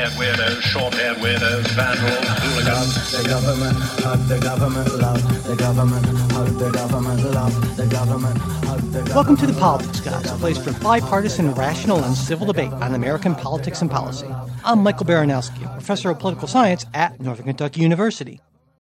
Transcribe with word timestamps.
long-haired 0.00 0.18
weirdos, 0.18 0.60
short-haired 0.62 1.16
weirdos, 1.18 1.66
vandals, 1.72 2.26
hooligans. 2.40 3.12
The 3.12 3.28
government, 3.28 3.76
hug 3.76 4.28
the 4.28 4.38
government, 4.40 4.94
love 4.98 5.46
the 5.46 5.56
government, 5.56 6.06
hug 6.32 6.48
the 6.58 6.70
government, 6.70 7.34
love 7.34 7.76
the 7.76 7.86
government, 7.86 8.38
hug 8.38 8.80
the 8.80 8.98
government. 8.98 9.14
Welcome 9.14 9.36
to 9.36 9.46
the 9.46 9.52
Politics 9.60 10.00
Guys, 10.00 10.30
a 10.30 10.36
place 10.36 10.56
for 10.56 10.72
bipartisan, 10.82 11.52
rational, 11.52 12.02
and 12.02 12.16
civil 12.16 12.46
debate 12.46 12.72
on 12.72 12.94
American 12.94 13.34
politics 13.34 13.82
and 13.82 13.90
policy. 13.90 14.28
I'm 14.64 14.82
Michael 14.82 15.04
Baranowski, 15.04 15.70
professor 15.74 16.10
of 16.10 16.18
political 16.18 16.48
science 16.48 16.86
at 16.94 17.20
Northern 17.20 17.46
Kentucky 17.46 17.82
University. 17.82 18.40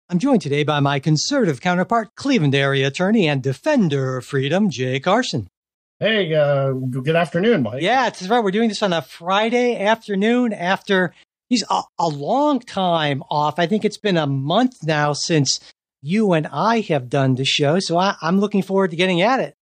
I'm 0.10 0.20
joined 0.20 0.42
today 0.42 0.64
by 0.64 0.80
my 0.80 1.00
conservative 1.00 1.62
counterpart, 1.62 2.16
Cleveland 2.16 2.56
area 2.56 2.88
attorney 2.88 3.28
and 3.28 3.44
defender 3.44 4.18
of 4.18 4.26
freedom, 4.26 4.70
Jay 4.70 5.00
Carson. 5.00 5.48
Hey, 6.04 6.34
uh, 6.34 6.74
good 6.74 7.16
afternoon, 7.16 7.64
Mike. 7.64 7.82
Yeah, 7.82 8.04
that's 8.04 8.28
right. 8.28 8.44
We're 8.44 8.52
doing 8.52 8.68
this 8.68 8.84
on 8.84 8.92
a 8.92 9.02
Friday 9.02 9.80
afternoon 9.80 10.52
after 10.52 11.14
he's 11.48 11.64
a, 11.70 11.84
a 11.98 12.10
long 12.10 12.60
time 12.60 13.24
off. 13.32 13.58
I 13.58 13.68
think 13.68 13.86
it's 13.86 13.98
been 13.98 14.18
a 14.18 14.28
month 14.28 14.84
now 14.84 15.14
since 15.14 15.62
you 16.02 16.34
and 16.34 16.46
I 16.52 16.82
have 16.82 17.08
done 17.08 17.36
the 17.36 17.46
show, 17.46 17.80
so 17.80 17.98
I, 17.98 18.18
I'm 18.22 18.42
looking 18.42 18.64
forward 18.64 18.92
to 18.92 18.98
getting 18.98 19.22
at 19.22 19.40
it. 19.40 19.56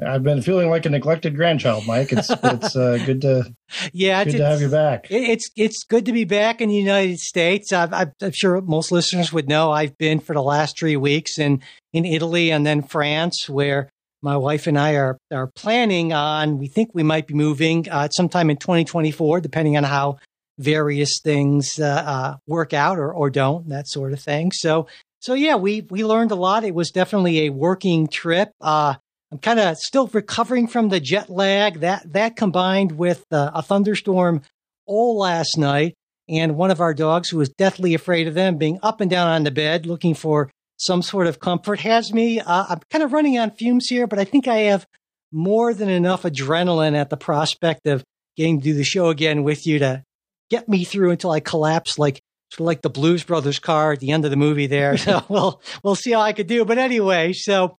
I've 0.00 0.22
been 0.22 0.40
feeling 0.40 0.70
like 0.70 0.86
a 0.86 0.90
neglected 0.90 1.34
grandchild, 1.34 1.84
Mike. 1.84 2.12
It's 2.12 2.30
it's 2.44 2.76
uh, 2.76 2.98
good 3.04 3.22
to 3.22 3.52
Yeah, 3.92 4.22
good 4.22 4.36
to 4.36 4.46
have 4.46 4.60
you 4.60 4.68
back. 4.68 5.08
It's 5.10 5.50
it's 5.56 5.82
good 5.82 6.06
to 6.06 6.12
be 6.12 6.22
back 6.22 6.60
in 6.60 6.68
the 6.68 6.76
United 6.76 7.18
States. 7.18 7.72
I've, 7.72 7.92
I've, 7.92 8.12
I'm 8.22 8.30
sure 8.30 8.60
most 8.60 8.92
listeners 8.92 9.32
would 9.32 9.48
know 9.48 9.72
I've 9.72 9.98
been 9.98 10.20
for 10.20 10.32
the 10.32 10.44
last 10.44 10.78
three 10.78 10.96
weeks 10.96 11.40
in 11.40 11.60
in 11.92 12.04
Italy 12.04 12.52
and 12.52 12.64
then 12.64 12.82
France, 12.82 13.48
where 13.48 13.90
my 14.22 14.36
wife 14.36 14.66
and 14.66 14.78
I 14.78 14.94
are 14.96 15.18
are 15.32 15.46
planning 15.46 16.12
on. 16.12 16.58
We 16.58 16.68
think 16.68 16.90
we 16.94 17.02
might 17.02 17.26
be 17.26 17.34
moving 17.34 17.88
uh, 17.88 18.08
sometime 18.10 18.50
in 18.50 18.56
2024, 18.56 19.40
depending 19.40 19.76
on 19.76 19.84
how 19.84 20.18
various 20.58 21.20
things 21.22 21.78
uh, 21.78 21.84
uh, 21.84 22.36
work 22.46 22.72
out 22.72 22.98
or 22.98 23.12
or 23.12 23.30
don't, 23.30 23.68
that 23.68 23.88
sort 23.88 24.12
of 24.12 24.20
thing. 24.20 24.52
So 24.52 24.88
so 25.20 25.34
yeah, 25.34 25.56
we 25.56 25.82
we 25.82 26.04
learned 26.04 26.30
a 26.30 26.36
lot. 26.36 26.64
It 26.64 26.74
was 26.74 26.90
definitely 26.90 27.46
a 27.46 27.50
working 27.50 28.06
trip. 28.06 28.50
Uh, 28.60 28.94
I'm 29.30 29.38
kind 29.38 29.60
of 29.60 29.76
still 29.76 30.06
recovering 30.08 30.68
from 30.68 30.88
the 30.88 31.00
jet 31.00 31.28
lag. 31.28 31.80
That 31.80 32.12
that 32.12 32.36
combined 32.36 32.92
with 32.92 33.24
uh, 33.30 33.50
a 33.54 33.62
thunderstorm 33.62 34.42
all 34.86 35.18
last 35.18 35.58
night, 35.58 35.94
and 36.28 36.56
one 36.56 36.70
of 36.70 36.80
our 36.80 36.94
dogs 36.94 37.28
who 37.28 37.38
was 37.38 37.48
deathly 37.50 37.94
afraid 37.94 38.28
of 38.28 38.34
them 38.34 38.56
being 38.56 38.78
up 38.82 39.00
and 39.00 39.10
down 39.10 39.28
on 39.28 39.44
the 39.44 39.50
bed 39.50 39.86
looking 39.86 40.14
for 40.14 40.50
some 40.78 41.02
sort 41.02 41.26
of 41.26 41.40
comfort 41.40 41.80
has 41.80 42.12
me. 42.12 42.40
Uh, 42.40 42.66
I'm 42.68 42.80
kind 42.90 43.04
of 43.04 43.12
running 43.12 43.38
on 43.38 43.50
fumes 43.50 43.88
here, 43.88 44.06
but 44.06 44.18
I 44.18 44.24
think 44.24 44.48
I 44.48 44.58
have 44.58 44.86
more 45.30 45.74
than 45.74 45.88
enough 45.88 46.22
adrenaline 46.22 46.94
at 46.94 47.10
the 47.10 47.16
prospect 47.16 47.86
of 47.86 48.02
getting 48.36 48.60
to 48.60 48.64
do 48.64 48.74
the 48.74 48.84
show 48.84 49.08
again 49.08 49.42
with 49.42 49.66
you 49.66 49.80
to 49.80 50.02
get 50.50 50.68
me 50.68 50.84
through 50.84 51.10
until 51.10 51.30
I 51.30 51.40
collapse 51.40 51.98
like 51.98 52.22
sort 52.50 52.60
of 52.60 52.66
like 52.66 52.82
the 52.82 52.90
Blues 52.90 53.24
Brothers 53.24 53.58
car 53.58 53.92
at 53.92 54.00
the 54.00 54.12
end 54.12 54.24
of 54.24 54.30
the 54.30 54.36
movie 54.36 54.66
there. 54.66 54.96
So 55.08 55.22
we'll 55.28 55.60
we'll 55.82 55.96
see 55.96 56.12
how 56.12 56.20
I 56.20 56.32
could 56.32 56.46
do. 56.46 56.64
But 56.64 56.78
anyway, 56.78 57.32
so 57.32 57.76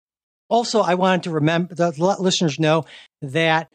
also 0.48 0.80
I 0.80 0.94
wanted 0.94 1.24
to 1.24 1.30
remember 1.30 1.74
to 1.74 1.92
let 1.98 2.20
listeners 2.20 2.58
know 2.58 2.84
that 3.22 3.68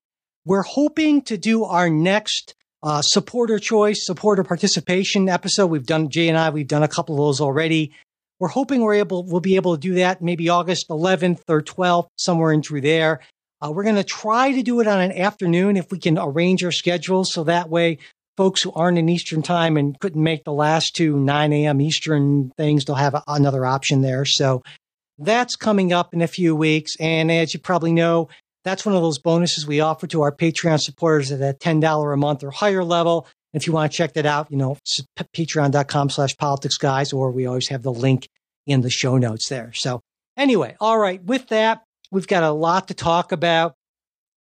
we're 0.46 0.64
hoping 0.64 1.23
to 1.23 1.38
do 1.38 1.64
our 1.66 1.90
next 1.90 2.53
uh, 2.84 3.02
supporter 3.02 3.58
choice, 3.58 4.06
supporter 4.06 4.44
participation 4.44 5.28
episode. 5.28 5.68
We've 5.68 5.86
done 5.86 6.09
Jay 6.09 6.30
and 6.30 6.38
I. 6.38 6.52
We've 6.52 6.68
done 6.68 6.84
a 6.84 6.88
couple 6.88 7.16
of 7.16 7.20
those 7.20 7.42
already. 7.42 7.92
We're 8.39 8.50
hoping 8.50 8.81
we're 8.81 8.95
able 8.95 9.25
we'll 9.25 9.41
be 9.41 9.55
able 9.55 9.75
to 9.75 9.80
do 9.80 9.95
that 9.95 10.22
maybe 10.22 10.50
August 10.50 10.89
11th 10.89 11.41
or 11.47 11.61
12th, 11.61 12.08
somewhere 12.17 12.52
in 12.52 12.61
through 12.61 12.81
there. 12.81 13.22
Uh, 13.61 13.72
we're 13.72 13.83
going 13.83 13.95
to 13.95 14.03
try 14.03 14.52
to 14.52 14.61
do 14.61 14.80
it 14.81 14.88
on 14.88 15.02
an 15.02 15.11
afternoon 15.14 15.78
if 15.78 15.91
we 15.91 15.97
can 15.97 16.17
arrange 16.19 16.63
our 16.63 16.72
schedules 16.72 17.31
so 17.31 17.45
that 17.45 17.69
way 17.69 17.97
folks 18.38 18.61
who 18.61 18.72
aren't 18.73 18.97
in 18.97 19.09
Eastern 19.09 19.41
time 19.41 19.78
and 19.78 19.97
couldn't 20.00 20.22
make 20.22 20.44
the 20.44 20.52
last 20.52 20.95
two 20.95 21.17
9 21.17 21.53
a.m. 21.53 21.81
Eastern 21.81 22.52
things, 22.58 22.86
they'll 22.86 22.95
have 22.95 23.13
a, 23.13 23.23
another 23.28 23.66
option 23.66 24.02
there. 24.02 24.25
So 24.25 24.62
that's 25.17 25.56
coming 25.56 25.94
up 25.94 26.13
in 26.13 26.22
a 26.22 26.28
few 26.28 26.56
weeks. 26.56 26.94
And 27.00 27.31
as 27.31 27.53
you 27.53 27.59
probably 27.59 27.94
know, 27.94 28.28
that's 28.63 28.85
one 28.85 28.96
of 28.96 29.02
those 29.02 29.19
bonuses 29.19 29.66
we 29.66 29.79
offer 29.79 30.07
to 30.07 30.23
our 30.23 30.31
Patreon 30.31 30.79
supporters 30.79 31.31
at 31.31 31.40
a 31.40 31.56
$10 31.57 32.13
a 32.13 32.17
month 32.17 32.44
or 32.44 32.52
higher 32.52 32.84
level. 32.84 33.28
If 33.55 33.66
you 33.66 33.73
want 33.73 33.91
to 33.91 33.97
check 33.97 34.13
that 34.13 34.25
out, 34.25 34.51
you 34.51 34.57
know, 34.57 34.77
patreon.com 35.33 36.09
slash 36.09 36.35
politics 36.38 36.77
guys, 36.77 37.13
or 37.13 37.31
we 37.31 37.45
always 37.45 37.69
have 37.69 37.83
the 37.83 37.91
link 37.91 38.27
in 38.67 38.81
the 38.81 38.89
show 38.89 39.17
notes 39.17 39.47
there. 39.49 39.71
So 39.73 40.01
anyway, 40.38 40.75
all 40.81 40.99
right. 40.99 41.23
With 41.23 41.47
that, 41.47 41.81
we've 42.11 42.27
got 42.27 42.43
a 42.43 42.51
lot 42.51 42.89
to 42.89 42.93
talk 42.93 43.31
about. 43.31 43.73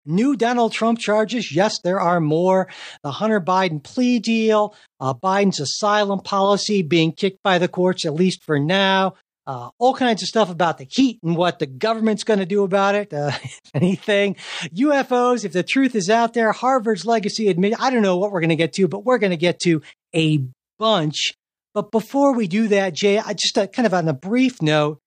New 0.05 0.35
Donald 0.35 0.73
Trump 0.73 0.99
charges. 0.99 1.55
Yes, 1.55 1.79
there 1.83 1.99
are 1.99 2.19
more. 2.19 2.67
The 3.03 3.11
Hunter 3.11 3.39
Biden 3.39 3.81
plea 3.81 4.19
deal, 4.19 4.75
uh, 4.99 5.13
Biden's 5.13 5.59
asylum 5.59 6.19
policy 6.19 6.81
being 6.81 7.13
kicked 7.13 7.41
by 7.43 7.57
the 7.57 7.69
courts, 7.69 8.05
at 8.05 8.13
least 8.13 8.43
for 8.43 8.59
now. 8.59 9.13
Uh, 9.45 9.69
all 9.77 9.93
kinds 9.93 10.21
of 10.21 10.27
stuff 10.27 10.49
about 10.49 10.77
the 10.77 10.87
heat 10.89 11.19
and 11.21 11.35
what 11.35 11.59
the 11.59 11.65
government's 11.65 12.23
going 12.23 12.39
to 12.39 12.45
do 12.45 12.63
about 12.63 12.95
it. 12.95 13.13
Uh, 13.13 13.31
anything, 13.73 14.35
UFOs, 14.73 15.43
if 15.43 15.51
the 15.51 15.63
truth 15.63 15.95
is 15.95 16.09
out 16.09 16.33
there, 16.33 16.51
Harvard's 16.51 17.05
legacy 17.05 17.49
admit. 17.49 17.73
I 17.79 17.89
don't 17.89 18.03
know 18.03 18.17
what 18.17 18.31
we're 18.31 18.39
going 18.39 18.49
to 18.49 18.55
get 18.55 18.73
to, 18.73 18.87
but 18.87 19.03
we're 19.03 19.17
going 19.17 19.31
to 19.31 19.37
get 19.37 19.59
to 19.61 19.81
a 20.15 20.45
bunch. 20.79 21.33
But 21.73 21.91
before 21.91 22.33
we 22.33 22.47
do 22.47 22.67
that, 22.69 22.93
Jay, 22.93 23.17
I 23.17 23.33
just 23.33 23.57
uh, 23.57 23.67
kind 23.67 23.85
of 23.85 23.93
on 23.93 24.07
a 24.07 24.13
brief 24.13 24.61
note, 24.61 24.99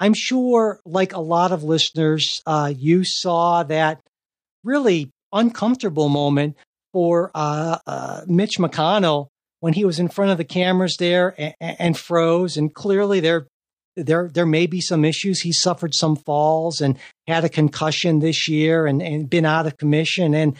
I'm 0.00 0.14
sure, 0.14 0.80
like 0.84 1.12
a 1.12 1.20
lot 1.20 1.52
of 1.52 1.62
listeners, 1.62 2.40
uh, 2.46 2.72
you 2.76 3.04
saw 3.04 3.62
that 3.64 4.00
really 4.64 5.10
uncomfortable 5.32 6.08
moment 6.08 6.56
for 6.92 7.30
uh, 7.34 7.78
uh, 7.86 8.20
Mitch 8.26 8.58
McConnell 8.58 9.28
when 9.60 9.72
he 9.72 9.84
was 9.84 9.98
in 9.98 10.08
front 10.08 10.30
of 10.30 10.38
the 10.38 10.44
cameras 10.44 10.96
there 10.98 11.34
and, 11.38 11.54
and 11.60 11.98
froze. 11.98 12.56
And 12.56 12.74
clearly, 12.74 13.20
there 13.20 13.46
there 13.96 14.30
there 14.32 14.46
may 14.46 14.66
be 14.66 14.80
some 14.80 15.04
issues. 15.04 15.40
He 15.40 15.52
suffered 15.52 15.94
some 15.94 16.16
falls 16.16 16.80
and 16.80 16.98
had 17.26 17.44
a 17.44 17.48
concussion 17.48 18.18
this 18.18 18.48
year 18.48 18.86
and, 18.86 19.02
and 19.02 19.28
been 19.28 19.44
out 19.44 19.66
of 19.66 19.76
commission. 19.76 20.34
And 20.34 20.56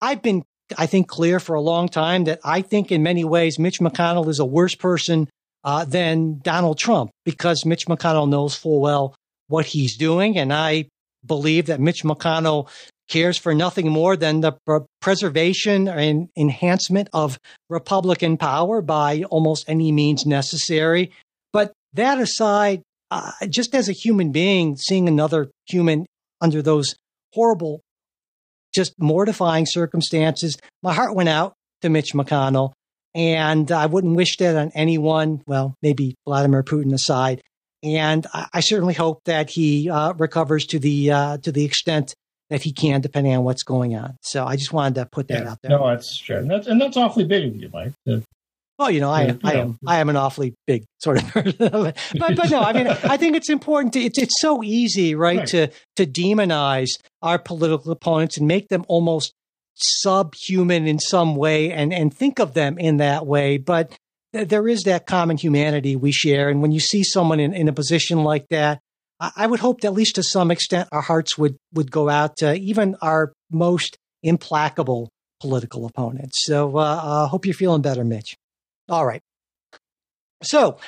I've 0.00 0.22
been, 0.22 0.44
I 0.76 0.86
think, 0.86 1.08
clear 1.08 1.40
for 1.40 1.54
a 1.54 1.60
long 1.60 1.88
time 1.88 2.24
that 2.24 2.40
I 2.44 2.62
think 2.62 2.90
in 2.90 3.02
many 3.02 3.24
ways 3.24 3.58
Mitch 3.58 3.80
McConnell 3.80 4.28
is 4.28 4.38
a 4.38 4.44
worse 4.44 4.74
person 4.74 5.28
uh, 5.62 5.84
than 5.84 6.40
Donald 6.40 6.78
Trump 6.78 7.10
because 7.24 7.64
Mitch 7.64 7.86
McConnell 7.86 8.28
knows 8.28 8.54
full 8.54 8.80
well 8.80 9.14
what 9.48 9.66
he's 9.66 9.96
doing. 9.96 10.38
And 10.38 10.52
I 10.52 10.86
believe 11.24 11.66
that 11.66 11.80
Mitch 11.80 12.02
McConnell 12.02 12.68
cares 13.08 13.38
for 13.38 13.54
nothing 13.54 13.88
more 13.88 14.16
than 14.16 14.40
the 14.40 14.52
pr- 14.66 14.78
preservation 15.00 15.88
and 15.88 16.28
enhancement 16.36 17.08
of 17.12 17.38
Republican 17.68 18.36
power 18.36 18.80
by 18.80 19.24
almost 19.30 19.68
any 19.68 19.92
means 19.92 20.24
necessary. 20.26 21.12
That 21.94 22.20
aside, 22.20 22.82
uh, 23.10 23.30
just 23.48 23.74
as 23.74 23.88
a 23.88 23.92
human 23.92 24.32
being, 24.32 24.76
seeing 24.76 25.08
another 25.08 25.50
human 25.66 26.06
under 26.40 26.60
those 26.62 26.94
horrible, 27.32 27.80
just 28.74 28.94
mortifying 28.98 29.66
circumstances, 29.66 30.56
my 30.82 30.92
heart 30.92 31.14
went 31.14 31.28
out 31.28 31.54
to 31.82 31.88
Mitch 31.88 32.12
McConnell. 32.12 32.72
And 33.14 33.70
I 33.70 33.86
wouldn't 33.86 34.16
wish 34.16 34.36
that 34.38 34.56
on 34.56 34.72
anyone, 34.74 35.40
well, 35.46 35.74
maybe 35.82 36.16
Vladimir 36.26 36.64
Putin 36.64 36.92
aside. 36.92 37.40
And 37.84 38.26
I, 38.34 38.48
I 38.54 38.60
certainly 38.60 38.94
hope 38.94 39.20
that 39.26 39.50
he 39.50 39.88
uh, 39.88 40.14
recovers 40.14 40.66
to 40.66 40.80
the 40.80 41.12
uh, 41.12 41.38
to 41.38 41.52
the 41.52 41.64
extent 41.64 42.14
that 42.50 42.62
he 42.62 42.72
can, 42.72 43.00
depending 43.00 43.34
on 43.36 43.44
what's 43.44 43.62
going 43.62 43.94
on. 43.94 44.16
So 44.22 44.44
I 44.44 44.56
just 44.56 44.72
wanted 44.72 44.96
to 44.96 45.06
put 45.06 45.28
that 45.28 45.44
Yeah. 45.44 45.50
out 45.52 45.58
there. 45.62 45.70
No, 45.70 45.86
that's 45.88 46.16
sure. 46.16 46.38
And 46.38 46.50
that's, 46.50 46.66
and 46.66 46.80
that's 46.80 46.96
awfully 46.96 47.24
big 47.24 47.46
of 47.46 47.56
you, 47.56 47.70
Mike. 47.72 47.92
Uh, 48.08 48.18
Well, 48.78 48.90
you 48.90 49.00
know, 49.00 49.10
I, 49.10 49.22
Yeah, 49.22 49.28
am, 49.30 49.40
I 49.44 49.52
you 49.54 49.58
am, 49.60 49.68
know. 49.68 49.76
I 49.86 49.98
am 50.00 50.08
an 50.08 50.16
awfully 50.16 50.54
big 50.66 50.84
sort 50.98 51.22
of 51.22 51.28
person, 51.28 51.56
but, 51.58 51.96
but 52.18 52.50
no, 52.50 52.60
I 52.60 52.72
mean, 52.72 52.88
I 52.88 53.16
think 53.16 53.36
it's 53.36 53.48
important. 53.48 53.92
To, 53.94 54.00
it's 54.00 54.18
it's 54.18 54.40
so 54.40 54.62
easy, 54.64 55.14
right, 55.14 55.38
Right. 55.38 55.46
to 55.48 55.68
to 55.96 56.06
demonize 56.06 56.90
our 57.22 57.38
political 57.38 57.92
opponents 57.92 58.36
and 58.36 58.48
make 58.48 58.68
them 58.68 58.84
almost 58.88 59.32
subhuman 59.76 60.86
in 60.86 60.98
some 60.98 61.36
way, 61.36 61.70
and 61.72 61.92
and 61.92 62.12
think 62.12 62.38
of 62.38 62.54
them 62.54 62.78
in 62.78 62.96
that 62.98 63.26
way. 63.26 63.58
But 63.58 63.96
th- 64.32 64.48
there 64.48 64.68
is 64.68 64.82
that 64.82 65.06
common 65.06 65.36
humanity 65.36 65.96
we 65.96 66.12
share, 66.12 66.48
and 66.48 66.60
when 66.62 66.72
you 66.72 66.80
see 66.80 67.04
someone 67.04 67.40
in, 67.40 67.54
in 67.54 67.68
a 67.68 67.72
position 67.72 68.24
like 68.24 68.46
that, 68.50 68.80
I, 69.20 69.30
I 69.36 69.46
would 69.46 69.60
hope 69.60 69.80
that 69.82 69.88
at 69.88 69.94
least 69.94 70.16
to 70.16 70.22
some 70.22 70.50
extent 70.50 70.88
our 70.92 71.00
hearts 71.02 71.38
would 71.38 71.56
would 71.74 71.90
go 71.90 72.08
out 72.08 72.36
to 72.38 72.54
even 72.54 72.96
our 73.02 73.32
most 73.52 73.96
implacable 74.22 75.10
political 75.40 75.86
opponents. 75.86 76.38
So, 76.44 76.76
uh, 76.78 76.80
uh, 76.80 77.26
hope 77.28 77.44
you're 77.46 77.54
feeling 77.54 77.82
better, 77.82 78.04
Mitch. 78.04 78.34
All 78.88 79.06
right. 79.06 79.22
So 80.42 80.78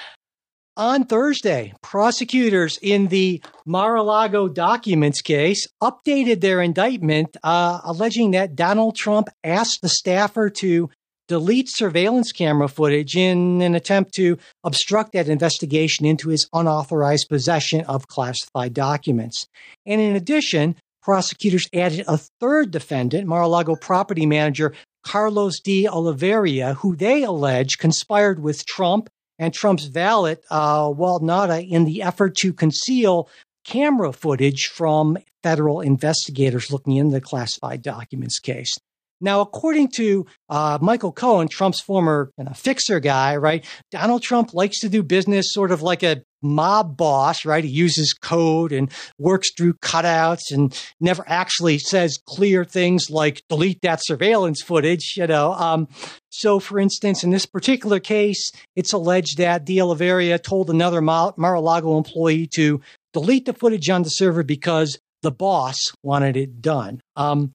on 0.77 1.05
Thursday, 1.05 1.73
prosecutors 1.83 2.79
in 2.83 3.07
the 3.07 3.43
Mar-a-Lago 3.65 4.49
documents 4.49 5.23
case 5.23 5.67
updated 5.83 6.43
their 6.43 6.61
indictment, 6.61 7.37
uh, 7.43 7.81
alleging 7.85 8.33
that 8.33 8.55
Donald 8.55 8.97
Trump 8.97 9.29
asked 9.43 9.81
the 9.81 9.89
staffer 9.89 10.51
to 10.51 10.91
delete 11.29 11.69
surveillance 11.71 12.31
camera 12.31 12.69
footage 12.69 13.17
in 13.17 13.63
an 13.63 13.75
attempt 13.75 14.13
to 14.15 14.39
obstruct 14.65 15.13
that 15.13 15.29
investigation 15.29 16.05
into 16.07 16.29
his 16.29 16.47
unauthorized 16.53 17.29
possession 17.29 17.81
of 17.87 18.07
classified 18.07 18.75
documents. 18.75 19.47
And 19.87 20.01
in 20.01 20.15
addition, 20.15 20.77
prosecutors 21.03 21.67
added 21.73 22.05
a 22.07 22.19
third 22.41 22.71
defendant, 22.71 23.27
Mar-a-Lago 23.27 23.77
property 23.77 24.27
manager 24.27 24.75
Carlos 25.07 25.61
De 25.61 25.87
Oliveira, 25.87 26.75
who 26.75 26.97
they 26.97 27.23
allege 27.23 27.79
conspired 27.79 28.43
with 28.43 28.67
Trump 28.67 29.09
and 29.39 29.55
Trump's 29.55 29.85
valet, 29.85 30.37
uh, 30.51 30.89
Nauta, 30.89 31.67
in 31.67 31.85
the 31.85 32.03
effort 32.03 32.35
to 32.39 32.53
conceal 32.53 33.29
camera 33.65 34.13
footage 34.13 34.67
from 34.67 35.17
federal 35.45 35.81
investigators 35.81 36.73
looking 36.73 36.97
into 36.97 37.15
the 37.15 37.21
classified 37.21 37.83
documents 37.83 38.41
case. 38.41 38.77
Now, 39.21 39.41
according 39.41 39.93
to 39.97 40.27
uh, 40.49 40.79
Michael 40.83 41.13
Cohen, 41.13 41.47
Trump's 41.49 41.81
former 41.81 42.33
you 42.37 42.45
know, 42.45 42.53
fixer 42.53 42.99
guy, 42.99 43.37
right? 43.37 43.65
Donald 43.93 44.23
Trump 44.23 44.55
likes 44.55 44.81
to 44.81 44.89
do 44.89 45.05
business 45.05 45.53
sort 45.53 45.71
of 45.71 45.83
like 45.83 46.03
a 46.03 46.23
mob 46.43 46.97
boss, 46.97 47.45
right? 47.45 47.65
He 47.65 47.71
uses 47.71 48.13
code 48.13 48.73
and 48.73 48.91
works 49.19 49.51
through 49.57 49.75
cutouts 49.75 50.51
and 50.51 50.79
never 51.01 51.25
actually 51.27 51.79
says 51.79 52.19
clear 52.27 52.65
things 52.65 53.11
like 53.11 53.43
delete 53.49 53.81
that 53.83 54.01
surveillance 54.03 54.63
footage, 54.63 55.15
you 55.17 55.27
know. 55.27 55.53
Um, 55.53 55.89
so, 56.31 56.61
for 56.61 56.79
instance, 56.79 57.25
in 57.25 57.31
this 57.31 57.47
particular 57.47 57.99
case, 57.99 58.51
it's 58.75 58.93
alleged 58.93 59.39
that 59.39 59.65
De 59.65 59.81
Oliveira 59.81 60.39
told 60.39 60.71
another 60.71 61.01
Mar-a-Lago 61.01 61.97
employee 61.97 62.49
to 62.55 62.81
delete 63.13 63.47
the 63.47 63.55
footage 63.55 63.89
on 63.89 64.03
the 64.03 64.11
server 64.11 64.43
because 64.43 64.99
the 65.23 65.31
boss 65.31 65.79
wanted 66.03 66.37
it 66.37 66.61
done. 66.61 67.01
Um, 67.17 67.53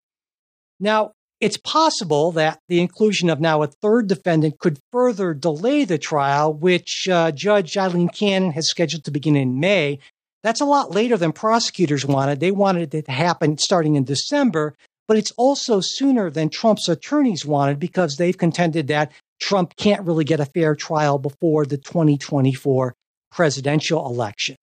now, 0.80 1.12
it's 1.42 1.58
possible 1.58 2.32
that 2.34 2.60
the 2.70 2.80
inclusion 2.80 3.30
of 3.30 3.42
now 3.42 3.64
a 3.64 3.68
third 3.68 4.08
defendant 4.08 4.60
could 4.60 4.78
further 4.92 5.34
delay 5.34 5.84
the 5.84 5.98
trial, 5.98 6.54
which 6.54 7.10
uh, 7.12 7.32
Judge 7.32 7.76
Aileen 7.76 8.10
Cannon 8.10 8.52
has 8.52 8.70
scheduled 8.70 9.04
to 9.06 9.12
begin 9.12 9.36
in 9.36 9.60
May. 9.60 9.98
That's 10.44 10.62
a 10.62 10.66
lot 10.66 10.92
later 10.92 11.18
than 11.18 11.34
prosecutors 11.34 12.06
wanted. 12.06 12.40
They 12.40 12.52
wanted 12.52 12.94
it 12.94 13.06
to 13.06 13.12
happen 13.12 13.58
starting 13.58 13.96
in 13.96 14.04
December, 14.04 14.76
but 15.08 15.18
it's 15.18 15.32
also 15.32 15.80
sooner 15.82 16.30
than 16.30 16.50
Trump's 16.50 16.88
attorneys 16.88 17.44
wanted 17.44 17.80
because 17.80 18.16
they've 18.16 18.38
contended 18.38 18.88
that 18.88 19.12
Trump 19.42 19.76
can't 19.76 20.06
really 20.06 20.24
get 20.24 20.40
a 20.40 20.46
fair 20.46 20.76
trial 20.76 21.18
before 21.18 21.66
the 21.66 21.78
2024 21.78 22.94
presidential 23.32 24.06
election. 24.06 24.56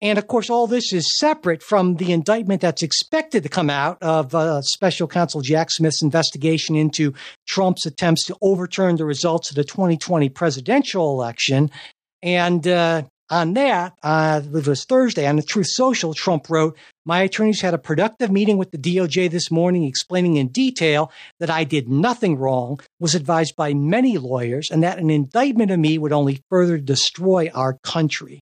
And 0.00 0.16
of 0.18 0.28
course, 0.28 0.48
all 0.48 0.68
this 0.68 0.92
is 0.92 1.18
separate 1.18 1.62
from 1.62 1.96
the 1.96 2.12
indictment 2.12 2.60
that's 2.60 2.84
expected 2.84 3.42
to 3.42 3.48
come 3.48 3.68
out 3.68 3.98
of 4.00 4.32
uh, 4.32 4.62
special 4.62 5.08
counsel 5.08 5.40
Jack 5.40 5.70
Smith's 5.72 6.02
investigation 6.02 6.76
into 6.76 7.14
Trump's 7.48 7.84
attempts 7.84 8.24
to 8.26 8.36
overturn 8.40 8.96
the 8.96 9.04
results 9.04 9.50
of 9.50 9.56
the 9.56 9.64
2020 9.64 10.28
presidential 10.28 11.10
election. 11.10 11.70
And 12.22 12.66
uh, 12.68 13.02
on 13.28 13.54
that, 13.54 13.94
uh, 14.04 14.40
it 14.54 14.66
was 14.68 14.84
Thursday 14.84 15.26
on 15.26 15.34
the 15.34 15.42
Truth 15.42 15.70
Social, 15.70 16.14
Trump 16.14 16.48
wrote, 16.48 16.78
My 17.04 17.22
attorneys 17.22 17.60
had 17.60 17.74
a 17.74 17.78
productive 17.78 18.30
meeting 18.30 18.56
with 18.56 18.70
the 18.70 18.78
DOJ 18.78 19.28
this 19.32 19.50
morning, 19.50 19.82
explaining 19.82 20.36
in 20.36 20.48
detail 20.48 21.10
that 21.40 21.50
I 21.50 21.64
did 21.64 21.88
nothing 21.88 22.36
wrong, 22.36 22.78
was 23.00 23.16
advised 23.16 23.56
by 23.56 23.74
many 23.74 24.16
lawyers, 24.16 24.70
and 24.70 24.84
that 24.84 24.98
an 24.98 25.10
indictment 25.10 25.72
of 25.72 25.80
me 25.80 25.98
would 25.98 26.12
only 26.12 26.40
further 26.48 26.78
destroy 26.78 27.50
our 27.52 27.78
country 27.82 28.38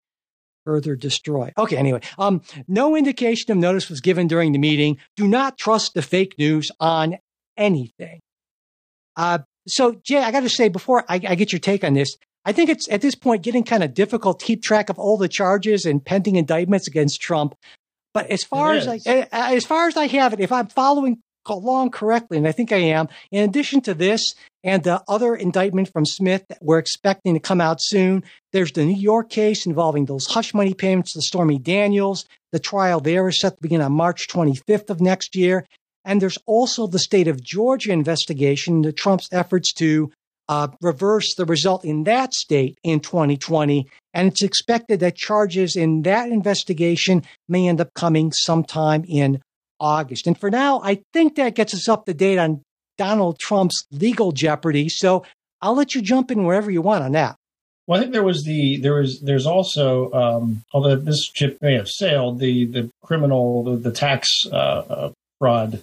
further 0.65 0.95
destroy. 0.95 1.53
Okay, 1.57 1.77
anyway, 1.77 2.01
um, 2.17 2.41
no 2.67 2.95
indication 2.95 3.51
of 3.51 3.57
notice 3.57 3.89
was 3.89 4.01
given 4.01 4.27
during 4.27 4.51
the 4.51 4.59
meeting. 4.59 4.97
Do 5.15 5.27
not 5.27 5.57
trust 5.57 5.93
the 5.93 6.01
fake 6.01 6.35
news 6.37 6.71
on 6.79 7.17
anything. 7.55 8.19
Uh, 9.15 9.39
so, 9.67 9.99
Jay, 10.03 10.17
I 10.17 10.31
got 10.31 10.41
to 10.41 10.49
say 10.49 10.67
before 10.67 11.05
I, 11.07 11.15
I, 11.15 11.35
get 11.35 11.51
your 11.51 11.59
take 11.59 11.83
on 11.83 11.93
this, 11.93 12.17
I 12.43 12.51
think 12.51 12.69
it's 12.69 12.89
at 12.89 13.01
this 13.01 13.15
point 13.15 13.43
getting 13.43 13.63
kind 13.63 13.83
of 13.83 13.93
difficult 13.93 14.39
to 14.39 14.45
keep 14.45 14.61
track 14.61 14.89
of 14.89 14.99
all 14.99 15.17
the 15.17 15.29
charges 15.29 15.85
and 15.85 16.03
pending 16.03 16.35
indictments 16.35 16.87
against 16.87 17.21
Trump. 17.21 17.55
But 18.13 18.29
as 18.29 18.43
far 18.43 18.73
as 18.73 18.87
I, 18.87 18.99
eh, 19.05 19.25
as 19.31 19.65
far 19.65 19.87
as 19.87 19.97
I 19.97 20.07
have 20.07 20.33
it, 20.33 20.39
if 20.39 20.51
I'm 20.51 20.67
following 20.67 21.21
along 21.47 21.91
correctly, 21.91 22.37
and 22.37 22.47
I 22.47 22.51
think 22.51 22.71
I 22.71 22.77
am. 22.77 23.07
In 23.31 23.43
addition 23.43 23.81
to 23.81 23.93
this 23.93 24.33
and 24.65 24.83
the 24.83 25.03
other 25.07 25.35
indictment 25.35 25.93
from 25.93 26.07
Smith 26.07 26.43
that 26.49 26.57
we're 26.59 26.79
expecting 26.79 27.35
to 27.35 27.39
come 27.39 27.61
out 27.61 27.77
soon, 27.79 28.23
there's 28.51 28.71
the 28.71 28.83
New 28.83 28.99
York 28.99 29.29
case 29.29 29.67
involving 29.67 30.05
those 30.05 30.25
hush 30.25 30.55
money 30.55 30.73
payments 30.73 31.13
to 31.13 31.21
Stormy 31.21 31.59
Daniels. 31.59 32.25
The 32.51 32.59
trial 32.59 32.99
there 32.99 33.27
is 33.27 33.39
set 33.39 33.55
to 33.55 33.61
begin 33.61 33.79
on 33.81 33.91
March 33.91 34.27
25th 34.27 34.89
of 34.89 34.99
next 34.99 35.35
year. 35.35 35.65
And 36.03 36.19
there's 36.19 36.39
also 36.47 36.87
the 36.87 36.97
state 36.97 37.27
of 37.27 37.43
Georgia 37.43 37.91
investigation 37.91 38.77
into 38.77 38.91
Trump's 38.91 39.29
efforts 39.31 39.71
to 39.73 40.11
uh, 40.49 40.69
reverse 40.81 41.35
the 41.35 41.45
result 41.45 41.85
in 41.85 42.03
that 42.05 42.33
state 42.33 42.77
in 42.83 43.01
2020. 43.01 43.87
And 44.15 44.27
it's 44.27 44.41
expected 44.41 44.99
that 44.99 45.15
charges 45.15 45.75
in 45.75 46.01
that 46.03 46.29
investigation 46.29 47.23
may 47.47 47.67
end 47.67 47.81
up 47.81 47.93
coming 47.93 48.31
sometime 48.31 49.05
in 49.07 49.41
August. 49.79 50.25
And 50.25 50.39
for 50.39 50.49
now, 50.49 50.81
I 50.83 51.01
think 51.13 51.35
that 51.35 51.53
gets 51.53 51.75
us 51.75 51.87
up 51.87 52.05
to 52.05 52.13
date 52.15 52.39
on 52.39 52.63
Donald 52.97 53.39
Trump's 53.39 53.85
legal 53.91 54.31
jeopardy. 54.31 54.89
So 54.89 55.25
I'll 55.61 55.75
let 55.75 55.95
you 55.95 56.01
jump 56.01 56.31
in 56.31 56.45
wherever 56.45 56.69
you 56.69 56.81
want 56.81 57.03
on 57.03 57.13
that. 57.13 57.35
Well, 57.87 57.99
I 57.99 58.01
think 58.01 58.13
there 58.13 58.23
was 58.23 58.43
the 58.43 58.77
there 58.77 58.95
was 58.95 59.21
there's 59.21 59.45
also 59.45 60.11
um, 60.11 60.63
although 60.73 60.95
this 60.95 61.29
ship 61.35 61.59
may 61.61 61.75
have 61.75 61.87
sailed 61.87 62.39
the 62.39 62.65
the 62.65 62.89
criminal 63.03 63.63
the, 63.63 63.75
the 63.77 63.91
tax 63.91 64.27
uh, 64.51 64.55
uh, 64.55 65.11
fraud 65.39 65.81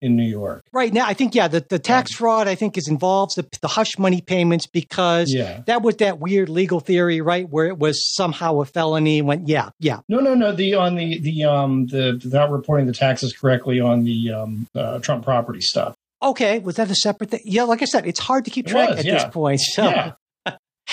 in 0.00 0.16
New 0.16 0.24
York. 0.24 0.62
Right 0.72 0.92
now, 0.92 1.06
I 1.06 1.14
think 1.14 1.34
yeah, 1.34 1.48
the, 1.48 1.64
the 1.68 1.78
tax 1.78 2.12
um, 2.12 2.16
fraud 2.16 2.48
I 2.48 2.54
think 2.54 2.78
is 2.78 2.88
involves 2.88 3.34
the, 3.34 3.46
the 3.60 3.68
hush 3.68 3.98
money 3.98 4.22
payments 4.22 4.66
because 4.66 5.32
yeah. 5.32 5.62
that 5.66 5.82
was 5.82 5.96
that 5.96 6.18
weird 6.18 6.48
legal 6.48 6.80
theory, 6.80 7.20
right, 7.20 7.48
where 7.48 7.66
it 7.66 7.78
was 7.78 8.14
somehow 8.14 8.60
a 8.60 8.64
felony. 8.64 9.20
Went 9.20 9.46
yeah, 9.46 9.68
yeah. 9.80 10.00
No, 10.08 10.20
no, 10.20 10.34
no. 10.34 10.52
The 10.52 10.74
on 10.74 10.94
the 10.94 11.20
the 11.20 11.44
um 11.44 11.86
the 11.86 12.20
not 12.24 12.50
reporting 12.50 12.86
the 12.86 12.94
taxes 12.94 13.34
correctly 13.34 13.80
on 13.80 14.04
the 14.04 14.32
um 14.32 14.66
uh, 14.74 14.98
Trump 15.00 15.24
property 15.24 15.60
stuff. 15.60 15.94
Okay, 16.22 16.58
was 16.58 16.76
that 16.76 16.90
a 16.90 16.94
separate 16.94 17.30
thing? 17.30 17.40
Yeah, 17.44 17.64
like 17.64 17.82
I 17.82 17.86
said, 17.86 18.06
it's 18.06 18.20
hard 18.20 18.44
to 18.46 18.50
keep 18.50 18.66
track 18.66 18.90
was, 18.90 18.98
at 19.00 19.04
yeah. 19.04 19.14
this 19.14 19.24
point. 19.32 19.60
So. 19.60 19.84
Yeah. 19.84 20.12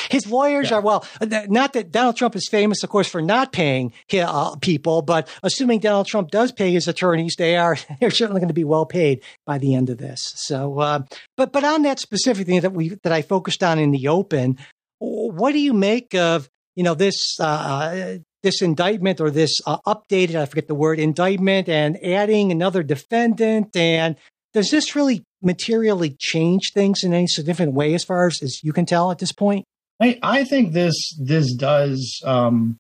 His 0.10 0.26
lawyers 0.26 0.70
yeah. 0.70 0.78
are 0.78 0.82
well, 0.82 1.06
not 1.22 1.74
that 1.74 1.92
Donald 1.92 2.16
Trump 2.16 2.36
is 2.36 2.48
famous, 2.50 2.82
of 2.82 2.90
course, 2.90 3.10
for 3.10 3.22
not 3.22 3.52
paying 3.52 3.92
uh, 4.14 4.56
people, 4.58 5.02
but 5.02 5.28
assuming 5.44 5.80
Donald 5.80 6.08
Trump 6.08 6.32
does 6.32 6.54
pay 6.54 6.72
his 6.72 6.88
attorneys, 6.88 7.36
they 7.38 7.58
are 7.58 7.78
they're 8.00 8.10
certainly 8.10 8.40
going 8.40 8.48
to 8.48 8.54
be 8.54 8.64
well 8.64 8.86
paid 8.86 9.22
by 9.46 9.58
the 9.58 9.76
end 9.76 9.90
of 9.90 9.98
this. 9.98 10.22
So, 10.36 10.80
uh, 10.80 11.04
but 11.36 11.52
but 11.52 11.66
on 11.66 11.82
that 11.82 12.00
specific 12.00 12.48
thing 12.48 12.62
that 12.62 12.72
we 12.72 12.98
that 13.04 13.12
I 13.12 13.22
focused 13.22 13.64
on 13.64 13.80
in 13.80 13.92
the 13.92 14.08
open, 14.08 14.58
what 15.00 15.52
do 15.52 15.60
you 15.60 15.74
make 15.74 16.16
of 16.16 16.50
you 16.76 16.84
know 16.84 16.94
this 16.94 17.38
uh, 17.40 17.44
uh, 17.44 18.18
this 18.44 18.62
indictment 18.62 19.20
or 19.20 19.30
this 19.30 19.60
uh, 19.68 19.78
updated 19.86 20.36
I 20.36 20.46
forget 20.46 20.68
the 20.68 20.76
word 20.76 21.00
indictment 21.00 21.70
and 21.70 22.04
adding 22.04 22.52
another 22.52 22.84
defendant 22.84 23.76
and 23.76 24.16
does 24.54 24.70
this 24.70 24.96
really 24.96 25.24
materially 25.42 26.16
change 26.20 26.72
things 26.74 27.04
in 27.04 27.14
any 27.14 27.28
significant 27.28 27.74
way 27.74 27.94
as 27.94 28.04
far 28.04 28.28
as, 28.28 28.42
as 28.42 28.64
you 28.64 28.74
can 28.74 28.86
tell 28.86 29.12
at 29.12 29.20
this 29.20 29.32
point? 29.32 29.66
I, 30.00 30.20
I 30.22 30.44
think 30.44 30.74
this 30.74 30.96
this 31.20 31.54
does 31.54 32.22
um, 32.26 32.78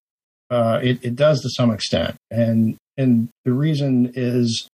uh, 0.49 0.79
it, 0.81 0.99
it 1.03 1.15
does 1.15 1.41
to 1.41 1.49
some 1.49 1.71
extent, 1.71 2.15
and 2.29 2.75
and 2.97 3.29
the 3.45 3.53
reason 3.53 4.11
is 4.15 4.67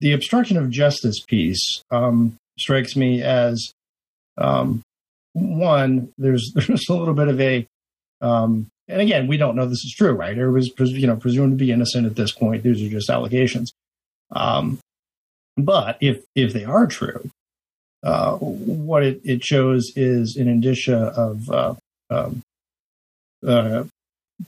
the 0.00 0.12
obstruction 0.12 0.56
of 0.56 0.70
justice 0.70 1.20
piece 1.26 1.82
um, 1.90 2.36
strikes 2.58 2.94
me 2.96 3.22
as 3.22 3.72
um, 4.38 4.82
one. 5.32 6.12
There's 6.16 6.52
there's 6.54 6.88
a 6.88 6.94
little 6.94 7.14
bit 7.14 7.28
of 7.28 7.40
a 7.40 7.66
um, 8.20 8.68
and 8.88 9.00
again, 9.00 9.26
we 9.26 9.36
don't 9.36 9.56
know 9.56 9.66
this 9.66 9.84
is 9.84 9.94
true, 9.96 10.12
right? 10.12 10.36
It 10.36 10.48
was 10.48 10.70
you 10.78 11.06
know 11.06 11.16
presumed 11.16 11.58
to 11.58 11.64
be 11.64 11.72
innocent 11.72 12.06
at 12.06 12.16
this 12.16 12.32
point. 12.32 12.62
These 12.62 12.82
are 12.82 12.90
just 12.90 13.10
allegations. 13.10 13.72
Um, 14.30 14.78
but 15.56 15.98
if 16.00 16.24
if 16.34 16.52
they 16.52 16.64
are 16.64 16.86
true, 16.86 17.30
uh, 18.04 18.36
what 18.36 19.02
it, 19.02 19.20
it 19.24 19.42
shows 19.42 19.90
is 19.96 20.36
an 20.36 20.46
indicia 20.46 21.06
of, 21.16 21.50
uh, 21.50 21.74
um, 22.10 22.42
uh, 23.46 23.84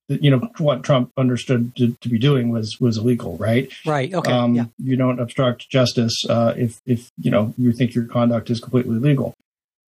you 0.08 0.30
know, 0.30 0.50
what 0.58 0.82
Trump 0.82 1.10
understood 1.16 1.74
to, 1.76 1.96
to, 2.02 2.08
be 2.08 2.18
doing 2.18 2.50
was 2.50 2.78
was 2.80 2.98
illegal, 2.98 3.36
right? 3.38 3.72
Right. 3.86 4.12
Okay. 4.12 4.30
Um, 4.30 4.54
yeah. 4.54 4.66
You 4.78 4.96
don't 4.96 5.20
obstruct 5.20 5.70
justice 5.70 6.24
uh, 6.28 6.54
if 6.56 6.80
if 6.84 7.10
you 7.18 7.30
know 7.30 7.54
you 7.56 7.72
think 7.72 7.94
your 7.94 8.04
conduct 8.04 8.50
is 8.50 8.60
completely 8.60 8.98
legal. 8.98 9.32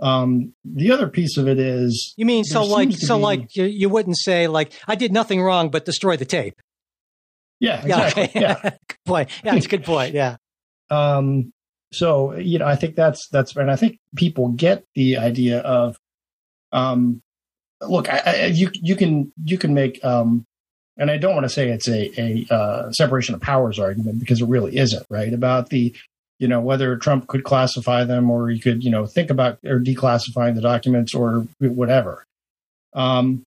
Um, 0.00 0.54
the 0.64 0.92
other 0.92 1.08
piece 1.08 1.36
of 1.36 1.48
it 1.48 1.58
is 1.58 2.14
you 2.16 2.24
mean 2.24 2.44
so 2.44 2.62
like 2.64 2.92
so 2.92 3.16
be, 3.16 3.22
like 3.22 3.56
you, 3.56 3.64
you 3.64 3.88
wouldn't 3.88 4.16
say 4.16 4.46
like 4.46 4.72
I 4.86 4.94
did 4.94 5.12
nothing 5.12 5.42
wrong 5.42 5.68
but 5.68 5.84
destroy 5.84 6.16
the 6.16 6.24
tape. 6.24 6.54
Yeah, 7.60 7.82
exactly. 7.82 8.30
Yeah, 8.40 8.60
yeah. 8.64 8.70
good 8.70 9.04
point. 9.04 9.30
Yeah, 9.44 9.56
it's 9.56 9.66
a 9.66 9.68
good 9.68 9.84
point. 9.84 10.14
Yeah. 10.14 10.36
Um, 10.90 11.52
so 11.92 12.36
you 12.36 12.58
know, 12.58 12.66
I 12.66 12.76
think 12.76 12.96
that's 12.96 13.28
that's 13.28 13.56
and 13.56 13.70
I 13.70 13.76
think 13.76 13.98
people 14.14 14.48
get 14.48 14.84
the 14.94 15.16
idea 15.16 15.60
of, 15.60 15.96
um, 16.72 17.22
look, 17.80 18.08
I, 18.08 18.22
I, 18.24 18.44
you 18.46 18.70
you 18.74 18.96
can 18.96 19.32
you 19.44 19.56
can 19.56 19.74
make, 19.74 20.04
um, 20.04 20.44
and 20.96 21.10
I 21.10 21.16
don't 21.16 21.34
want 21.34 21.44
to 21.44 21.50
say 21.50 21.70
it's 21.70 21.88
a 21.88 22.20
a 22.20 22.54
uh, 22.54 22.92
separation 22.92 23.34
of 23.34 23.40
powers 23.40 23.78
argument 23.78 24.20
because 24.20 24.42
it 24.42 24.48
really 24.48 24.76
isn't 24.76 25.06
right? 25.08 25.32
About 25.32 25.70
the, 25.70 25.94
you 26.38 26.48
know, 26.48 26.60
whether 26.60 26.96
Trump 26.96 27.26
could 27.26 27.44
classify 27.44 28.04
them 28.04 28.30
or 28.30 28.50
he 28.50 28.60
could 28.60 28.84
you 28.84 28.90
know 28.90 29.06
think 29.06 29.30
about 29.30 29.58
or 29.64 29.80
declassifying 29.80 30.54
the 30.54 30.60
documents 30.60 31.14
or 31.14 31.46
whatever. 31.58 32.24
Um, 32.94 33.44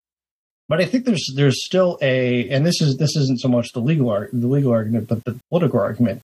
but 0.69 0.79
I 0.79 0.85
think 0.85 1.03
there's 1.03 1.33
there's 1.35 1.65
still 1.65 1.97
a, 2.01 2.47
and 2.49 2.65
this 2.65 2.79
is 2.81 2.95
this 2.97 3.17
isn't 3.17 3.41
so 3.41 3.49
much 3.49 3.73
the 3.73 3.81
legal 3.81 4.27
the 4.31 4.47
legal 4.47 4.71
argument, 4.71 5.09
but 5.09 5.25
the 5.25 5.37
political 5.49 5.79
argument 5.79 6.21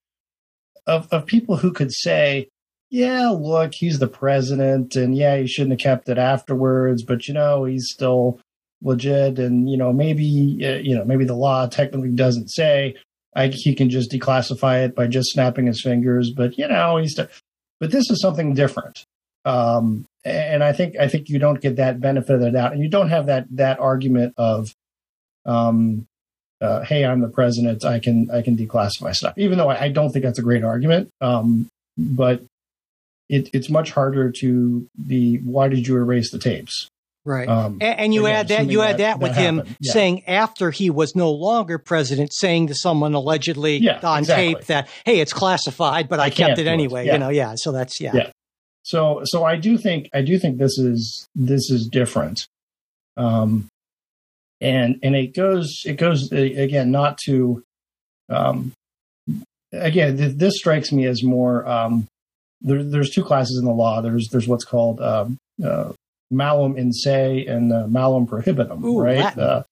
of, 0.87 1.07
of 1.11 1.25
people 1.25 1.57
who 1.57 1.71
could 1.71 1.91
say, 1.91 2.49
yeah, 2.89 3.29
look, 3.29 3.73
he's 3.73 3.99
the 3.99 4.07
president, 4.07 4.95
and 4.95 5.17
yeah, 5.17 5.37
he 5.37 5.47
shouldn't 5.47 5.81
have 5.81 5.83
kept 5.83 6.09
it 6.09 6.17
afterwards, 6.17 7.03
but 7.03 7.27
you 7.27 7.33
know, 7.33 7.65
he's 7.65 7.89
still 7.91 8.39
legit, 8.81 9.39
and 9.39 9.69
you 9.69 9.77
know, 9.77 9.91
maybe 9.91 10.59
uh, 10.63 10.77
you 10.77 10.95
know, 10.95 11.03
maybe 11.03 11.25
the 11.25 11.35
law 11.35 11.67
technically 11.67 12.11
doesn't 12.11 12.49
say 12.49 12.95
I, 13.35 13.47
he 13.47 13.75
can 13.75 13.89
just 13.89 14.11
declassify 14.11 14.85
it 14.85 14.95
by 14.95 15.07
just 15.07 15.31
snapping 15.31 15.65
his 15.65 15.81
fingers, 15.81 16.31
but 16.31 16.57
you 16.57 16.67
know, 16.67 16.97
he's. 16.97 17.15
but 17.15 17.91
this 17.91 18.09
is 18.09 18.21
something 18.21 18.53
different, 18.53 19.03
um, 19.43 20.05
and 20.23 20.63
I 20.63 20.71
think 20.71 20.95
I 20.97 21.07
think 21.07 21.27
you 21.27 21.39
don't 21.39 21.59
get 21.59 21.75
that 21.77 21.99
benefit 21.99 22.35
of 22.35 22.41
the 22.41 22.51
doubt, 22.51 22.73
and 22.73 22.81
you 22.81 22.89
don't 22.89 23.09
have 23.09 23.25
that 23.25 23.47
that 23.51 23.79
argument 23.79 24.35
of, 24.37 24.73
um, 25.45 26.07
uh, 26.61 26.81
hey, 26.81 27.05
I'm 27.05 27.21
the 27.21 27.29
president, 27.29 27.83
I 27.85 27.99
can 27.99 28.29
I 28.31 28.41
can 28.41 28.57
declassify 28.57 29.13
stuff, 29.13 29.37
even 29.37 29.57
though 29.57 29.69
I, 29.69 29.85
I 29.85 29.89
don't 29.89 30.11
think 30.11 30.23
that's 30.23 30.39
a 30.39 30.43
great 30.43 30.63
argument, 30.63 31.09
um, 31.21 31.67
but 31.97 32.43
it, 33.29 33.49
it's 33.53 33.69
much 33.69 33.91
harder 33.91 34.31
to 34.31 34.87
the 34.97 35.37
why 35.37 35.67
did 35.67 35.87
you 35.87 35.95
erase 35.95 36.31
the 36.31 36.39
tapes? 36.39 36.89
Right. 37.25 37.49
Um, 37.49 37.79
and, 37.81 37.99
and, 37.99 38.13
you 38.13 38.27
add 38.27 38.49
that 38.49 38.67
you 38.67 38.83
add 38.83 38.97
that, 38.97 38.97
that 38.97 39.19
with 39.19 39.33
that 39.33 39.41
him 39.41 39.63
yeah. 39.79 39.93
saying 39.93 40.27
after 40.27 40.69
he 40.69 40.91
was 40.91 41.15
no 41.15 41.31
longer 41.31 41.79
president, 41.79 42.31
saying 42.31 42.67
to 42.67 42.75
someone 42.75 43.15
allegedly 43.15 43.77
yeah, 43.77 43.99
on 44.03 44.19
exactly. 44.19 44.53
tape 44.53 44.65
that, 44.65 44.89
hey, 45.05 45.19
it's 45.19 45.33
classified, 45.33 46.07
but 46.07 46.19
I, 46.19 46.25
I 46.25 46.29
kept 46.29 46.59
it 46.59 46.67
anyway. 46.67 47.01
It. 47.01 47.07
Yeah. 47.07 47.13
You 47.13 47.19
know, 47.19 47.29
yeah. 47.29 47.53
So 47.57 47.71
that's 47.71 47.99
yeah. 47.99 48.11
Yeah. 48.13 48.31
So 48.83 49.21
so 49.25 49.43
I 49.43 49.55
do 49.55 49.75
think 49.79 50.07
I 50.13 50.21
do 50.21 50.37
think 50.37 50.59
this 50.59 50.77
is 50.77 51.27
this 51.33 51.71
is 51.71 51.87
different. 51.87 52.45
Um 53.17 53.69
and 54.61 54.99
and 55.03 55.15
it 55.15 55.35
goes 55.35 55.83
it 55.85 55.97
goes 55.97 56.31
again 56.31 56.91
not 56.91 57.17
to 57.25 57.63
um 58.29 58.71
again 59.71 60.17
th- 60.17 60.35
this 60.35 60.57
strikes 60.57 60.91
me 60.91 61.05
as 61.05 61.23
more 61.23 61.67
um 61.67 62.07
there, 62.65 62.83
there's 62.83 63.11
two 63.11 63.23
classes 63.23 63.57
in 63.59 63.65
the 63.65 63.71
law. 63.71 64.01
There's 64.01 64.27
there's 64.31 64.47
what's 64.47 64.65
called 64.65 64.99
um, 65.01 65.37
uh, 65.63 65.93
malum 66.31 66.77
in 66.77 66.91
se 66.91 67.45
and 67.45 67.71
uh, 67.71 67.87
malum 67.87 68.27
prohibitum, 68.27 68.83
Ooh, 68.83 68.99
right? 68.99 69.37
Uh, 69.37 69.63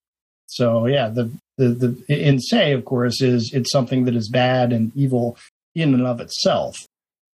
so 0.45 0.85
yeah, 0.85 1.09
the, 1.09 1.31
the 1.57 1.69
the 1.69 2.05
in 2.07 2.39
se, 2.39 2.73
of 2.73 2.85
course, 2.85 3.21
is 3.21 3.51
it's 3.53 3.71
something 3.71 4.05
that 4.05 4.15
is 4.15 4.29
bad 4.29 4.71
and 4.71 4.91
evil 4.95 5.37
in 5.75 5.93
and 5.93 6.05
of 6.05 6.21
itself. 6.21 6.77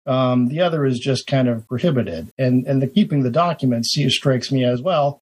Um, 0.06 0.48
the 0.48 0.62
other 0.62 0.86
is 0.86 1.00
just 1.00 1.28
kind 1.28 1.48
of 1.48 1.68
prohibited, 1.68 2.30
and 2.38 2.66
and 2.68 2.82
the 2.82 2.88
keeping 2.88 3.24
the 3.24 3.32
documents 3.32 3.90
see, 3.94 4.08
strikes 4.10 4.52
me 4.52 4.64
as 4.64 4.82
well. 4.82 5.20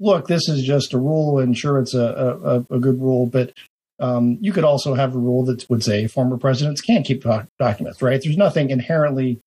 Look, 0.00 0.28
this 0.28 0.48
is 0.48 0.62
just 0.62 0.92
a 0.92 0.98
rule, 0.98 1.38
and 1.38 1.56
sure, 1.56 1.78
it's 1.78 1.94
a 1.94 2.64
a, 2.70 2.74
a 2.74 2.78
good 2.78 3.00
rule, 3.00 3.26
but 3.26 3.52
um, 4.00 4.38
you 4.40 4.52
could 4.52 4.64
also 4.64 4.94
have 4.94 5.14
a 5.14 5.18
rule 5.18 5.44
that 5.46 5.68
would 5.68 5.82
say 5.82 6.06
former 6.06 6.38
presidents 6.38 6.80
can't 6.80 7.04
keep 7.04 7.22
doc- 7.24 7.48
documents, 7.58 8.00
right? 8.00 8.20
There's 8.22 8.36
nothing 8.36 8.70
inherently 8.70 9.40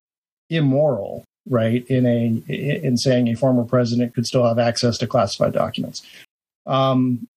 immoral, 0.49 1.23
right? 1.47 1.85
In 1.87 2.05
a 2.05 2.43
in 2.53 2.97
saying 2.97 3.29
a 3.29 3.35
former 3.35 3.63
president 3.63 4.13
could 4.13 4.25
still 4.25 4.45
have 4.45 4.59
access 4.59 4.97
to 4.97 5.07
classified 5.07 5.53
documents. 5.53 6.05
Um, 6.65 7.27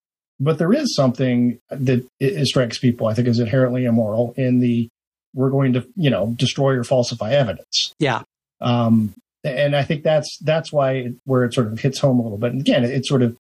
but 0.41 0.59
there 0.59 0.73
is 0.73 0.95
something 0.97 1.61
that 1.71 2.05
it, 2.19 2.47
strikes 2.47 2.79
people, 2.79 3.07
I 3.07 3.15
think, 3.15 3.29
is 3.29 3.39
inherently 3.39 3.85
immoral 3.85 4.35
in 4.37 4.59
the 4.59 4.89
we're 5.35 5.51
going 5.51 5.73
to, 5.75 5.87
you 5.97 6.11
know, 6.11 6.35
destroy 6.37 6.75
or 6.75 6.85
falsify 6.85 7.33
evidence. 7.33 7.93
Yeah. 7.99 8.23
Um, 8.61 9.15
and 9.45 9.77
I 9.77 9.85
think 9.85 10.03
that's 10.03 10.39
that's 10.43 10.73
why 10.73 11.13
where 11.25 11.45
it 11.45 11.55
sort 11.55 11.67
of 11.67 11.79
hits 11.79 11.99
home 12.01 12.19
a 12.19 12.23
little 12.23 12.39
bit. 12.39 12.53
And 12.53 12.61
again, 12.61 12.85
it, 12.85 12.91
it 12.91 13.07
sort 13.07 13.23
of 13.23 13.37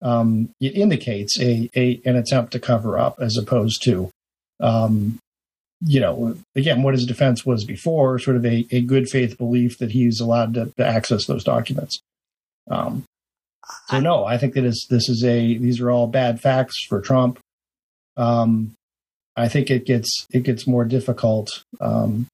um, 0.00 0.50
it 0.60 0.74
indicates 0.74 1.38
a, 1.40 1.70
a 1.76 2.00
an 2.04 2.16
attempt 2.16 2.52
to 2.52 2.58
cover 2.58 2.98
up 2.98 3.16
as 3.20 3.36
opposed 3.36 3.82
to 3.84 4.10
um, 4.60 5.18
you 5.84 6.00
know, 6.00 6.36
again, 6.54 6.82
what 6.82 6.94
his 6.94 7.04
defense 7.04 7.44
was 7.44 7.64
before, 7.64 8.18
sort 8.18 8.36
of 8.36 8.46
a, 8.46 8.66
a 8.70 8.80
good 8.82 9.08
faith 9.08 9.36
belief 9.36 9.78
that 9.78 9.90
he's 9.90 10.20
allowed 10.20 10.54
to, 10.54 10.66
to 10.76 10.86
access 10.86 11.26
those 11.26 11.42
documents. 11.42 11.98
Um, 12.70 13.04
so 13.88 13.98
no, 13.98 14.24
I 14.24 14.38
think 14.38 14.54
that 14.54 14.64
is 14.64 14.86
this 14.88 15.08
is 15.08 15.24
a 15.24 15.56
these 15.56 15.80
are 15.80 15.90
all 15.90 16.06
bad 16.06 16.40
facts 16.40 16.84
for 16.88 17.00
Trump. 17.00 17.38
Um, 18.16 18.74
I 19.36 19.48
think 19.48 19.70
it 19.70 19.86
gets 19.86 20.26
it 20.30 20.42
gets 20.42 20.66
more 20.66 20.84
difficult 20.84 21.64
um, 21.80 22.26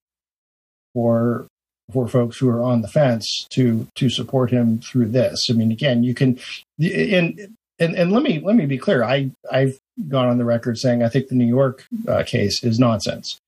for 0.94 1.46
for 1.92 2.06
folks 2.06 2.38
who 2.38 2.48
are 2.48 2.62
on 2.62 2.82
the 2.82 2.88
fence 2.88 3.46
to 3.50 3.86
to 3.94 4.10
support 4.10 4.50
him 4.50 4.80
through 4.80 5.08
this. 5.08 5.48
I 5.50 5.54
mean, 5.54 5.72
again, 5.72 6.02
you 6.02 6.14
can 6.14 6.38
and 6.78 7.56
and 7.78 7.94
and 7.94 8.12
let 8.12 8.22
me 8.22 8.40
let 8.40 8.56
me 8.56 8.66
be 8.66 8.78
clear. 8.78 9.02
I 9.02 9.30
I've 9.50 9.78
gone 10.08 10.28
on 10.28 10.38
the 10.38 10.44
record 10.44 10.78
saying 10.78 11.02
I 11.02 11.08
think 11.08 11.28
the 11.28 11.34
New 11.34 11.46
York 11.46 11.86
uh, 12.06 12.22
case 12.24 12.62
is 12.62 12.78
nonsense. 12.78 13.38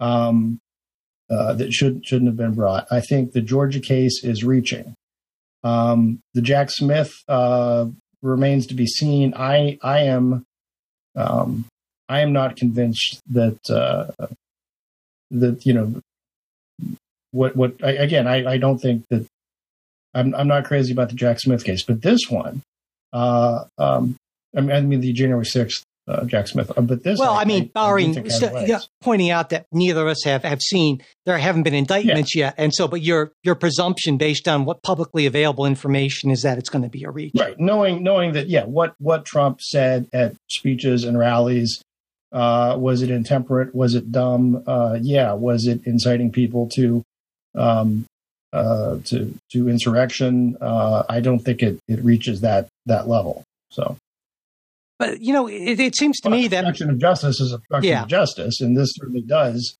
Um, 0.00 0.60
uh, 1.28 1.54
that 1.54 1.72
should 1.72 2.06
shouldn't 2.06 2.28
have 2.28 2.36
been 2.36 2.54
brought. 2.54 2.86
I 2.90 3.00
think 3.00 3.32
the 3.32 3.40
Georgia 3.40 3.80
case 3.80 4.22
is 4.22 4.44
reaching. 4.44 4.94
Um, 5.64 6.20
the 6.34 6.42
Jack 6.42 6.70
Smith 6.70 7.12
uh, 7.28 7.86
remains 8.22 8.66
to 8.68 8.74
be 8.74 8.86
seen. 8.86 9.34
I 9.34 9.78
I 9.82 10.00
am 10.00 10.44
um, 11.16 11.66
I 12.08 12.20
am 12.20 12.32
not 12.32 12.56
convinced 12.56 13.20
that 13.30 13.58
uh, 13.68 14.26
that 15.30 15.66
you 15.66 15.72
know 15.72 16.00
what 17.36 17.56
what 17.56 17.74
I, 17.82 17.92
again. 17.92 18.26
I, 18.26 18.52
I 18.54 18.58
don't 18.58 18.78
think 18.78 19.04
that 19.10 19.26
I'm 20.14 20.34
I'm 20.34 20.48
not 20.48 20.64
crazy 20.64 20.92
about 20.92 21.10
the 21.10 21.14
Jack 21.14 21.40
Smith 21.40 21.64
case, 21.64 21.82
but 21.82 22.02
this 22.02 22.28
one 22.28 22.62
uh, 23.12 23.64
um, 23.78 24.16
I 24.56 24.60
mean, 24.60 24.70
I 24.70 24.80
mean 24.80 25.00
the 25.00 25.12
January 25.12 25.44
6th 25.44 25.82
uh, 26.08 26.24
Jack 26.24 26.48
Smith. 26.48 26.70
Uh, 26.76 26.82
but 26.82 27.02
this, 27.02 27.18
well, 27.18 27.32
I, 27.32 27.42
I 27.42 27.44
mean, 27.44 27.70
barring 27.74 28.14
st- 28.28 28.68
yeah, 28.68 28.78
pointing 29.02 29.30
out 29.30 29.50
that 29.50 29.66
neither 29.72 30.02
of 30.02 30.08
us 30.08 30.24
have, 30.24 30.44
have 30.44 30.60
seen 30.60 31.02
there 31.24 31.36
haven't 31.38 31.64
been 31.64 31.74
indictments 31.74 32.34
yeah. 32.34 32.46
yet, 32.46 32.54
and 32.58 32.72
so, 32.72 32.86
but 32.86 33.02
your 33.02 33.32
your 33.42 33.54
presumption 33.54 34.16
based 34.16 34.46
on 34.46 34.64
what 34.64 34.82
publicly 34.82 35.26
available 35.26 35.66
information 35.66 36.30
is 36.30 36.42
that 36.42 36.58
it's 36.58 36.68
going 36.68 36.82
to 36.82 36.88
be 36.88 37.04
a 37.04 37.10
reach, 37.10 37.32
right? 37.36 37.58
Knowing 37.58 38.02
knowing 38.02 38.32
that, 38.32 38.48
yeah, 38.48 38.64
what 38.64 38.94
what 38.98 39.24
Trump 39.24 39.60
said 39.60 40.08
at 40.12 40.34
speeches 40.48 41.04
and 41.04 41.18
rallies. 41.18 41.82
Uh, 42.32 42.76
was 42.76 43.02
it 43.02 43.10
intemperate? 43.10 43.74
Was 43.74 43.94
it 43.94 44.10
dumb? 44.12 44.62
Uh, 44.66 44.98
yeah. 45.00 45.32
Was 45.32 45.66
it 45.66 45.80
inciting 45.86 46.30
people 46.30 46.68
to 46.74 47.02
um, 47.56 48.06
uh, 48.52 48.98
to 49.04 49.34
to 49.52 49.68
insurrection? 49.68 50.56
Uh, 50.60 51.04
I 51.08 51.20
don't 51.20 51.40
think 51.40 51.62
it 51.62 51.78
it 51.88 52.02
reaches 52.04 52.40
that 52.42 52.68
that 52.86 53.08
level. 53.08 53.42
So, 53.70 53.96
but 54.98 55.20
you 55.20 55.32
know, 55.32 55.48
it, 55.48 55.80
it 55.80 55.96
seems 55.96 56.20
to 56.20 56.30
me 56.30 56.48
that 56.48 56.60
obstruction 56.60 56.90
of 56.90 56.98
justice 56.98 57.40
is 57.40 57.52
obstruction 57.52 57.90
yeah. 57.90 58.02
of 58.02 58.08
justice, 58.08 58.60
and 58.60 58.76
this 58.76 58.90
certainly 58.94 59.22
does 59.22 59.76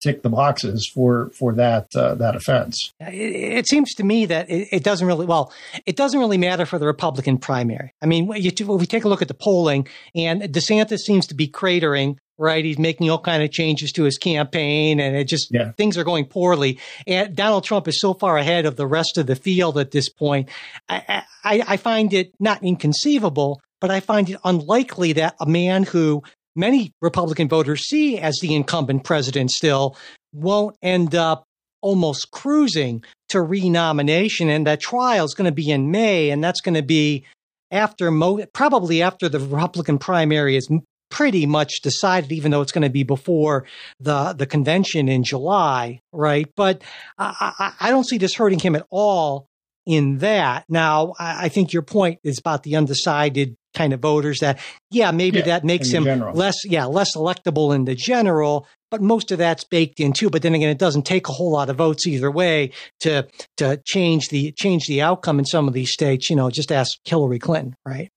tick 0.00 0.22
the 0.22 0.28
boxes 0.28 0.90
for 0.92 1.30
for 1.30 1.52
that 1.54 1.86
uh, 1.94 2.14
that 2.14 2.36
offense. 2.36 2.92
It, 3.00 3.14
it, 3.14 3.68
seems 3.68 3.94
to 3.94 4.04
me 4.04 4.26
that 4.26 4.48
it, 4.50 4.68
it, 4.70 4.84
doesn't 4.84 5.06
really 5.06 5.26
well. 5.26 5.52
It 5.86 5.96
doesn't 5.96 6.18
really 6.18 6.38
matter 6.38 6.66
for 6.66 6.78
the 6.78 6.86
Republican 6.86 7.38
primary. 7.38 7.92
I 8.02 8.06
mean, 8.06 8.30
you, 8.36 8.50
if 8.54 8.60
we 8.60 8.86
take 8.86 9.04
a 9.04 9.08
look 9.08 9.22
at 9.22 9.28
the 9.28 9.34
polling, 9.34 9.88
and 10.14 10.42
DeSantis 10.42 10.98
seems 10.98 11.26
to 11.28 11.34
be 11.34 11.48
cratering. 11.48 12.16
Right, 12.40 12.64
he's 12.64 12.78
making 12.78 13.10
all 13.10 13.20
kind 13.20 13.42
of 13.42 13.50
changes 13.50 13.90
to 13.92 14.04
his 14.04 14.16
campaign, 14.16 15.00
and 15.00 15.16
it 15.16 15.24
just 15.24 15.48
yeah. 15.50 15.72
things 15.72 15.98
are 15.98 16.04
going 16.04 16.26
poorly. 16.26 16.78
And 17.04 17.34
Donald 17.34 17.64
Trump 17.64 17.88
is 17.88 18.00
so 18.00 18.14
far 18.14 18.38
ahead 18.38 18.64
of 18.64 18.76
the 18.76 18.86
rest 18.86 19.18
of 19.18 19.26
the 19.26 19.34
field 19.34 19.76
at 19.76 19.90
this 19.90 20.08
point. 20.08 20.48
I, 20.88 21.24
I, 21.42 21.64
I 21.66 21.76
find 21.76 22.14
it 22.14 22.32
not 22.38 22.62
inconceivable 22.62 23.60
but 23.80 23.90
I 23.90 24.00
find 24.00 24.28
it 24.28 24.40
unlikely 24.44 25.14
that 25.14 25.36
a 25.40 25.46
man 25.46 25.84
who 25.84 26.22
many 26.56 26.92
Republican 27.00 27.48
voters 27.48 27.86
see 27.86 28.18
as 28.18 28.38
the 28.40 28.54
incumbent 28.54 29.04
president 29.04 29.50
still 29.50 29.96
won't 30.32 30.76
end 30.82 31.14
up 31.14 31.44
almost 31.80 32.30
cruising 32.30 33.04
to 33.28 33.40
renomination. 33.40 34.48
And 34.48 34.66
that 34.66 34.80
trial 34.80 35.24
is 35.24 35.34
going 35.34 35.46
to 35.46 35.52
be 35.52 35.70
in 35.70 35.90
May, 35.90 36.30
and 36.30 36.42
that's 36.42 36.60
going 36.60 36.74
to 36.74 36.82
be 36.82 37.24
after 37.70 38.10
mo- 38.10 38.44
probably 38.52 39.02
after 39.02 39.28
the 39.28 39.38
Republican 39.38 39.98
primary 39.98 40.56
is 40.56 40.68
pretty 41.10 41.46
much 41.46 41.80
decided, 41.82 42.32
even 42.32 42.50
though 42.50 42.60
it's 42.60 42.72
going 42.72 42.82
to 42.82 42.90
be 42.90 43.02
before 43.02 43.66
the 44.00 44.32
the 44.32 44.46
convention 44.46 45.08
in 45.08 45.24
July, 45.24 46.00
right? 46.12 46.46
But 46.56 46.82
I, 47.16 47.52
I, 47.58 47.88
I 47.88 47.90
don't 47.90 48.06
see 48.06 48.18
this 48.18 48.34
hurting 48.34 48.58
him 48.58 48.76
at 48.76 48.86
all 48.90 49.48
in 49.86 50.18
that. 50.18 50.66
Now, 50.68 51.14
I, 51.18 51.46
I 51.46 51.48
think 51.48 51.72
your 51.72 51.82
point 51.82 52.20
is 52.22 52.38
about 52.38 52.62
the 52.62 52.76
undecided 52.76 53.56
kind 53.74 53.92
of 53.92 54.00
voters 54.00 54.40
that, 54.40 54.58
yeah, 54.90 55.10
maybe 55.12 55.38
yeah, 55.38 55.46
that 55.46 55.64
makes 55.64 55.88
him 55.88 56.04
general. 56.04 56.34
less, 56.34 56.56
yeah, 56.64 56.84
less 56.84 57.16
electable 57.16 57.74
in 57.74 57.86
the 57.86 57.94
general, 57.94 58.66
but 58.90 59.00
most 59.00 59.30
of 59.30 59.38
that's 59.38 59.64
baked 59.64 59.98
in 59.98 60.12
too. 60.12 60.28
But 60.28 60.42
then 60.42 60.54
again, 60.54 60.68
it 60.68 60.78
doesn't 60.78 61.06
take 61.06 61.28
a 61.28 61.32
whole 61.32 61.52
lot 61.52 61.70
of 61.70 61.76
votes 61.76 62.06
either 62.06 62.30
way 62.30 62.72
to, 63.00 63.26
to 63.56 63.80
change 63.86 64.28
the, 64.28 64.52
change 64.52 64.86
the 64.86 65.00
outcome 65.00 65.38
in 65.38 65.46
some 65.46 65.68
of 65.68 65.74
these 65.74 65.92
states. 65.92 66.28
You 66.28 66.36
know, 66.36 66.50
just 66.50 66.70
ask 66.70 66.98
Hillary 67.04 67.38
Clinton, 67.38 67.74
right? 67.86 68.10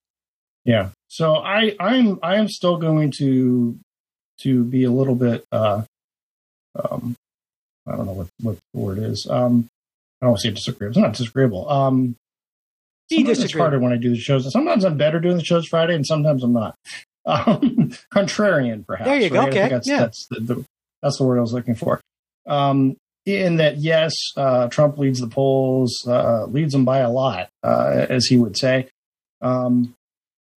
Yeah. 0.65 0.89
So 1.11 1.35
I, 1.35 1.75
I'm, 1.77 2.19
I 2.23 2.37
am 2.37 2.47
still 2.47 2.77
going 2.77 3.11
to, 3.17 3.77
to 4.43 4.63
be 4.63 4.85
a 4.85 4.89
little 4.89 5.13
bit, 5.13 5.43
uh, 5.51 5.81
um, 6.73 7.17
I 7.85 7.97
don't 7.97 8.05
know 8.05 8.13
what, 8.13 8.27
what 8.41 8.57
the 8.73 8.79
word 8.79 8.99
is. 8.99 9.27
Um, 9.29 9.67
I 10.21 10.25
don't 10.25 10.31
want 10.31 10.41
to 10.41 10.47
say 10.47 10.53
disagreeable. 10.53 10.91
It's 10.91 10.97
not 10.97 11.13
disagreeable. 11.17 11.69
Um, 11.69 12.15
sometimes 13.11 13.43
it's 13.43 13.53
harder 13.53 13.77
when 13.77 13.91
I 13.91 13.97
do 13.97 14.11
the 14.11 14.19
shows. 14.19 14.49
Sometimes 14.53 14.85
I'm 14.85 14.95
better 14.95 15.19
doing 15.19 15.35
the 15.35 15.43
shows 15.43 15.67
Friday, 15.67 15.95
and 15.95 16.07
sometimes 16.07 16.43
I'm 16.43 16.53
not. 16.53 16.75
Um, 17.23 17.91
contrarian, 18.11 18.83
perhaps. 18.83 19.07
There 19.07 19.21
you 19.21 19.29
go. 19.29 19.45
Okay, 19.45 19.69
that's, 19.69 19.87
yeah. 19.87 19.99
that's 19.99 20.25
the, 20.31 20.39
the, 20.39 20.65
that's 21.03 21.19
the 21.19 21.23
word 21.23 21.37
I 21.37 21.41
was 21.41 21.53
looking 21.53 21.75
for. 21.75 22.01
Um, 22.47 22.97
in 23.27 23.57
that, 23.57 23.77
yes, 23.77 24.11
uh, 24.35 24.69
Trump 24.69 24.97
leads 24.97 25.19
the 25.19 25.27
polls, 25.27 26.03
uh, 26.07 26.45
leads 26.45 26.73
them 26.73 26.83
by 26.83 26.97
a 26.97 27.11
lot, 27.11 27.49
uh, 27.61 28.07
as 28.09 28.25
he 28.25 28.37
would 28.37 28.57
say, 28.57 28.87
um, 29.39 29.93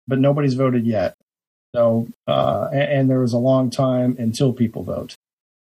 but 0.07 0.19
nobody's 0.19 0.53
voted 0.55 0.85
yet. 0.85 1.15
So, 1.75 2.07
uh, 2.27 2.69
and, 2.71 2.81
and 2.81 3.09
there 3.09 3.19
was 3.21 3.33
a 3.33 3.37
long 3.39 3.69
time 3.69 4.15
until 4.19 4.53
people 4.53 4.83
vote. 4.83 5.15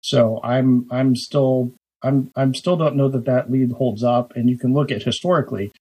So 0.02 0.40
I'm 0.44 0.88
I'm 0.92 1.16
still 1.16 1.72
I'm 2.02 2.32
I'm 2.36 2.54
still 2.56 2.78
don't 2.78 2.96
know 2.96 3.10
that 3.10 3.26
that 3.26 3.52
lead 3.52 3.74
holds 3.74 4.04
up. 4.04 4.36
And 4.36 4.50
you 4.50 4.58
can 4.58 4.74
look 4.74 4.92
at 4.92 5.04
historically 5.04 5.72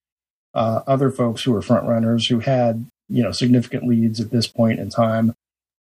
uh, 0.54 0.80
other 0.86 1.10
folks 1.10 1.42
who 1.42 1.52
were 1.52 1.62
front 1.62 1.86
runners 1.86 2.26
who 2.28 2.40
had 2.40 2.86
you 3.08 3.22
know 3.22 3.32
significant 3.32 3.86
leads 3.88 4.20
at 4.20 4.30
this 4.30 4.46
point 4.46 4.80
in 4.80 4.90
time, 4.90 5.34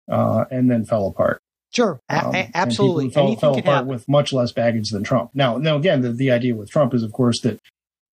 uh, 0.09 0.45
and 0.51 0.69
then 0.71 0.85
fell 0.85 1.07
apart. 1.07 1.41
Sure, 1.75 1.99
Um, 2.07 2.33
a- 2.33 2.49
absolutely. 2.55 3.09
Fell, 3.09 3.25
Anything 3.25 3.39
fell 3.41 3.57
apart 3.57 3.65
happen. 3.65 3.87
with 3.89 4.07
much 4.07 4.31
less 4.31 4.53
baggage 4.53 4.89
than 4.89 5.03
Trump. 5.03 5.31
Now, 5.33 5.57
now 5.57 5.75
again, 5.75 6.01
the, 6.01 6.13
the 6.13 6.31
idea 6.31 6.55
with 6.55 6.69
Trump 6.69 6.93
is, 6.93 7.03
of 7.03 7.11
course, 7.11 7.41
that 7.41 7.59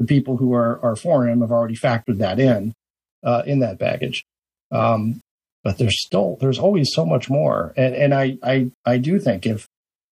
the 0.00 0.04
people 0.04 0.38
who 0.38 0.52
are, 0.52 0.80
are 0.84 0.96
for 0.96 1.28
him 1.28 1.40
have 1.40 1.52
already 1.52 1.76
factored 1.76 2.18
that 2.18 2.40
in 2.40 2.72
uh, 3.22 3.42
in 3.46 3.60
that 3.60 3.78
baggage. 3.78 4.24
Um, 4.74 5.20
but 5.62 5.78
there's 5.78 6.04
still 6.04 6.36
there's 6.40 6.58
always 6.58 6.90
so 6.92 7.06
much 7.06 7.30
more, 7.30 7.72
and 7.76 7.94
and 7.94 8.12
I 8.12 8.36
I 8.42 8.70
I 8.84 8.98
do 8.98 9.18
think 9.18 9.46
if 9.46 9.66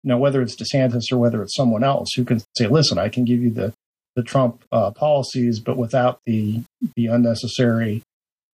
you 0.02 0.08
know 0.08 0.18
whether 0.18 0.42
it's 0.42 0.56
DeSantis 0.56 1.12
or 1.12 1.18
whether 1.18 1.42
it's 1.42 1.54
someone 1.54 1.84
else 1.84 2.08
who 2.16 2.24
can 2.24 2.40
say, 2.56 2.66
listen, 2.66 2.98
I 2.98 3.08
can 3.08 3.24
give 3.24 3.40
you 3.40 3.50
the 3.50 3.72
the 4.16 4.22
Trump 4.22 4.64
uh, 4.72 4.90
policies, 4.90 5.60
but 5.60 5.76
without 5.76 6.20
the 6.26 6.62
the 6.96 7.06
unnecessary 7.06 8.02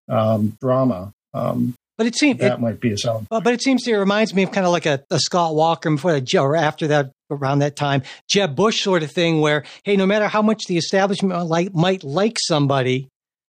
um, 0.08 0.56
drama. 0.60 1.12
Um, 1.32 1.74
But 1.96 2.06
it 2.06 2.16
seems 2.16 2.40
that 2.40 2.60
might 2.60 2.80
be 2.80 2.92
a 2.92 2.98
sound. 2.98 3.26
Well, 3.30 3.40
but 3.40 3.54
it 3.54 3.62
seems 3.62 3.84
to 3.84 3.92
it 3.92 3.96
reminds 3.96 4.34
me 4.34 4.42
of 4.42 4.50
kind 4.50 4.66
of 4.66 4.72
like 4.72 4.86
a, 4.86 5.02
a 5.10 5.20
Scott 5.20 5.54
Walker 5.54 5.88
before 5.90 6.12
that, 6.18 6.34
or 6.34 6.56
after 6.56 6.88
that, 6.88 7.12
around 7.30 7.60
that 7.60 7.76
time, 7.76 8.02
Jeb 8.28 8.56
Bush 8.56 8.82
sort 8.82 9.02
of 9.02 9.12
thing, 9.12 9.40
where 9.40 9.64
hey, 9.84 9.96
no 9.96 10.04
matter 10.04 10.26
how 10.26 10.42
much 10.42 10.64
the 10.66 10.76
establishment 10.76 11.46
like, 11.46 11.72
might 11.74 12.02
like 12.02 12.36
somebody, 12.40 13.08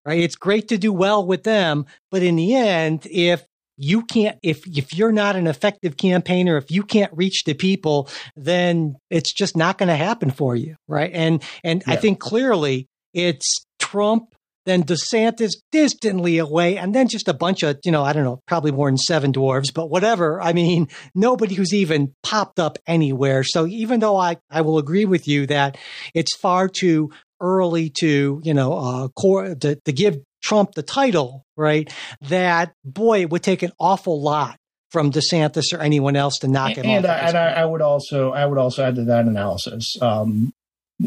right? 0.05 0.19
It's 0.19 0.35
great 0.35 0.67
to 0.69 0.77
do 0.77 0.93
well 0.93 1.25
with 1.25 1.43
them, 1.43 1.85
but 2.11 2.23
in 2.23 2.35
the 2.35 2.55
end, 2.55 3.07
if 3.09 3.43
you 3.77 4.03
can't, 4.03 4.37
if 4.43 4.67
if 4.67 4.93
you're 4.93 5.11
not 5.11 5.35
an 5.35 5.47
effective 5.47 5.95
campaigner, 5.95 6.57
if 6.57 6.69
you 6.69 6.83
can't 6.83 7.11
reach 7.13 7.43
the 7.45 7.53
people, 7.53 8.09
then 8.35 8.95
it's 9.09 9.33
just 9.33 9.55
not 9.55 9.77
going 9.77 9.87
to 9.87 9.95
happen 9.95 10.31
for 10.31 10.55
you, 10.55 10.75
right? 10.87 11.11
And 11.13 11.41
and 11.63 11.83
I 11.87 11.95
think 11.95 12.19
clearly 12.19 12.87
it's 13.13 13.47
Trump 13.79 14.35
then 14.69 14.83
DeSantis 14.83 15.53
distantly 15.71 16.37
away, 16.37 16.77
and 16.77 16.93
then 16.93 17.07
just 17.07 17.27
a 17.27 17.33
bunch 17.33 17.63
of, 17.63 17.79
you 17.83 17.91
know, 17.91 18.03
I 18.03 18.13
don't 18.13 18.23
know, 18.23 18.41
probably 18.45 18.71
more 18.71 18.87
than 18.87 18.97
seven 18.97 19.33
dwarves, 19.33 19.73
but 19.73 19.89
whatever. 19.89 20.41
I 20.41 20.53
mean, 20.53 20.87
nobody 21.15 21.55
who's 21.55 21.73
even 21.73 22.13
popped 22.21 22.59
up 22.59 22.77
anywhere. 22.85 23.43
So 23.43 23.65
even 23.65 23.99
though 23.99 24.17
I, 24.17 24.37
I 24.51 24.61
will 24.61 24.77
agree 24.77 25.05
with 25.05 25.27
you 25.27 25.47
that 25.47 25.77
it's 26.13 26.35
far 26.35 26.67
too 26.67 27.09
early 27.41 27.91
to, 27.99 28.41
you 28.43 28.53
know, 28.53 28.73
uh, 28.73 29.07
core, 29.09 29.55
to, 29.55 29.75
to 29.75 29.91
give 29.91 30.19
Trump 30.41 30.73
the 30.73 30.83
title, 30.83 31.43
right? 31.55 31.91
That 32.21 32.73
boy, 32.83 33.21
it 33.21 33.29
would 33.29 33.43
take 33.43 33.63
an 33.63 33.71
awful 33.79 34.21
lot 34.21 34.57
from 34.91 35.11
DeSantis 35.11 35.73
or 35.73 35.81
anyone 35.81 36.15
else 36.15 36.39
to 36.39 36.47
knock 36.47 36.71
him 36.71 36.85
and 36.85 37.05
off. 37.05 37.11
I, 37.11 37.27
and 37.27 37.37
I. 37.37 37.49
I 37.61 37.65
would 37.65 37.81
also 37.81 38.31
I 38.31 38.45
would 38.45 38.57
also 38.57 38.83
add 38.83 38.95
to 38.95 39.05
that 39.05 39.25
analysis. 39.25 39.95
Um, 40.01 40.51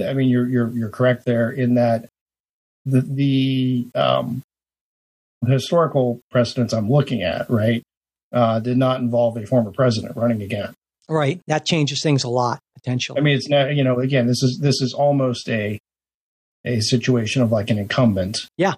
I 0.01 0.12
mean, 0.15 0.29
you're 0.29 0.49
you're 0.49 0.71
you're 0.71 0.89
correct 0.89 1.25
there 1.25 1.51
in 1.51 1.75
that 1.75 2.09
the 2.87 3.01
the 3.01 3.87
um, 3.95 4.43
historical 5.47 6.21
precedents 6.31 6.73
I'm 6.73 6.89
looking 6.89 7.23
at, 7.23 7.51
right, 7.51 7.83
uh, 8.33 8.61
did 8.61 8.77
not 8.77 9.01
involve 9.01 9.37
a 9.37 9.47
former 9.47 9.73
president 9.73 10.17
running 10.17 10.43
again. 10.43 10.75
right. 11.09 11.41
That 11.47 11.67
changes 11.67 12.03
things 12.03 12.25
a 12.25 12.29
lot 12.29 12.61
potentially. 12.75 13.19
I 13.19 13.23
mean, 13.23 13.37
it's 13.37 13.49
not 13.49 13.75
you 13.75 13.85
know 13.85 13.99
again 13.99 14.27
this 14.27 14.43
is 14.43 14.59
this 14.62 14.81
is 14.81 14.95
almost 14.95 15.49
a 15.49 15.79
a 16.64 16.81
situation 16.81 17.42
of 17.42 17.50
like 17.52 17.71
an 17.71 17.78
incumbent, 17.78 18.38
Yeah. 18.57 18.75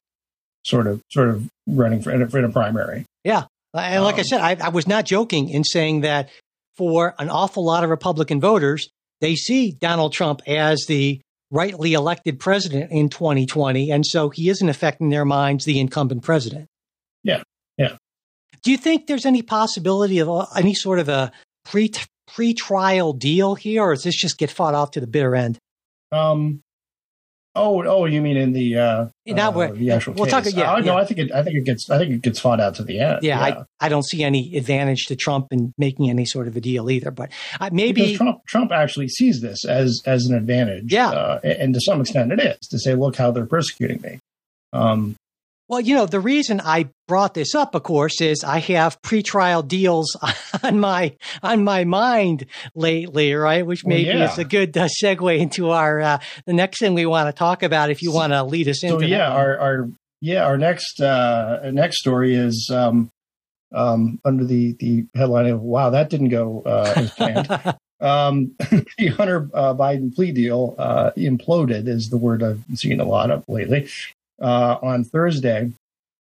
sort 0.65 0.87
of 0.87 1.01
sort 1.11 1.29
of 1.31 1.47
running 1.67 2.01
for 2.03 2.11
in 2.13 2.23
a, 2.23 2.29
for 2.29 2.39
in 2.39 2.45
a 2.45 2.51
primary. 2.51 3.05
Yeah. 3.25 3.45
And 3.75 4.05
like 4.05 4.17
I 4.17 4.19
Um, 4.21 4.25
said, 4.25 4.41
I, 4.41 4.57
I 4.67 4.69
was 4.69 4.87
not 4.87 5.05
joking 5.05 5.49
in 5.51 5.65
saying 5.65 6.03
that 6.03 6.29
for 6.77 7.15
an 7.19 7.29
awful 7.29 7.65
lot 7.65 7.85
of 7.85 7.91
Republican 7.91 8.41
voters, 8.41 8.89
they 9.21 9.35
see 9.35 9.73
Donald 9.73 10.13
Trump 10.13 10.41
as 10.47 10.85
the 10.87 11.21
rightly 11.51 11.93
elected 11.95 12.39
president 12.41 12.91
in 12.93 13.09
2020. 13.09 13.91
And 13.91 14.05
so 14.07 14.31
he 14.31 14.49
isn't 14.49 14.69
affecting 14.69 15.09
their 15.11 15.25
minds, 15.25 15.65
the 15.65 15.79
incumbent 15.81 16.23
president. 16.23 16.67
Yeah, 17.23 17.43
yeah. 17.79 17.97
Do 18.63 18.71
you 18.71 18.77
think 18.77 19.07
there's 19.07 19.27
any 19.27 19.43
possibility 19.43 20.19
of 20.21 20.29
uh, 20.31 20.47
any 20.57 20.75
sort 20.75 20.99
of 20.99 21.09
a 21.09 21.33
pre 21.65 21.91
pre-trial 22.27 23.13
deal 23.13 23.55
here, 23.55 23.83
or 23.83 23.95
does 23.95 24.05
this 24.05 24.17
just 24.17 24.39
get 24.39 24.51
fought 24.51 24.75
off 24.75 24.93
to 24.93 25.01
the 25.01 25.07
bitter 25.07 25.35
end? 25.37 25.59
Um, 26.11 26.61
oh, 27.55 27.85
oh, 27.85 28.05
you 28.05 28.21
mean 28.21 28.37
in 28.37 28.53
the 28.53 28.79
uh, 28.79 29.07
Now 29.27 29.51
uh, 29.59 29.73
the 29.73 29.91
actual 29.91 30.15
we'll 30.15 30.25
case? 30.27 30.33
talk- 30.33 30.55
yeah, 30.55 30.75
Oh, 30.75 30.79
no. 30.81 30.97
I 30.97 31.05
think 31.05 31.21
it. 31.21 31.33
I 31.33 31.43
think 31.43 31.57
it 31.57 31.65
gets. 31.65 31.89
I 31.91 31.99
think 31.99 32.13
it 32.13 32.23
gets 32.23 32.39
fought 32.41 32.61
out 32.61 32.75
to 32.77 32.83
the 32.85 32.99
end. 33.01 33.21
Yeah, 33.23 33.41
I, 33.41 33.65
I 33.81 33.89
don't 33.89 34.05
see 34.05 34.23
any 34.23 34.57
advantage 34.57 35.07
to 35.07 35.17
Trump 35.17 35.49
in 35.51 35.73
making 35.79 36.11
any 36.11 36.25
sort 36.25 36.49
of 36.49 36.57
a 36.57 36.61
deal 36.61 36.91
either. 36.91 37.11
But 37.11 37.31
uh, 37.61 37.71
maybe 37.73 38.03
because 38.03 38.17
Trump 38.19 38.47
Trump 38.47 38.73
actually 38.73 39.09
sees 39.09 39.41
this 39.41 39.65
as 39.65 40.03
as 40.07 40.27
an 40.27 40.35
advantage. 40.37 40.93
Yeah. 40.93 41.11
uh, 41.11 41.41
and 41.45 41.75
to 41.75 41.81
some 41.81 42.01
extent 42.01 42.33
it 42.33 42.41
is 42.41 42.59
to 42.69 42.79
say, 42.79 42.95
look 42.95 43.17
how 43.17 43.31
they're 43.31 43.47
persecuting 43.47 44.01
me. 44.03 44.19
Um, 44.73 45.15
Well, 45.67 45.81
you 45.81 45.95
know, 45.95 46.05
the 46.05 46.21
reason 46.21 46.61
I 46.63 46.91
brought 47.09 47.33
this 47.33 47.55
up, 47.55 47.75
of 47.75 47.83
course, 47.85 48.21
is 48.21 48.45
I 48.45 48.59
have 48.59 49.01
pretrial 49.01 49.67
deals 49.67 50.15
on 50.63 50.79
my 50.79 51.17
on 51.43 51.65
my 51.65 51.85
mind 51.85 52.47
lately, 52.75 53.33
right? 53.35 53.67
Which 53.67 53.83
Well, 53.83 53.97
maybe 53.97 54.11
yeah. 54.11 54.31
is 54.31 54.39
a 54.39 54.45
good 54.45 54.77
uh, 54.77 54.89
segue 55.03 55.39
into 55.39 55.71
our 55.71 56.01
uh, 56.01 56.19
the 56.47 56.53
next 56.53 56.81
thing 56.81 56.93
we 56.93 57.07
want 57.07 57.29
to 57.29 57.33
talk 57.33 57.63
about. 57.63 57.91
If 57.91 58.03
you 58.03 58.13
want 58.13 58.33
to 58.35 58.43
lead 58.45 58.69
us 58.69 58.85
into 58.85 58.99
it. 58.99 59.01
so 59.01 59.07
yeah, 59.07 59.31
our 59.31 59.59
our 59.59 59.89
yeah 60.21 60.45
our 60.45 60.59
next 60.59 61.01
uh, 61.01 61.61
next 61.73 61.99
story 61.99 62.35
is 62.35 62.71
um, 62.71 63.11
um, 63.73 64.21
under 64.23 64.45
the 64.45 64.73
the 64.81 65.07
headline 65.15 65.47
of 65.47 65.63
"Wow, 65.63 65.91
that 65.91 66.11
didn't 66.11 66.29
go 66.29 66.63
uh, 66.67 66.93
as 66.95 67.11
planned." 67.13 67.49
um, 68.01 68.55
the 68.99 69.09
Hunter 69.09 69.49
uh, 69.55 69.73
Biden 69.73 70.15
plea 70.15 70.33
deal 70.33 70.75
uh, 70.77 71.11
imploded, 71.17 71.89
is 71.89 72.11
the 72.11 72.19
word 72.19 72.43
I've 72.43 72.63
seen 72.75 73.01
a 73.01 73.05
lot 73.05 73.31
of 73.31 73.45
lately. 73.49 73.89
Uh, 74.45 74.79
on 74.83 75.05
Thursday, 75.05 75.73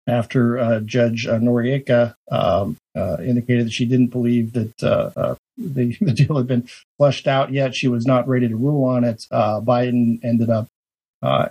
after 0.07 0.61
uh, 0.61 0.79
Judge 0.79 1.27
uh, 1.27 1.41
Noreika 1.41 2.15
um, 2.31 2.77
indicated 2.95 3.67
that 3.67 3.73
she 3.73 3.85
didn't 3.85 4.13
believe 4.13 4.53
that 4.53 4.77
the, 4.79 5.37
the 5.59 6.13
deal 6.13 6.37
had 6.37 6.47
been 6.47 6.69
flushed 6.99 7.27
out 7.27 7.53
yet, 7.53 7.75
she 7.75 7.89
was 7.89 8.07
not 8.07 8.29
ready 8.29 8.47
to 8.47 8.55
rule 8.55 8.85
on 8.85 9.03
it. 9.03 9.25
Biden 9.33 10.21
ended 10.23 10.51
up 10.51 10.69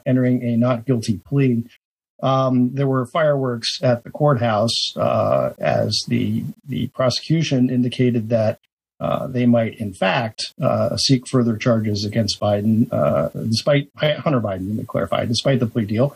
entering 0.05 0.43
a 0.43 0.55
not 0.55 0.85
guilty 0.85 1.19
plea. 1.25 1.65
Um, 2.23 2.73
there 2.73 2.87
were 2.87 3.05
fireworks 3.05 3.83
at 3.83 4.05
the 4.05 4.09
courthouse 4.09 4.95
uh, 4.95 5.51
as 5.59 5.93
the 6.07 6.45
the 6.65 6.87
prosecution 6.87 7.69
indicated 7.69 8.29
that 8.29 8.59
uh, 9.01 9.27
they 9.27 9.45
might, 9.45 9.77
in 9.81 9.93
fact, 9.93 10.53
uh, 10.61 10.95
seek 10.95 11.27
further 11.27 11.57
charges 11.57 12.05
against 12.05 12.39
Biden, 12.39 12.89
despite 13.49 13.89
Hunter 13.97 14.39
Biden. 14.39 14.69
Let 14.69 14.77
me 14.77 14.85
clarify, 14.85 15.25
despite 15.25 15.59
the 15.59 15.67
plea 15.67 15.83
deal. 15.83 16.15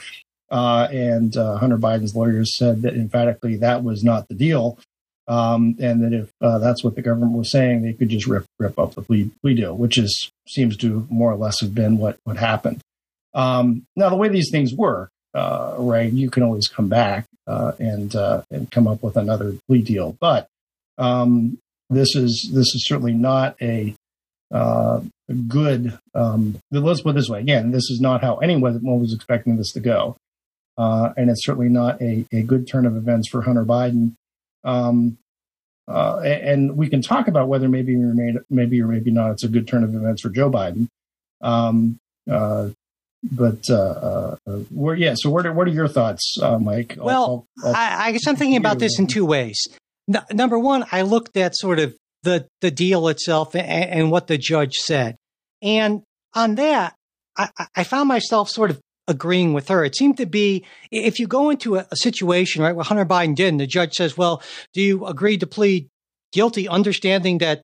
Uh, 0.51 0.88
and 0.91 1.38
uh, 1.38 1.57
Hunter 1.57 1.77
Biden's 1.77 2.15
lawyers 2.15 2.57
said 2.57 2.81
that 2.81 2.95
emphatically 2.95 3.57
that 3.57 3.83
was 3.83 4.03
not 4.03 4.27
the 4.27 4.33
deal, 4.33 4.79
um, 5.27 5.75
and 5.79 6.03
that 6.03 6.13
if 6.13 6.31
uh, 6.41 6.57
that's 6.57 6.83
what 6.83 6.95
the 6.95 7.03
government 7.03 7.33
was 7.33 7.51
saying, 7.51 7.83
they 7.83 7.93
could 7.93 8.09
just 8.09 8.25
rip 8.25 8.45
rip 8.57 8.79
up 8.79 8.95
the 8.95 9.03
plea 9.03 9.29
plea 9.41 9.53
deal, 9.53 9.77
which 9.77 9.97
is 9.97 10.31
seems 10.47 10.75
to 10.77 11.07
more 11.09 11.31
or 11.31 11.35
less 11.35 11.62
have 11.62 11.75
been 11.75 11.99
what 11.99 12.17
what 12.23 12.38
happened. 12.38 12.81
Um, 13.35 13.85
now, 13.95 14.09
the 14.09 14.15
way 14.15 14.27
these 14.27 14.49
things 14.51 14.73
work, 14.73 15.12
uh, 15.35 15.75
right? 15.77 16.12
You 16.12 16.31
can 16.31 16.41
always 16.41 16.67
come 16.67 16.89
back 16.89 17.25
uh, 17.45 17.73
and 17.77 18.15
uh, 18.15 18.41
and 18.49 18.71
come 18.71 18.88
up 18.88 19.03
with 19.03 19.17
another 19.17 19.55
plea 19.67 19.83
deal, 19.83 20.17
but 20.19 20.47
um, 20.97 21.59
this 21.91 22.15
is 22.15 22.49
this 22.51 22.73
is 22.73 22.85
certainly 22.88 23.13
not 23.13 23.55
a 23.62 23.93
good. 25.47 25.95
Um, 26.15 26.57
let's 26.71 27.01
put 27.01 27.12
it 27.12 27.13
this 27.13 27.29
way: 27.29 27.39
again, 27.39 27.69
this 27.69 27.91
is 27.91 27.99
not 28.01 28.21
how 28.21 28.38
anyone 28.38 28.81
was 28.99 29.13
expecting 29.13 29.57
this 29.57 29.73
to 29.73 29.79
go, 29.79 30.17
uh, 30.80 31.13
and 31.18 31.30
it's 31.30 31.46
certainly 31.46 31.70
not 31.70 32.02
a, 32.02 32.26
a 32.32 32.42
good 32.42 32.68
turn 32.68 32.86
of 32.88 32.96
events 32.96 33.30
for 33.30 33.42
Hunter 33.42 33.65
Biden. 33.65 34.15
Um, 34.63 35.18
uh, 35.88 36.20
and 36.20 36.78
we 36.78 36.88
can 36.88 37.02
talk 37.02 37.28
about 37.28 37.48
whether 37.48 37.68
maybe 37.68 37.96
or 37.96 38.13
maybe, 38.13 38.38
maybe 38.50 38.82
or 38.82 38.88
maybe 38.88 39.12
not 39.12 39.32
it's 39.32 39.44
a 39.44 39.48
good 39.50 39.68
turn 39.68 39.84
of 39.84 39.94
events 39.94 40.22
for 40.22 40.30
Joe 40.30 40.50
Biden. 40.50 40.88
Um, 41.42 41.98
uh, 42.30 42.70
but 43.24 43.70
uh, 43.70 44.36
uh, 44.48 44.52
where, 44.72 44.96
yeah. 44.96 45.13
So, 45.18 45.30
what 45.30 45.46
are, 45.46 45.52
what 45.52 45.68
are 45.68 45.72
your 45.72 45.88
thoughts, 45.89 46.38
uh, 46.42 46.58
Mike? 46.58 46.96
I'll- 46.98 47.06
Well, 47.06 47.46
I'll- 47.63 47.70
I'll- 47.70 47.76
I, 47.76 48.08
I 48.08 48.12
guess 48.13 48.26
I'm 48.28 48.36
thinking 48.38 48.58
about 48.58 48.80
this 48.80 48.98
in 49.00 49.08
two 49.08 49.26
ways. 49.26 49.58
N- 50.08 50.24
number 50.32 50.58
one, 50.58 50.86
I 50.92 51.02
looked 51.02 51.36
at 51.38 51.56
sort 51.58 51.80
of 51.80 51.96
the 52.24 52.48
the 52.62 52.72
deal 52.72 53.08
itself 53.10 53.56
and, 53.56 53.65
and 53.68 54.12
what 54.12 54.28
the 54.28 54.38
judge 54.38 54.76
said, 54.76 55.15
and 55.62 56.02
on 56.34 56.56
that, 56.56 56.94
I- 57.38 57.50
I 57.76 57.84
found 57.84 58.08
myself 58.08 58.50
sort 58.50 58.70
of 58.72 58.80
agreeing 59.10 59.52
with 59.54 59.67
her. 59.67 59.84
It 59.84 59.95
seemed 59.98 60.15
to 60.17 60.26
be 60.26 60.63
if 60.91 61.19
you 61.19 61.28
go 61.28 61.50
into 61.50 61.76
a, 61.76 61.86
a 61.91 61.98
situation 61.98 62.62
right 62.62 62.74
where 62.74 62.86
Hunter 62.86 63.06
Biden 63.06 63.36
did, 63.36 63.50
and 63.50 63.60
the 63.60 63.67
judge 63.67 63.95
says, 63.95 64.15
"Well, 64.17 64.41
do 64.74 64.82
you 64.82 65.06
agree 65.06 65.38
to 65.39 65.48
plead 65.48 65.89
guilty, 66.32 66.67
understanding 66.69 67.39
that 67.39 67.62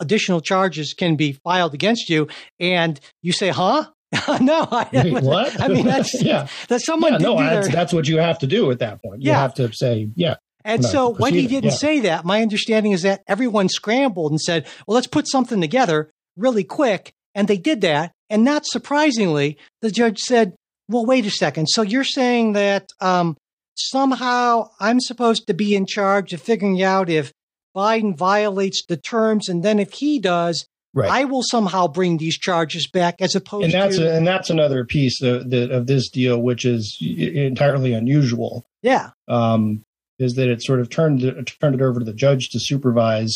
additional 0.00 0.40
charges 0.40 0.94
can 0.94 1.16
be 1.16 1.32
filed 1.32 1.74
against 1.74 2.08
you. 2.10 2.28
And 2.60 3.00
you 3.22 3.32
say, 3.32 3.48
huh? 3.48 3.86
no, 4.40 4.68
I, 4.70 4.88
Wait, 4.92 5.12
what? 5.24 5.60
I 5.60 5.68
mean, 5.68 5.86
that's 5.86 6.22
yeah. 6.22 6.46
that 6.68 6.82
someone 6.82 7.12
yeah, 7.12 7.18
did 7.18 7.24
no, 7.24 7.38
that's, 7.38 7.66
their- 7.66 7.74
that's 7.74 7.92
what 7.92 8.06
you 8.06 8.18
have 8.18 8.38
to 8.40 8.46
do 8.46 8.70
at 8.70 8.78
that 8.80 9.02
point. 9.02 9.22
You 9.22 9.30
Yeah. 9.30 9.40
have 9.40 9.54
to 9.54 9.72
say, 9.72 10.08
yeah, 10.14 10.36
And 10.64 10.82
No, 10.82 10.88
so 10.88 11.14
when 11.14 11.34
he 11.34 11.46
didn't 11.46 11.70
yeah. 11.70 11.76
say 11.76 12.00
that, 12.00 12.24
my 12.24 12.42
understanding 12.42 12.92
is 12.92 13.02
that 13.02 13.22
everyone 13.26 13.68
scrambled 13.68 14.32
and 14.32 14.40
said, 14.40 14.66
well, 14.86 14.94
let's 14.94 15.06
put 15.06 15.28
something 15.28 15.60
together 15.60 16.10
really 16.36 16.64
quick. 16.64 17.12
And 17.34 17.48
they 17.48 17.58
did 17.58 17.80
that. 17.80 18.12
And 18.30 18.44
not 18.44 18.66
surprisingly, 18.66 19.56
the 19.82 19.90
judge 19.90 20.18
said, 20.20 20.54
well, 20.88 21.04
wait 21.04 21.26
a 21.26 21.30
second. 21.30 21.66
So 21.66 21.82
you're 21.82 22.04
saying 22.04 22.52
that 22.52 22.90
um, 23.00 23.36
somehow 23.74 24.70
I'm 24.80 25.00
supposed 25.00 25.46
to 25.46 25.54
be 25.54 25.74
in 25.74 25.86
charge 25.86 26.32
of 26.32 26.40
figuring 26.40 26.82
out 26.82 27.08
if 27.08 27.32
Biden 27.76 28.16
violates 28.16 28.84
the 28.86 28.96
terms. 28.96 29.48
And 29.48 29.62
then 29.62 29.78
if 29.78 29.92
he 29.92 30.18
does, 30.18 30.66
right. 30.94 31.10
I 31.10 31.24
will 31.24 31.42
somehow 31.42 31.88
bring 31.88 32.16
these 32.16 32.38
charges 32.38 32.88
back 32.88 33.16
as 33.20 33.34
opposed 33.34 33.64
and 33.64 33.74
that's 33.74 33.96
to. 33.98 34.10
a, 34.10 34.16
and 34.16 34.26
that's 34.26 34.50
another 34.50 34.84
piece 34.84 35.20
of, 35.22 35.50
the, 35.50 35.70
of 35.70 35.86
this 35.86 36.08
deal, 36.08 36.40
which 36.40 36.64
is 36.64 36.96
entirely 37.00 37.92
unusual. 37.92 38.64
yeah. 38.82 39.10
um, 39.28 39.82
is 40.18 40.34
that 40.34 40.48
it 40.48 40.62
sort 40.62 40.80
of 40.80 40.88
turned 40.88 41.20
turned 41.60 41.74
it 41.74 41.82
over 41.82 41.98
to 41.98 42.04
the 42.04 42.14
judge 42.14 42.48
to 42.48 42.58
supervise 42.58 43.34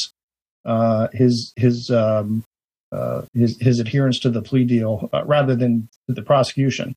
uh, 0.65 1.09
his 1.13 1.53
his 1.57 1.91
um, 1.91 2.43
uh, 2.93 3.23
his 3.35 3.61
his 3.61 3.79
adherence 3.81 4.19
to 4.21 4.31
the 4.31 4.43
plea 4.43 4.65
deal 4.65 5.09
uh, 5.13 5.25
rather 5.25 5.55
than 5.55 5.89
the 6.09 6.23
prosecution, 6.23 6.95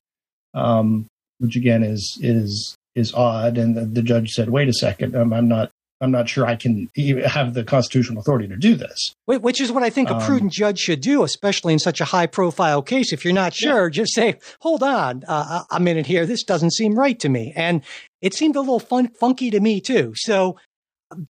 um, 0.54 1.06
which 1.38 1.56
again 1.56 1.82
is 1.82 2.18
is 2.22 2.76
is 2.94 3.12
odd. 3.12 3.58
And 3.58 3.76
the, 3.76 3.84
the 3.84 4.02
judge 4.02 4.30
said, 4.30 4.50
"Wait 4.50 4.68
a 4.68 4.72
second, 4.72 5.14
um, 5.16 5.32
I'm 5.32 5.48
not 5.48 5.70
I'm 6.00 6.10
not 6.10 6.28
sure 6.28 6.46
I 6.46 6.56
can 6.56 6.88
have 7.26 7.54
the 7.54 7.64
constitutional 7.64 8.20
authority 8.20 8.46
to 8.48 8.56
do 8.56 8.74
this." 8.74 9.12
Wh- 9.26 9.42
Which 9.42 9.60
is 9.60 9.72
what 9.72 9.82
I 9.82 9.90
think 9.90 10.10
a 10.10 10.16
Um, 10.16 10.22
prudent 10.22 10.52
judge 10.52 10.78
should 10.78 11.00
do, 11.00 11.22
especially 11.24 11.72
in 11.72 11.78
such 11.78 12.00
a 12.00 12.04
high 12.04 12.26
profile 12.26 12.82
case. 12.82 13.12
If 13.12 13.24
you're 13.24 13.34
not 13.34 13.54
sure, 13.54 13.90
just 13.90 14.14
say, 14.14 14.38
hold 14.60 14.82
on 14.82 15.24
uh, 15.26 15.64
a 15.70 15.80
minute 15.80 16.06
here. 16.06 16.26
This 16.26 16.44
doesn't 16.44 16.72
seem 16.74 16.94
right 16.94 17.18
to 17.20 17.28
me. 17.28 17.52
And 17.56 17.82
it 18.20 18.34
seemed 18.34 18.56
a 18.56 18.60
little 18.60 18.80
fun- 18.80 19.08
funky 19.18 19.50
to 19.50 19.60
me, 19.60 19.80
too. 19.80 20.12
So 20.16 20.56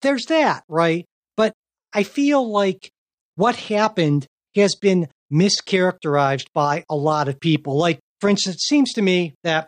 there's 0.01 0.25
that, 0.25 0.63
right? 0.67 1.05
But 1.37 1.53
I 1.93 2.03
feel 2.03 2.49
like 2.49 2.89
what 3.35 3.55
happened 3.55 4.25
has 4.55 4.75
been 4.75 5.07
mischaracterized 5.31 6.47
by 6.53 6.83
a 6.89 6.95
lot 6.95 7.27
of 7.27 7.39
people. 7.39 7.77
Like, 7.77 7.99
for 8.23 8.29
instance, 8.29 8.55
it 8.55 8.61
seems 8.61 8.93
to 8.93 9.01
me 9.01 9.33
that 9.43 9.67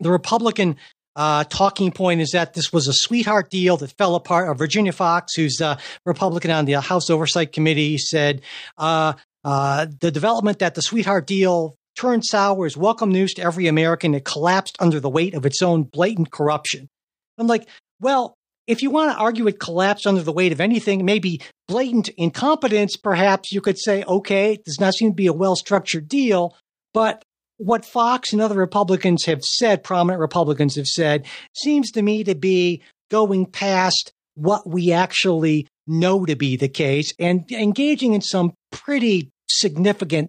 the 0.00 0.10
Republican 0.10 0.76
uh, 1.14 1.44
talking 1.44 1.92
point 1.92 2.22
is 2.22 2.30
that 2.30 2.54
this 2.54 2.72
was 2.72 2.88
a 2.88 2.92
sweetheart 2.94 3.50
deal 3.50 3.76
that 3.76 3.92
fell 3.98 4.14
apart. 4.14 4.48
Uh, 4.48 4.54
Virginia 4.54 4.92
Foxx, 4.92 5.34
who's 5.34 5.60
a 5.60 5.76
Republican 6.06 6.50
on 6.50 6.64
the 6.64 6.80
House 6.80 7.10
Oversight 7.10 7.52
Committee, 7.52 7.98
said 7.98 8.40
uh, 8.78 9.12
uh, 9.44 9.88
the 10.00 10.10
development 10.10 10.60
that 10.60 10.74
the 10.74 10.80
sweetheart 10.80 11.26
deal 11.26 11.76
turned 11.96 12.24
sour 12.24 12.64
is 12.64 12.78
welcome 12.78 13.12
news 13.12 13.34
to 13.34 13.42
every 13.42 13.66
American. 13.66 14.14
It 14.14 14.24
collapsed 14.24 14.78
under 14.80 14.98
the 14.98 15.10
weight 15.10 15.34
of 15.34 15.44
its 15.44 15.60
own 15.60 15.82
blatant 15.82 16.30
corruption. 16.30 16.88
I'm 17.36 17.46
like, 17.46 17.68
well, 18.00 18.32
if 18.66 18.80
you 18.80 18.88
want 18.88 19.12
to 19.12 19.18
argue 19.18 19.46
it 19.48 19.60
collapsed 19.60 20.06
under 20.06 20.22
the 20.22 20.32
weight 20.32 20.52
of 20.52 20.62
anything, 20.62 21.04
maybe 21.04 21.42
blatant 21.68 22.08
incompetence, 22.16 22.96
perhaps 22.96 23.52
you 23.52 23.60
could 23.60 23.78
say, 23.78 24.02
okay, 24.04 24.54
it 24.54 24.64
does 24.64 24.80
not 24.80 24.94
seem 24.94 25.10
to 25.10 25.14
be 25.14 25.26
a 25.26 25.34
well 25.34 25.56
structured 25.56 26.08
deal. 26.08 26.56
But 26.94 27.22
what 27.58 27.84
Foxx 27.84 28.32
and 28.32 28.42
other 28.42 28.56
Republicans 28.56 29.24
have 29.24 29.42
said, 29.42 29.82
prominent 29.82 30.20
Republicans 30.20 30.76
have 30.76 30.86
said, 30.86 31.26
seems 31.54 31.90
to 31.92 32.02
me 32.02 32.24
to 32.24 32.34
be 32.34 32.82
going 33.10 33.46
past 33.46 34.12
what 34.34 34.68
we 34.68 34.92
actually 34.92 35.66
know 35.86 36.26
to 36.26 36.36
be 36.36 36.56
the 36.56 36.68
case 36.68 37.12
and 37.18 37.50
engaging 37.50 38.12
in 38.12 38.20
some 38.20 38.52
pretty 38.70 39.30
significant, 39.48 40.28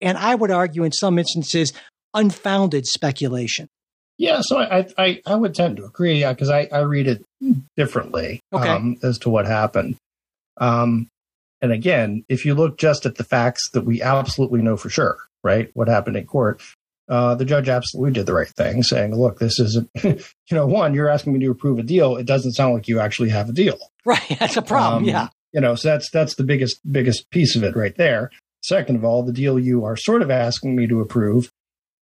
and 0.00 0.18
I 0.18 0.34
would 0.34 0.50
argue 0.50 0.84
in 0.84 0.92
some 0.92 1.18
instances, 1.18 1.72
unfounded 2.14 2.86
speculation. 2.86 3.68
Yeah, 4.18 4.40
so 4.42 4.58
I 4.58 4.86
I, 4.98 5.20
I 5.24 5.36
would 5.36 5.54
tend 5.54 5.76
to 5.76 5.84
agree 5.84 6.24
because 6.24 6.50
I, 6.50 6.68
I 6.72 6.80
read 6.80 7.06
it 7.06 7.24
differently 7.76 8.40
Okay. 8.52 8.68
um, 8.68 8.96
as 9.02 9.18
to 9.18 9.30
what 9.30 9.46
happened. 9.46 9.96
Um, 10.56 11.06
and 11.62 11.70
again, 11.72 12.24
if 12.28 12.44
you 12.44 12.54
look 12.54 12.78
just 12.78 13.06
at 13.06 13.14
the 13.14 13.24
facts 13.24 13.70
that 13.70 13.84
we 13.84 14.02
absolutely 14.02 14.60
know 14.60 14.76
for 14.76 14.90
sure, 14.90 15.18
right, 15.42 15.70
what 15.74 15.88
happened 15.88 16.16
in 16.16 16.26
court, 16.26 16.62
uh, 17.08 17.34
the 17.34 17.44
judge 17.44 17.68
absolutely 17.68 18.12
did 18.12 18.26
the 18.26 18.34
right 18.34 18.48
thing, 18.48 18.82
saying, 18.82 19.14
"Look, 19.14 19.38
this 19.38 19.58
isn't, 19.58 19.88
you 20.04 20.20
know, 20.50 20.66
one, 20.66 20.94
you're 20.94 21.08
asking 21.08 21.32
me 21.32 21.40
to 21.40 21.50
approve 21.50 21.78
a 21.78 21.82
deal. 21.82 22.16
It 22.16 22.26
doesn't 22.26 22.52
sound 22.52 22.74
like 22.74 22.88
you 22.88 23.00
actually 23.00 23.30
have 23.30 23.48
a 23.48 23.52
deal." 23.52 23.78
Right. 24.04 24.36
That's 24.38 24.56
a 24.56 24.62
problem. 24.62 25.04
Um, 25.04 25.08
yeah. 25.08 25.28
you 25.52 25.60
know, 25.60 25.74
so 25.74 25.88
that's 25.88 26.10
that's 26.10 26.34
the 26.34 26.44
biggest 26.44 26.80
biggest 26.90 27.30
piece 27.30 27.56
of 27.56 27.64
it 27.64 27.76
right 27.76 27.96
there. 27.96 28.30
Second 28.62 28.96
of 28.96 29.04
all, 29.04 29.22
the 29.22 29.32
deal 29.32 29.58
you 29.58 29.84
are 29.84 29.96
sort 29.96 30.20
of 30.20 30.30
asking 30.30 30.76
me 30.76 30.86
to 30.88 31.00
approve 31.00 31.50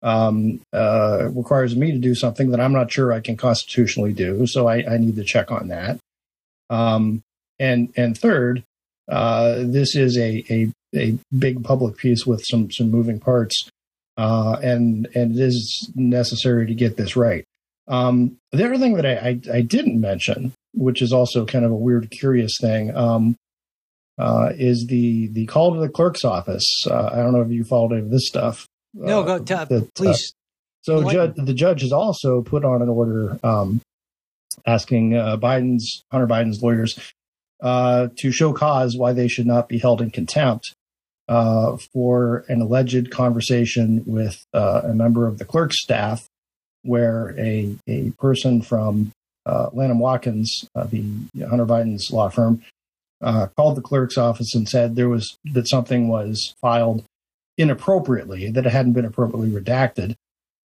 um, 0.01 0.61
uh, 0.73 1.29
requires 1.33 1.75
me 1.75 1.91
to 1.91 1.97
do 1.97 2.15
something 2.15 2.51
that 2.51 2.59
I'm 2.59 2.73
not 2.73 2.91
sure 2.91 3.11
I 3.11 3.19
can 3.19 3.37
constitutionally 3.37 4.13
do. 4.13 4.47
So 4.47 4.67
I, 4.67 4.83
I 4.87 4.97
need 4.97 5.15
to 5.17 5.23
check 5.23 5.51
on 5.51 5.67
that. 5.69 5.99
Um, 6.69 7.23
and 7.59 7.91
and 7.95 8.17
third, 8.17 8.63
uh, 9.09 9.55
this 9.59 9.95
is 9.95 10.17
a, 10.17 10.43
a 10.49 10.71
a 10.95 11.17
big 11.37 11.63
public 11.63 11.97
piece 11.97 12.25
with 12.25 12.43
some 12.45 12.71
some 12.71 12.91
moving 12.91 13.19
parts, 13.19 13.69
uh, 14.17 14.57
and 14.61 15.07
and 15.15 15.37
it 15.37 15.41
is 15.41 15.91
necessary 15.95 16.67
to 16.67 16.75
get 16.75 16.97
this 16.97 17.15
right. 17.15 17.45
Um, 17.87 18.37
the 18.51 18.65
other 18.65 18.77
thing 18.77 18.95
that 18.95 19.05
I, 19.05 19.15
I, 19.15 19.57
I 19.57 19.61
didn't 19.61 20.01
mention, 20.01 20.53
which 20.73 21.01
is 21.01 21.13
also 21.13 21.45
kind 21.45 21.65
of 21.65 21.71
a 21.71 21.75
weird, 21.75 22.09
curious 22.09 22.57
thing, 22.59 22.95
um, 22.95 23.35
uh, 24.17 24.51
is 24.57 24.87
the 24.87 25.27
the 25.27 25.45
call 25.45 25.73
to 25.73 25.79
the 25.79 25.89
clerk's 25.89 26.23
office. 26.23 26.85
Uh, 26.89 27.09
I 27.11 27.17
don't 27.17 27.33
know 27.33 27.41
if 27.41 27.51
you 27.51 27.63
followed 27.63 27.93
any 27.93 28.01
of 28.01 28.09
this 28.09 28.27
stuff. 28.27 28.65
No, 28.93 29.21
uh, 29.21 29.23
go 29.23 29.37
to, 29.39 29.43
that, 29.43 29.71
uh, 29.71 29.81
please. 29.95 30.33
so 30.81 31.09
judge, 31.11 31.35
the 31.35 31.53
judge 31.53 31.81
has 31.81 31.91
also 31.91 32.41
put 32.41 32.63
on 32.63 32.81
an 32.81 32.89
order 32.89 33.37
um, 33.43 33.81
asking 34.65 35.15
uh, 35.15 35.37
Biden's 35.37 36.03
Hunter 36.11 36.27
Biden's 36.27 36.63
lawyers 36.63 36.97
uh, 37.61 38.07
to 38.17 38.31
show 38.31 38.53
cause 38.53 38.95
why 38.97 39.13
they 39.13 39.27
should 39.27 39.47
not 39.47 39.67
be 39.67 39.77
held 39.77 40.01
in 40.01 40.11
contempt 40.11 40.73
uh, 41.27 41.77
for 41.93 42.45
an 42.47 42.61
alleged 42.61 43.11
conversation 43.11 44.03
with 44.05 44.45
uh, 44.53 44.81
a 44.83 44.93
member 44.93 45.27
of 45.27 45.37
the 45.37 45.45
clerk's 45.45 45.81
staff, 45.81 46.27
where 46.83 47.35
a 47.37 47.75
a 47.87 48.11
person 48.11 48.61
from 48.61 49.11
uh, 49.45 49.69
Latham 49.73 49.99
Watkins, 49.99 50.67
uh, 50.75 50.85
the 50.85 51.03
Hunter 51.47 51.65
Biden's 51.65 52.11
law 52.11 52.29
firm, 52.29 52.61
uh, 53.21 53.47
called 53.55 53.77
the 53.77 53.81
clerk's 53.81 54.17
office 54.17 54.53
and 54.53 54.67
said 54.67 54.95
there 54.95 55.09
was 55.09 55.37
that 55.53 55.67
something 55.67 56.07
was 56.07 56.53
filed 56.61 57.03
inappropriately, 57.57 58.49
that 58.51 58.65
it 58.65 58.71
hadn't 58.71 58.93
been 58.93 59.05
appropriately 59.05 59.49
redacted. 59.49 60.15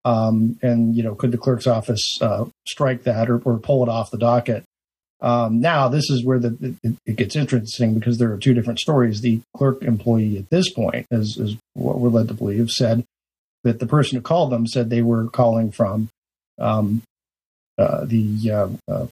Um, 0.05 0.59
and 0.63 0.97
you 0.97 1.03
know, 1.03 1.15
could 1.15 1.33
the 1.33 1.39
clerk's 1.39 1.67
office 1.67 2.19
uh, 2.21 2.47
strike 2.67 3.03
that 3.03 3.29
or, 3.29 3.39
or 3.45 3.59
pull 3.59 3.83
it 3.83 3.89
off 3.89 4.11
the 4.11 4.19
docket? 4.19 4.65
Um, 5.21 5.61
now, 5.61 5.89
this 5.89 6.11
is 6.11 6.25
where 6.25 6.39
the 6.39 6.77
it, 6.83 6.95
it 7.05 7.17
gets 7.17 7.35
interesting 7.35 7.95
because 7.95 8.19
there 8.19 8.33
are 8.33 8.39
two 8.39 8.55
different 8.55 8.79
stories. 8.79 9.21
The 9.21 9.41
clerk 9.57 9.83
employee 9.83 10.39
at 10.39 10.51
this 10.51 10.73
point, 10.73 11.07
as 11.11 11.37
is 11.37 11.57
what 11.75 11.99
we're 11.99 12.09
led 12.11 12.29
to 12.29 12.35
believe, 12.35 12.71
said 12.71 13.05
that 13.65 13.81
the 13.81 13.87
person 13.87 14.17
who 14.17 14.23
called 14.23 14.53
them 14.53 14.67
said 14.67 14.91
they 14.91 15.03
were 15.03 15.29
calling 15.29 15.73
from 15.73 16.09
um, 16.59 17.03
uh, 17.79 18.05
the 18.05 18.51
uh, 18.51 18.93
uh, 18.93 19.07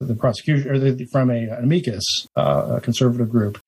the 0.00 0.14
prosecution 0.14 0.70
or 0.70 0.78
the, 0.78 1.06
from 1.06 1.30
a 1.30 1.48
an 1.48 1.64
amicus, 1.64 2.04
uh, 2.36 2.74
a 2.76 2.80
conservative 2.80 3.30
group 3.30 3.58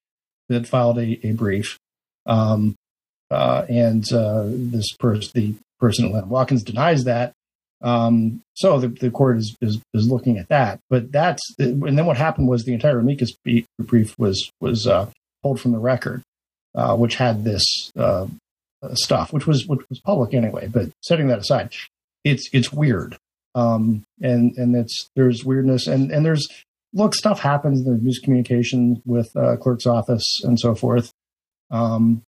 that 0.48 0.66
filed 0.66 0.98
a, 0.98 1.26
a 1.26 1.32
brief. 1.32 1.78
Um, 2.26 2.74
uh, 3.30 3.64
and 3.68 4.10
uh, 4.12 4.44
this 4.46 4.94
person, 4.98 5.30
the 5.34 5.54
person 5.78 6.06
at 6.06 6.12
Latham 6.12 6.30
Watkins, 6.30 6.62
denies 6.62 7.04
that. 7.04 7.32
Um, 7.80 8.42
so 8.54 8.80
the, 8.80 8.88
the 8.88 9.10
court 9.10 9.38
is, 9.38 9.56
is 9.60 9.78
is 9.94 10.10
looking 10.10 10.38
at 10.38 10.48
that. 10.48 10.80
But 10.90 11.12
that's 11.12 11.42
and 11.58 11.96
then 11.98 12.06
what 12.06 12.16
happened 12.16 12.48
was 12.48 12.64
the 12.64 12.74
entire 12.74 12.98
amicus 12.98 13.32
brief 13.78 14.18
was 14.18 14.50
was 14.60 14.86
uh, 14.86 15.10
pulled 15.42 15.60
from 15.60 15.72
the 15.72 15.78
record, 15.78 16.22
uh, 16.74 16.96
which 16.96 17.16
had 17.16 17.44
this 17.44 17.62
uh, 17.96 18.26
stuff, 18.94 19.32
which 19.32 19.46
was 19.46 19.66
which 19.66 19.88
was 19.88 20.00
public 20.00 20.34
anyway. 20.34 20.66
But 20.66 20.90
setting 21.02 21.28
that 21.28 21.38
aside, 21.38 21.72
it's 22.24 22.48
it's 22.52 22.72
weird, 22.72 23.16
um, 23.54 24.04
and 24.20 24.56
and 24.56 24.74
it's 24.74 25.08
there's 25.14 25.44
weirdness 25.44 25.86
and 25.86 26.10
and 26.10 26.24
there's 26.26 26.46
look 26.92 27.14
stuff 27.14 27.40
happens. 27.40 27.84
There's 27.84 28.00
miscommunication 28.00 29.02
with 29.06 29.34
uh, 29.36 29.56
clerk's 29.56 29.86
office 29.86 30.40
and 30.42 30.58
so 30.58 30.74
forth. 30.74 31.12
Um, 31.70 32.22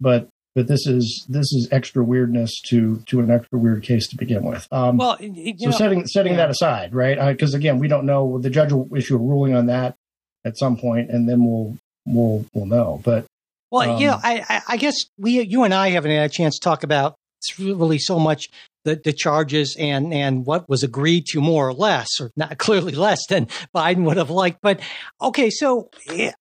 but 0.00 0.28
but 0.54 0.66
this 0.68 0.86
is 0.86 1.24
this 1.28 1.52
is 1.52 1.68
extra 1.70 2.04
weirdness 2.04 2.60
to 2.66 2.98
to 3.06 3.20
an 3.20 3.30
extra 3.30 3.58
weird 3.58 3.82
case 3.82 4.08
to 4.08 4.16
begin 4.16 4.42
with. 4.44 4.68
Um, 4.70 4.96
Well, 4.96 5.16
you 5.20 5.54
so 5.58 5.66
know, 5.66 5.76
setting 5.76 6.06
setting 6.06 6.32
yeah. 6.32 6.38
that 6.38 6.50
aside, 6.50 6.94
right? 6.94 7.18
Because 7.28 7.54
again, 7.54 7.78
we 7.78 7.88
don't 7.88 8.06
know. 8.06 8.38
The 8.38 8.50
judge 8.50 8.72
will 8.72 8.88
issue 8.94 9.16
a 9.16 9.18
ruling 9.18 9.54
on 9.54 9.66
that 9.66 9.96
at 10.44 10.58
some 10.58 10.76
point, 10.76 11.10
and 11.10 11.28
then 11.28 11.44
we'll 11.44 11.76
we'll 12.06 12.44
we'll 12.52 12.66
know. 12.66 13.00
But 13.04 13.26
Well, 13.70 13.98
you 14.00 14.08
know, 14.08 14.14
Um, 14.14 14.20
I, 14.22 14.44
I, 14.48 14.62
I 14.68 14.76
guess 14.76 14.96
we, 15.18 15.40
you 15.40 15.64
and 15.64 15.72
I 15.72 15.90
haven't 15.90 16.10
had 16.10 16.30
a 16.30 16.32
chance 16.32 16.58
to 16.58 16.60
talk 16.60 16.82
about 16.82 17.16
really 17.58 17.98
so 17.98 18.18
much 18.18 18.48
the, 18.84 19.00
the 19.02 19.12
charges 19.12 19.76
and, 19.78 20.12
and 20.12 20.44
what 20.44 20.68
was 20.68 20.82
agreed 20.82 21.26
to 21.26 21.40
more 21.40 21.68
or 21.68 21.72
less, 21.72 22.08
or 22.20 22.30
not 22.36 22.58
clearly 22.58 22.92
less 22.92 23.20
than 23.28 23.46
Biden 23.74 24.04
would 24.04 24.16
have 24.16 24.30
liked. 24.30 24.58
But 24.62 24.80
okay, 25.20 25.50
so 25.50 25.90
eh, 26.08 26.32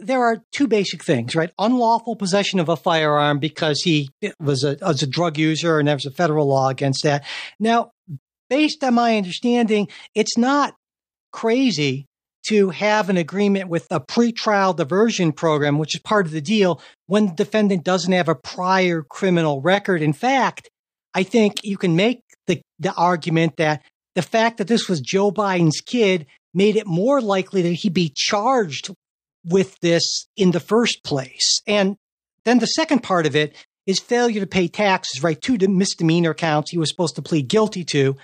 there 0.00 0.24
are 0.24 0.42
two 0.52 0.68
basic 0.68 1.02
things, 1.02 1.34
right? 1.34 1.50
Unlawful 1.58 2.16
possession 2.16 2.60
of 2.60 2.68
a 2.68 2.76
firearm 2.76 3.38
because 3.38 3.80
he 3.82 4.10
was 4.38 4.64
a, 4.64 4.76
was 4.80 5.02
a 5.02 5.06
drug 5.06 5.38
user 5.38 5.78
and 5.78 5.88
there 5.88 5.96
was 5.96 6.06
a 6.06 6.10
federal 6.10 6.46
law 6.46 6.68
against 6.68 7.02
that. 7.02 7.24
Now, 7.58 7.92
based 8.48 8.84
on 8.84 8.94
my 8.94 9.16
understanding, 9.16 9.88
it's 10.14 10.38
not 10.38 10.74
crazy 11.32 12.06
to 12.46 12.70
have 12.70 13.08
an 13.08 13.16
agreement 13.16 13.68
with 13.68 13.86
a 13.90 14.00
pretrial 14.00 14.74
diversion 14.74 15.32
program, 15.32 15.78
which 15.78 15.94
is 15.94 16.00
part 16.00 16.26
of 16.26 16.32
the 16.32 16.40
deal 16.40 16.80
when 17.06 17.26
the 17.26 17.34
defendant 17.34 17.84
doesn't 17.84 18.12
have 18.12 18.28
a 18.28 18.34
prior 18.34 19.02
criminal 19.02 19.60
record. 19.60 20.02
In 20.02 20.12
fact, 20.12 20.68
I 21.14 21.22
think 21.22 21.64
you 21.64 21.76
can 21.76 21.94
make 21.94 22.22
the, 22.46 22.60
the 22.78 22.92
argument 22.94 23.56
that 23.58 23.82
the 24.14 24.22
fact 24.22 24.58
that 24.58 24.68
this 24.68 24.88
was 24.88 25.00
Joe 25.00 25.30
Biden's 25.30 25.80
kid 25.80 26.26
made 26.52 26.76
it 26.76 26.86
more 26.86 27.20
likely 27.20 27.62
that 27.62 27.72
he'd 27.72 27.94
be 27.94 28.12
charged 28.14 28.90
with 29.44 29.78
this 29.80 30.26
in 30.36 30.52
the 30.52 30.60
first 30.60 31.02
place. 31.04 31.60
And 31.66 31.96
then 32.44 32.58
the 32.58 32.66
second 32.66 33.02
part 33.02 33.26
of 33.26 33.36
it 33.36 33.54
is 33.86 33.98
failure 33.98 34.40
to 34.40 34.46
pay 34.46 34.68
taxes, 34.68 35.22
right? 35.22 35.40
Two 35.40 35.56
misdemeanor 35.68 36.34
counts 36.34 36.70
he 36.70 36.78
was 36.78 36.88
supposed 36.88 37.16
to 37.16 37.22
plead 37.22 37.48
guilty 37.48 37.84
to. 37.84 38.16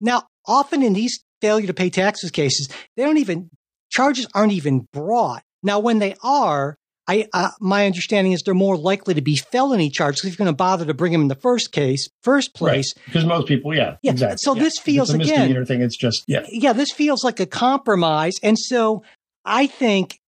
Now, 0.00 0.24
often 0.46 0.82
in 0.82 0.92
these 0.92 1.20
failure 1.40 1.66
to 1.66 1.74
pay 1.74 1.90
taxes 1.90 2.30
cases, 2.30 2.68
they 2.96 3.04
don't 3.04 3.18
even, 3.18 3.50
charges 3.90 4.26
aren't 4.34 4.52
even 4.52 4.86
brought. 4.92 5.42
Now, 5.62 5.80
when 5.80 5.98
they 5.98 6.14
are, 6.22 6.76
I, 7.08 7.26
uh, 7.32 7.50
my 7.60 7.86
understanding 7.86 8.32
is 8.32 8.42
they're 8.42 8.54
more 8.54 8.76
likely 8.76 9.14
to 9.14 9.20
be 9.20 9.36
felony 9.36 9.90
charges 9.90 10.24
if 10.24 10.30
you're 10.30 10.36
going 10.36 10.46
to 10.46 10.56
bother 10.56 10.84
to 10.84 10.94
bring 10.94 11.12
them 11.12 11.22
in 11.22 11.28
the 11.28 11.34
first 11.34 11.72
case, 11.72 12.08
first 12.22 12.54
place. 12.54 12.94
Right. 12.96 13.06
Because 13.06 13.24
most 13.24 13.48
people, 13.48 13.74
yeah, 13.74 13.96
yeah. 14.02 14.12
exactly. 14.12 14.38
So 14.40 14.54
yeah. 14.54 14.62
this 14.62 14.78
feels 14.78 15.10
it's 15.10 15.18
a 15.18 15.22
again, 15.22 15.40
misdemeanor 15.40 15.64
thing. 15.64 15.82
It's 15.82 15.96
just 15.96 16.22
yeah, 16.28 16.46
yeah. 16.48 16.72
This 16.72 16.92
feels 16.92 17.24
like 17.24 17.40
a 17.40 17.46
compromise, 17.46 18.34
and 18.42 18.56
so 18.56 19.02
I 19.44 19.66
think, 19.66 20.20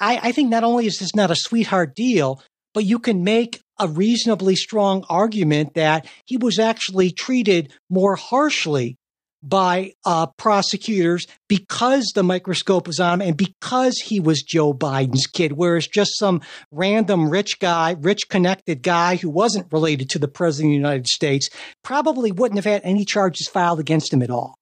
I, 0.00 0.20
I 0.22 0.32
think 0.32 0.50
not 0.50 0.64
only 0.64 0.86
is 0.86 0.98
this 0.98 1.14
not 1.14 1.30
a 1.30 1.36
sweetheart 1.36 1.94
deal, 1.94 2.42
but 2.72 2.84
you 2.84 2.98
can 2.98 3.22
make 3.22 3.60
a 3.78 3.88
reasonably 3.88 4.56
strong 4.56 5.04
argument 5.08 5.74
that 5.74 6.06
he 6.24 6.36
was 6.36 6.58
actually 6.58 7.10
treated 7.10 7.72
more 7.90 8.16
harshly 8.16 8.96
by 9.42 9.92
uh, 10.06 10.26
prosecutors 10.38 11.26
because 11.48 12.12
the 12.14 12.22
microscope 12.22 12.86
was 12.86 12.98
on 12.98 13.20
him 13.20 13.28
and 13.28 13.36
because 13.36 13.98
he 13.98 14.18
was 14.18 14.42
Joe 14.42 14.72
Biden's 14.72 15.26
kid, 15.26 15.52
whereas 15.52 15.86
just 15.86 16.18
some 16.18 16.40
random 16.70 17.28
rich 17.28 17.58
guy, 17.58 17.94
rich 18.00 18.28
connected 18.30 18.82
guy 18.82 19.16
who 19.16 19.28
wasn't 19.28 19.70
related 19.70 20.08
to 20.10 20.18
the 20.18 20.28
president 20.28 20.70
of 20.70 20.72
the 20.72 20.76
United 20.76 21.06
States 21.06 21.50
probably 21.82 22.32
wouldn't 22.32 22.58
have 22.58 22.72
had 22.72 22.80
any 22.84 23.04
charges 23.04 23.46
filed 23.46 23.80
against 23.80 24.12
him 24.12 24.22
at 24.22 24.30
all. 24.30 24.56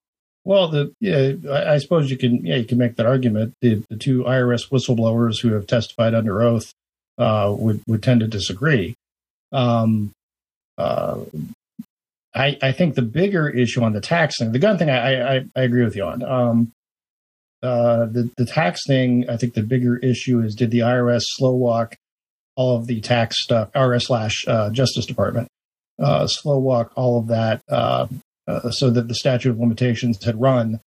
Well, 0.44 0.68
the 0.68 0.92
yeah, 1.00 1.34
I 1.52 1.78
suppose 1.78 2.10
you 2.10 2.16
can 2.16 2.44
yeah 2.44 2.56
you 2.56 2.64
can 2.64 2.78
make 2.78 2.96
that 2.96 3.06
argument. 3.06 3.54
The 3.60 3.82
the 3.88 3.96
two 3.96 4.24
IRS 4.24 4.70
whistleblowers 4.70 5.40
who 5.40 5.52
have 5.52 5.66
testified 5.66 6.14
under 6.14 6.42
oath 6.42 6.72
uh, 7.18 7.54
would 7.56 7.82
would 7.86 8.02
tend 8.02 8.20
to 8.20 8.26
disagree. 8.26 8.96
Um, 9.52 10.12
uh, 10.78 11.20
I, 12.34 12.58
I 12.62 12.72
think 12.72 12.94
the 12.94 13.02
bigger 13.02 13.48
issue 13.48 13.82
on 13.82 13.92
the 13.92 14.00
tax 14.00 14.38
thing, 14.38 14.52
the 14.52 14.58
gun 14.58 14.78
thing, 14.78 14.88
I, 14.88 15.36
I, 15.36 15.44
I 15.54 15.62
agree 15.62 15.84
with 15.84 15.94
you 15.94 16.04
on. 16.04 16.22
Um, 16.22 16.72
uh, 17.62 18.06
the 18.06 18.30
the 18.36 18.46
tax 18.46 18.80
thing, 18.86 19.28
I 19.28 19.36
think 19.36 19.54
the 19.54 19.62
bigger 19.62 19.96
issue 19.98 20.40
is 20.40 20.54
did 20.54 20.70
the 20.70 20.80
IRS 20.80 21.22
slow 21.24 21.54
walk 21.54 21.96
all 22.56 22.76
of 22.76 22.86
the 22.86 23.00
tax 23.00 23.42
stuff, 23.42 23.70
IRS 23.72 24.02
slash 24.04 24.44
uh, 24.48 24.70
Justice 24.70 25.06
Department, 25.06 25.48
uh, 26.02 26.26
slow 26.26 26.58
walk 26.58 26.92
all 26.96 27.18
of 27.18 27.28
that 27.28 27.62
uh, 28.46 28.70
so 28.70 28.90
that 28.90 29.08
the 29.08 29.14
statute 29.14 29.50
of 29.50 29.58
limitations 29.58 30.22
had 30.24 30.40
run 30.40 30.80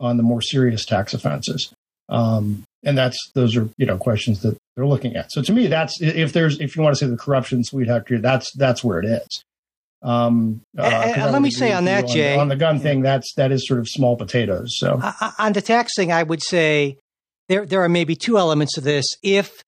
on 0.00 0.16
the 0.16 0.22
more 0.22 0.42
serious 0.42 0.84
tax 0.84 1.14
offenses. 1.14 1.72
Um, 2.08 2.64
and 2.84 2.98
that's 2.98 3.16
those 3.34 3.56
are 3.56 3.68
you 3.76 3.86
know 3.86 3.96
questions 3.96 4.42
that 4.42 4.56
they're 4.74 4.86
looking 4.86 5.16
at. 5.16 5.30
So 5.30 5.42
to 5.42 5.52
me, 5.52 5.68
that's 5.68 6.00
if 6.00 6.32
there's 6.32 6.60
if 6.60 6.76
you 6.76 6.82
want 6.82 6.96
to 6.96 6.98
say 6.98 7.10
the 7.10 7.16
corruption 7.16 7.64
sweetheart 7.64 8.08
here, 8.08 8.18
that's 8.18 8.52
that's 8.52 8.82
where 8.82 8.98
it 8.98 9.06
is. 9.06 9.44
Um, 10.02 10.62
uh, 10.76 11.28
let 11.32 11.42
me 11.42 11.50
say 11.50 11.72
on 11.72 11.84
that, 11.84 12.04
on, 12.04 12.10
Jay, 12.10 12.36
on 12.36 12.48
the 12.48 12.56
gun 12.56 12.80
thing, 12.80 13.02
that's 13.02 13.32
that 13.34 13.52
is 13.52 13.66
sort 13.66 13.78
of 13.78 13.88
small 13.88 14.16
potatoes. 14.16 14.70
So 14.78 15.00
on 15.38 15.52
the 15.52 15.62
tax 15.62 15.92
thing, 15.94 16.10
I 16.10 16.24
would 16.24 16.42
say 16.42 16.98
there 17.48 17.64
there 17.64 17.82
are 17.82 17.88
maybe 17.88 18.16
two 18.16 18.36
elements 18.36 18.76
of 18.76 18.84
this. 18.84 19.06
If 19.22 19.62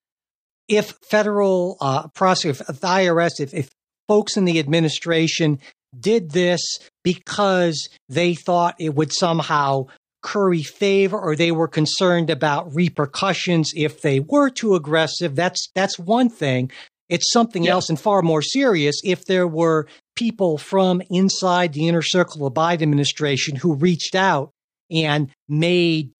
if 0.66 0.94
federal 1.08 1.76
uh, 1.80 2.08
prosecutor, 2.08 2.64
if 2.68 2.80
the 2.80 2.86
IRS, 2.86 3.38
if, 3.38 3.54
if 3.54 3.70
folks 4.08 4.36
in 4.36 4.44
the 4.44 4.58
administration 4.58 5.60
did 6.00 6.30
this 6.30 6.60
because 7.02 7.88
they 8.08 8.34
thought 8.34 8.74
it 8.78 8.94
would 8.94 9.12
somehow 9.12 9.86
curry 10.22 10.62
favor 10.62 11.18
or 11.18 11.36
they 11.36 11.52
were 11.52 11.68
concerned 11.68 12.30
about 12.30 12.74
repercussions 12.74 13.72
if 13.76 14.00
they 14.00 14.20
were 14.20 14.48
too 14.48 14.74
aggressive 14.74 15.36
that's 15.36 15.68
that's 15.74 15.98
one 15.98 16.30
thing 16.30 16.70
it's 17.08 17.30
something 17.30 17.64
yeah. 17.64 17.72
else 17.72 17.90
and 17.90 18.00
far 18.00 18.22
more 18.22 18.40
serious 18.40 18.96
if 19.04 19.26
there 19.26 19.46
were 19.46 19.86
people 20.16 20.56
from 20.56 21.02
inside 21.10 21.72
the 21.72 21.88
inner 21.88 22.02
circle 22.02 22.46
of 22.46 22.54
Biden 22.54 22.82
administration 22.82 23.56
who 23.56 23.74
reached 23.74 24.14
out 24.14 24.50
and 24.90 25.28
made 25.48 26.10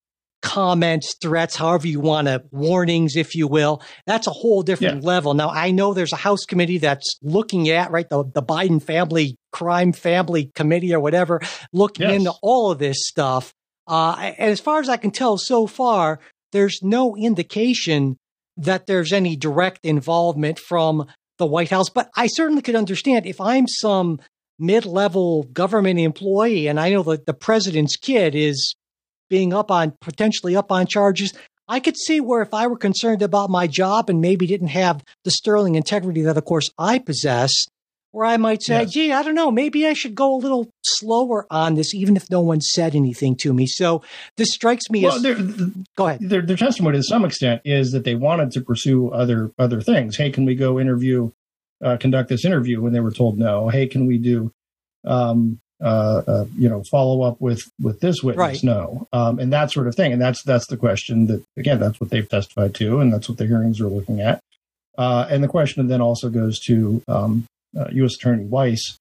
comments, 0.45 1.17
threats, 1.21 1.57
however 1.57 1.89
you 1.89 1.99
want 1.99 2.29
to, 2.29 2.45
warnings, 2.53 3.17
if 3.17 3.35
you 3.35 3.49
will. 3.49 3.83
That's 4.07 4.27
a 4.27 4.31
whole 4.31 4.63
different 4.63 5.03
yeah. 5.03 5.09
level. 5.09 5.35
Now, 5.35 5.49
I 5.49 5.71
know 5.71 5.95
there's 5.95 6.13
a 6.13 6.17
House 6.17 6.45
committee 6.45 6.79
that's 6.79 7.19
looking 7.23 7.71
at, 7.71 7.91
right, 7.91 8.09
the, 8.09 8.25
the 8.25 8.43
Biden 8.43 8.81
family 8.81 9.37
crime 9.53 9.93
family 9.93 10.53
committee 10.55 10.95
or 10.95 11.01
whatever, 11.01 11.41
looking 11.73 12.09
yes. 12.09 12.17
into 12.17 12.33
all 12.43 12.71
of 12.71 12.79
this 12.79 12.99
stuff. 13.01 13.53
Uh, 13.89 14.33
and 14.39 14.51
as 14.51 14.61
far 14.61 14.81
as 14.81 14.89
I 14.89 14.99
can 14.99 15.11
tell 15.11 15.39
so 15.39 15.67
far, 15.67 16.21
there's 16.53 16.81
no 16.83 17.17
indication 17.17 18.17
that 18.57 18.87
there's 18.87 19.13
any 19.13 19.37
direct 19.37 19.81
involvement 19.83 20.59
from 20.59 21.07
the 21.39 21.47
White 21.47 21.71
House. 21.71 21.89
But 21.89 22.11
I 22.17 22.27
certainly 22.27 22.63
could 22.63 22.77
understand 22.77 23.27
if 23.27 23.41
I'm 23.41 23.67
some 23.67 24.21
mid 24.59 24.85
level 24.85 25.45
government 25.45 25.99
employee 25.99 26.69
and 26.69 26.79
I 26.79 26.91
know 26.91 27.03
that 27.05 27.27
the 27.27 27.35
president's 27.35 27.97
kid 27.97 28.35
is 28.35 28.75
being 29.35 29.53
up 29.53 29.69
on 29.69 29.93
potentially 30.01 30.55
up 30.55 30.71
on 30.71 30.87
charges. 30.87 31.33
I 31.67 31.81
could 31.81 31.97
see 31.97 32.21
where 32.21 32.41
if 32.41 32.55
I 32.55 32.69
were 32.69 32.79
concerned 32.79 33.21
about 33.21 33.51
my 33.51 33.67
job 33.67 34.09
and 34.09 34.21
maybe 34.21 34.47
didn't 34.47 34.69
have 34.69 35.03
the 35.25 35.33
sterling 35.33 35.75
integrity 35.75 36.23
that, 36.23 36.37
of 36.37 36.45
course, 36.45 36.71
I 36.79 37.01
possess, 37.01 37.51
where 38.13 38.27
I 38.27 38.37
might 38.37 38.63
say, 38.63 38.83
yes. 38.83 38.93
gee, 38.93 39.13
I 39.13 39.25
don't 39.25 39.35
know, 39.35 39.51
maybe 39.51 39.89
I 39.89 39.95
should 39.95 40.15
go 40.15 40.37
a 40.37 40.39
little 40.39 40.71
slower 40.85 41.49
on 41.51 41.75
this, 41.75 41.93
even 41.95 42.15
if 42.15 42.31
no 42.31 42.43
one 42.43 42.61
said 42.61 42.95
anything 42.95 43.35
to 43.39 43.53
me. 43.53 43.67
So 43.67 44.03
this 44.37 44.53
strikes 44.53 44.89
me 44.89 45.03
well, 45.03 45.17
as. 45.17 45.47
go 45.97 46.07
ahead. 46.07 46.21
Their, 46.21 46.43
their 46.43 46.57
testimony, 46.57 46.99
to 46.99 47.03
some 47.03 47.25
extent, 47.25 47.63
is 47.65 47.91
that 47.91 48.05
they 48.05 48.15
wanted 48.15 48.53
to 48.53 48.61
pursue 48.61 49.09
other 49.09 49.51
other 49.59 49.81
things. 49.81 50.17
Hey, 50.17 50.31
can 50.31 50.45
we 50.45 50.55
go 50.55 50.79
interview, 50.79 51.33
uh, 51.85 51.97
conduct 51.97 52.29
this 52.29 52.45
interview? 52.45 52.81
When 52.81 52.93
they 52.93 53.01
were 53.01 53.11
told 53.11 53.37
no. 53.37 53.69
Hey, 53.69 53.89
can 53.89 54.07
we 54.07 54.19
do, 54.19 54.53
um, 55.05 55.59
uh, 55.85 56.23
uh, 56.27 56.45
you 56.57 56.69
know, 56.69 56.83
follow 56.91 57.23
up 57.23 57.41
with 57.41 57.63
with 57.81 58.01
this 58.01 58.23
witness? 58.23 58.39
Right. 58.39 58.65
No, 58.65 59.07
um, 59.13 59.39
and 59.39 59.53
that 59.53 59.71
sort 59.71 59.87
of 59.87 59.95
thing. 59.95 60.13
And 60.13 60.21
that's 60.21 60.43
that's 60.43 60.67
the 60.67 60.77
question 60.77 61.27
that 61.27 61.45
again, 61.57 61.79
that's 61.79 62.01
what 62.01 62.11
they've 62.11 62.29
testified 62.29 62.75
to, 62.77 63.01
and 63.01 63.13
that's 63.13 63.29
what 63.29 63.39
the 63.39 63.47
hearings 63.47 63.81
are 63.81 63.89
looking 63.89 64.21
at. 64.21 64.41
Uh, 64.97 65.27
and 65.29 65.45
the 65.45 65.49
question 65.49 65.87
then 65.89 66.01
also 66.01 66.31
goes 66.31 66.59
to 66.61 67.03
um, 67.09 67.45
uh, 67.79 67.89
U.S. 67.93 68.15
Attorney 68.15 68.45
Weiss, 68.45 68.97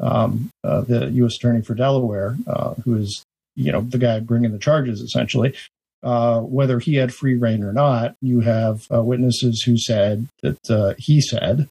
um, 0.00 0.50
uh, 0.64 0.80
the 0.80 1.10
U.S. 1.10 1.36
Attorney 1.36 1.62
for 1.62 1.74
Delaware, 1.74 2.36
uh, 2.46 2.74
who 2.84 2.96
is 2.96 3.24
you 3.54 3.70
know 3.70 3.82
the 3.82 3.98
guy 3.98 4.20
bringing 4.20 4.52
the 4.52 4.58
charges 4.58 5.00
essentially. 5.00 5.54
Uh, 6.02 6.40
whether 6.40 6.80
he 6.80 6.96
had 6.96 7.14
free 7.14 7.34
reign 7.34 7.62
or 7.62 7.72
not, 7.72 8.14
you 8.20 8.40
have 8.40 8.86
uh, 8.92 9.02
witnesses 9.02 9.62
who 9.62 9.78
said 9.78 10.28
that 10.42 10.70
uh, 10.70 10.92
he 10.98 11.18
said 11.18 11.66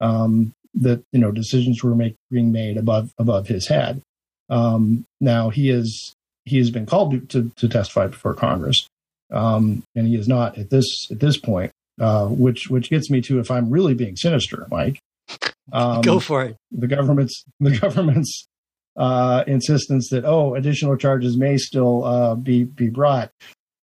um, 0.00 0.52
that 0.74 1.02
you 1.12 1.18
know 1.18 1.30
decisions 1.32 1.82
were 1.82 1.94
make, 1.94 2.16
being 2.30 2.52
made 2.52 2.76
above 2.76 3.12
above 3.18 3.48
his 3.48 3.68
head. 3.68 4.02
Um, 4.48 5.04
now 5.20 5.50
he 5.50 5.70
is 5.70 6.14
he 6.44 6.58
has 6.58 6.70
been 6.70 6.86
called 6.86 7.28
to, 7.30 7.50
to 7.56 7.68
testify 7.68 8.06
before 8.06 8.34
Congress, 8.34 8.86
um, 9.32 9.82
and 9.94 10.06
he 10.06 10.16
is 10.16 10.28
not 10.28 10.58
at 10.58 10.70
this 10.70 11.10
at 11.10 11.20
this 11.20 11.36
point. 11.36 11.72
Uh, 12.00 12.28
which 12.28 12.70
which 12.70 12.88
gets 12.88 13.10
me 13.10 13.20
to 13.20 13.40
if 13.40 13.50
I'm 13.50 13.68
really 13.68 13.92
being 13.92 14.16
sinister, 14.16 14.66
Mike, 14.70 14.98
um, 15.72 16.00
Go 16.02 16.20
for 16.20 16.44
it. 16.44 16.56
The 16.70 16.86
government's 16.86 17.44
the 17.60 17.78
government's 17.78 18.46
uh, 18.96 19.44
insistence 19.46 20.08
that 20.10 20.24
oh, 20.24 20.54
additional 20.54 20.96
charges 20.96 21.36
may 21.36 21.56
still 21.56 22.04
uh, 22.04 22.34
be 22.34 22.64
be 22.64 22.88
brought. 22.88 23.30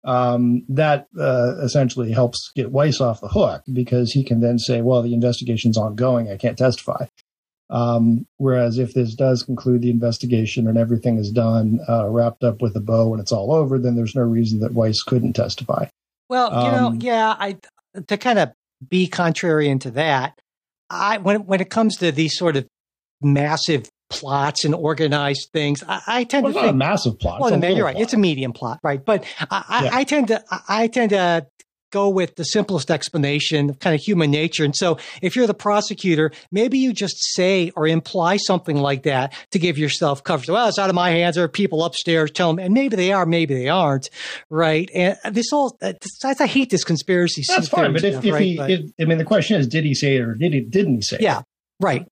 Um, 0.03 0.63
that 0.69 1.07
uh, 1.19 1.55
essentially 1.61 2.11
helps 2.11 2.51
get 2.55 2.71
Weiss 2.71 3.01
off 3.01 3.19
the 3.19 3.27
hook 3.27 3.63
because 3.73 4.11
he 4.11 4.23
can 4.23 4.39
then 4.39 4.57
say, 4.57 4.81
"Well, 4.81 5.01
the 5.01 5.13
investigation's 5.13 5.77
ongoing. 5.77 6.29
I 6.29 6.37
can't 6.37 6.57
testify." 6.57 7.07
Um, 7.69 8.25
whereas 8.37 8.77
if 8.77 8.93
this 8.93 9.13
does 9.13 9.43
conclude 9.43 9.81
the 9.81 9.89
investigation 9.89 10.67
and 10.67 10.77
everything 10.77 11.17
is 11.17 11.31
done, 11.31 11.79
uh, 11.89 12.07
wrapped 12.07 12.43
up 12.43 12.61
with 12.61 12.75
a 12.77 12.79
bow, 12.79 13.13
and 13.13 13.21
it's 13.21 13.31
all 13.31 13.53
over, 13.53 13.77
then 13.77 13.95
there's 13.95 14.15
no 14.15 14.21
reason 14.21 14.59
that 14.61 14.73
Weiss 14.73 15.03
couldn't 15.03 15.33
testify. 15.33 15.87
Well, 16.29 16.49
you 16.49 16.57
um, 16.57 16.73
know, 16.73 16.99
yeah, 17.01 17.35
I 17.37 17.57
to 18.07 18.17
kind 18.17 18.39
of 18.39 18.51
be 18.87 19.07
contrarian 19.07 19.79
to 19.81 19.91
that. 19.91 20.39
I 20.89 21.17
when 21.17 21.45
when 21.45 21.59
it 21.59 21.69
comes 21.69 21.97
to 21.97 22.11
these 22.11 22.37
sort 22.37 22.55
of 22.55 22.67
massive 23.21 23.89
plots 24.09 24.65
and 24.65 24.73
organized 24.73 25.49
things, 25.53 25.83
I, 25.87 26.01
I 26.07 26.23
tend 26.23 26.45
well, 26.45 26.53
to 26.53 26.59
think 26.59 26.71
a 26.71 26.75
massive 26.75 27.19
plot. 27.19 27.41
Well, 27.41 27.51
you're 27.51 27.85
right. 27.85 27.95
Plot. 27.95 28.03
It's 28.03 28.13
a 28.13 28.17
medium 28.17 28.53
plot, 28.53 28.79
right? 28.83 29.03
But 29.03 29.25
I, 29.39 29.83
yeah. 29.83 29.89
I, 29.91 29.99
I 29.99 30.03
tend 30.03 30.27
to 30.29 30.43
I 30.67 30.87
tend 30.87 31.09
to 31.11 31.47
go 31.91 32.09
with 32.09 32.35
the 32.35 32.43
simplest 32.43 32.91
explanation 32.91 33.69
of 33.69 33.79
kind 33.79 33.95
of 33.95 34.01
human 34.01 34.29
nature. 34.29 34.65
And 34.65 34.75
so 34.75 34.97
if 35.21 35.37
you're 35.37 35.47
the 35.47 35.53
prosecutor, 35.53 36.31
maybe 36.51 36.77
you 36.77 36.91
just 36.91 37.15
say 37.33 37.71
or 37.77 37.87
imply 37.87 38.35
something 38.35 38.75
like 38.75 39.03
that 39.03 39.33
to 39.51 39.59
give 39.59 39.77
yourself 39.77 40.21
coverage. 40.21 40.49
Well, 40.49 40.67
it's 40.67 40.77
out 40.77 40.89
of 40.89 40.95
my 40.95 41.11
hands. 41.11 41.37
There 41.37 41.45
are 41.45 41.47
people 41.47 41.85
upstairs. 41.85 42.29
Tell 42.31 42.53
them, 42.53 42.59
and 42.63 42.73
maybe 42.73 42.97
they 42.97 43.13
are, 43.13 43.25
maybe 43.25 43.53
they 43.53 43.69
aren't. 43.69 44.09
Right. 44.49 44.91
And 44.93 45.17
this 45.31 45.53
all, 45.53 45.77
uh, 45.81 45.93
I 46.25 46.45
hate 46.45 46.69
this 46.69 46.83
conspiracy. 46.83 47.43
That's 47.47 47.69
fine. 47.69 47.93
But 47.93 48.03
if, 48.03 48.13
stuff, 48.15 48.25
if 48.25 48.33
right? 48.33 48.41
he, 48.41 48.57
but, 48.57 48.69
if, 48.69 48.81
I 48.99 49.05
mean, 49.05 49.17
the 49.17 49.23
question 49.23 49.57
is, 49.57 49.65
did 49.65 49.85
he 49.85 49.93
say 49.93 50.17
it 50.17 50.21
or 50.21 50.35
did 50.35 50.53
he, 50.53 50.59
didn't 50.59 50.95
he 50.95 51.01
say 51.01 51.17
yeah, 51.21 51.39
it? 51.39 51.39
Yeah. 51.39 51.41
Right. 51.79 52.05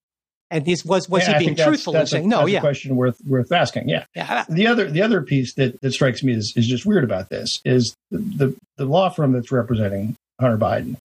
And 0.51 0.63
this 0.63 0.85
was 0.85 1.09
was 1.09 1.27
yeah, 1.27 1.39
he 1.39 1.45
being 1.45 1.57
truthful 1.57 1.93
that's, 1.93 2.11
saying 2.11 2.29
no? 2.29 2.45
yeah, 2.45 2.59
question 2.59 2.95
worth 2.95 3.19
worth 3.25 3.51
asking. 3.51 3.89
Yeah. 3.89 4.05
yeah. 4.15 4.45
The 4.47 4.67
other 4.67 4.89
the 4.89 5.01
other 5.01 5.21
piece 5.21 5.55
that, 5.55 5.81
that 5.81 5.91
strikes 5.91 6.23
me 6.23 6.33
is 6.33 6.53
is 6.55 6.67
just 6.67 6.85
weird 6.85 7.03
about 7.03 7.29
this 7.29 7.61
is 7.65 7.95
the 8.11 8.17
the, 8.17 8.55
the 8.77 8.85
law 8.85 9.09
firm 9.09 9.31
that's 9.31 9.51
representing 9.51 10.15
Hunter 10.39 10.57
Biden. 10.57 10.97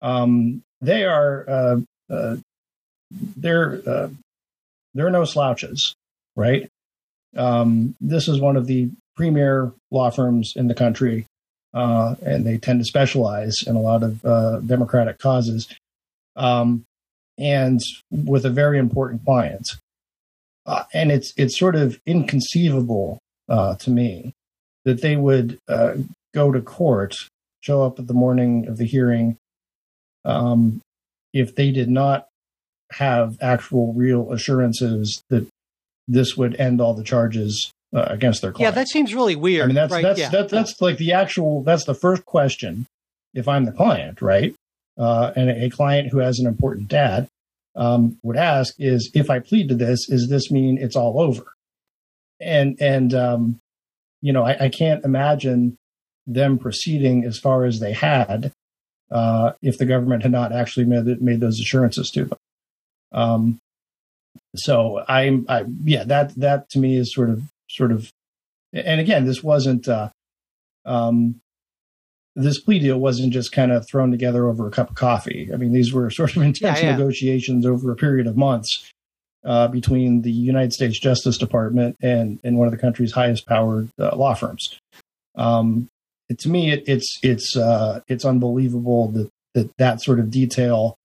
Um, 0.00 0.62
they 0.80 1.04
are 1.04 1.44
uh, 1.48 1.80
uh, 2.10 2.36
they're 3.10 3.82
uh, 3.86 4.08
they're 4.94 5.10
no 5.10 5.24
slouches, 5.24 5.94
right? 6.36 6.68
Um, 7.36 7.94
this 8.00 8.28
is 8.28 8.40
one 8.40 8.56
of 8.56 8.66
the 8.66 8.90
premier 9.16 9.72
law 9.90 10.10
firms 10.10 10.54
in 10.56 10.68
the 10.68 10.74
country, 10.74 11.26
uh, 11.74 12.14
and 12.24 12.46
they 12.46 12.56
tend 12.56 12.80
to 12.80 12.84
specialize 12.84 13.62
in 13.66 13.76
a 13.76 13.80
lot 13.80 14.02
of 14.02 14.24
uh, 14.24 14.60
democratic 14.60 15.18
causes. 15.18 15.68
Um, 16.36 16.84
and 17.38 17.80
with 18.10 18.44
a 18.44 18.50
very 18.50 18.78
important 18.78 19.24
client. 19.24 19.66
Uh, 20.66 20.84
and 20.92 21.10
it's 21.10 21.32
it's 21.36 21.58
sort 21.58 21.76
of 21.76 21.98
inconceivable 22.04 23.18
uh, 23.48 23.74
to 23.76 23.90
me 23.90 24.34
that 24.84 25.00
they 25.00 25.16
would 25.16 25.58
uh, 25.68 25.94
go 26.34 26.52
to 26.52 26.60
court, 26.60 27.14
show 27.60 27.82
up 27.82 27.98
at 27.98 28.06
the 28.06 28.14
morning 28.14 28.66
of 28.66 28.76
the 28.76 28.84
hearing, 28.84 29.36
um, 30.24 30.80
if 31.32 31.54
they 31.54 31.70
did 31.70 31.88
not 31.88 32.26
have 32.92 33.36
actual 33.40 33.92
real 33.92 34.32
assurances 34.32 35.22
that 35.30 35.46
this 36.06 36.36
would 36.36 36.54
end 36.56 36.80
all 36.80 36.94
the 36.94 37.04
charges 37.04 37.70
uh, 37.94 38.06
against 38.08 38.42
their 38.42 38.52
client. 38.52 38.74
Yeah, 38.74 38.78
that 38.78 38.88
seems 38.88 39.14
really 39.14 39.36
weird. 39.36 39.64
I 39.64 39.66
mean, 39.68 39.74
that's 39.74 39.92
right? 39.92 40.02
that's 40.02 40.18
yeah. 40.18 40.30
that, 40.30 40.50
that's 40.50 40.80
like 40.80 40.98
the 40.98 41.12
actual 41.12 41.62
that's 41.62 41.84
the 41.84 41.94
first 41.94 42.26
question 42.26 42.86
if 43.32 43.48
I'm 43.48 43.64
the 43.64 43.72
client, 43.72 44.20
right? 44.20 44.54
uh, 44.98 45.32
and 45.36 45.48
a 45.48 45.70
client 45.70 46.10
who 46.10 46.18
has 46.18 46.38
an 46.38 46.46
important 46.46 46.88
dad 46.88 47.27
um, 47.78 48.18
would 48.22 48.36
ask 48.36 48.74
is 48.78 49.10
if 49.14 49.30
I 49.30 49.38
plead 49.38 49.68
to 49.68 49.74
this, 49.74 50.06
does 50.06 50.28
this 50.28 50.50
mean 50.50 50.78
it's 50.78 50.96
all 50.96 51.20
over? 51.20 51.44
And 52.40 52.76
and 52.80 53.14
um, 53.14 53.60
you 54.20 54.32
know, 54.32 54.44
I, 54.44 54.64
I, 54.64 54.68
can't 54.68 55.04
imagine 55.04 55.78
them 56.26 56.58
proceeding 56.58 57.24
as 57.24 57.38
far 57.38 57.64
as 57.64 57.78
they 57.78 57.92
had 57.92 58.52
uh, 59.10 59.52
if 59.62 59.78
the 59.78 59.86
government 59.86 60.24
had 60.24 60.32
not 60.32 60.52
actually 60.52 60.86
made 60.86 61.22
made 61.22 61.40
those 61.40 61.60
assurances 61.60 62.10
to 62.10 62.24
them. 62.24 62.38
Um, 63.12 63.58
so 64.56 65.04
I'm, 65.08 65.46
I 65.48 65.64
yeah, 65.84 66.04
that 66.04 66.34
that 66.36 66.68
to 66.70 66.78
me 66.80 66.96
is 66.96 67.14
sort 67.14 67.30
of 67.30 67.42
sort 67.70 67.92
of, 67.92 68.10
and 68.72 69.00
again, 69.00 69.24
this 69.24 69.42
wasn't. 69.42 69.88
Uh, 69.88 70.10
um, 70.84 71.40
this 72.38 72.60
plea 72.60 72.78
deal 72.78 72.98
wasn't 72.98 73.32
just 73.32 73.52
kind 73.52 73.72
of 73.72 73.86
thrown 73.88 74.10
together 74.10 74.48
over 74.48 74.66
a 74.66 74.70
cup 74.70 74.90
of 74.90 74.96
coffee. 74.96 75.50
I 75.52 75.56
mean, 75.56 75.72
these 75.72 75.92
were 75.92 76.10
sort 76.10 76.36
of 76.36 76.42
intense 76.42 76.80
yeah, 76.80 76.90
yeah. 76.90 76.96
negotiations 76.96 77.66
over 77.66 77.90
a 77.90 77.96
period 77.96 78.26
of 78.26 78.36
months 78.36 78.90
uh, 79.44 79.68
between 79.68 80.22
the 80.22 80.32
United 80.32 80.72
States 80.72 80.98
Justice 80.98 81.38
Department 81.38 81.96
and, 82.02 82.38
and 82.44 82.58
one 82.58 82.66
of 82.66 82.72
the 82.72 82.78
country's 82.78 83.12
highest 83.12 83.46
powered 83.46 83.88
uh, 83.98 84.14
law 84.16 84.34
firms. 84.34 84.78
Um, 85.36 85.88
it, 86.28 86.38
to 86.40 86.48
me, 86.48 86.72
it, 86.72 86.84
it's 86.86 87.18
it's 87.22 87.56
uh, 87.56 88.00
it's 88.06 88.24
unbelievable 88.24 89.08
that, 89.12 89.30
that 89.54 89.76
that 89.78 90.02
sort 90.02 90.20
of 90.20 90.30
detail 90.30 90.96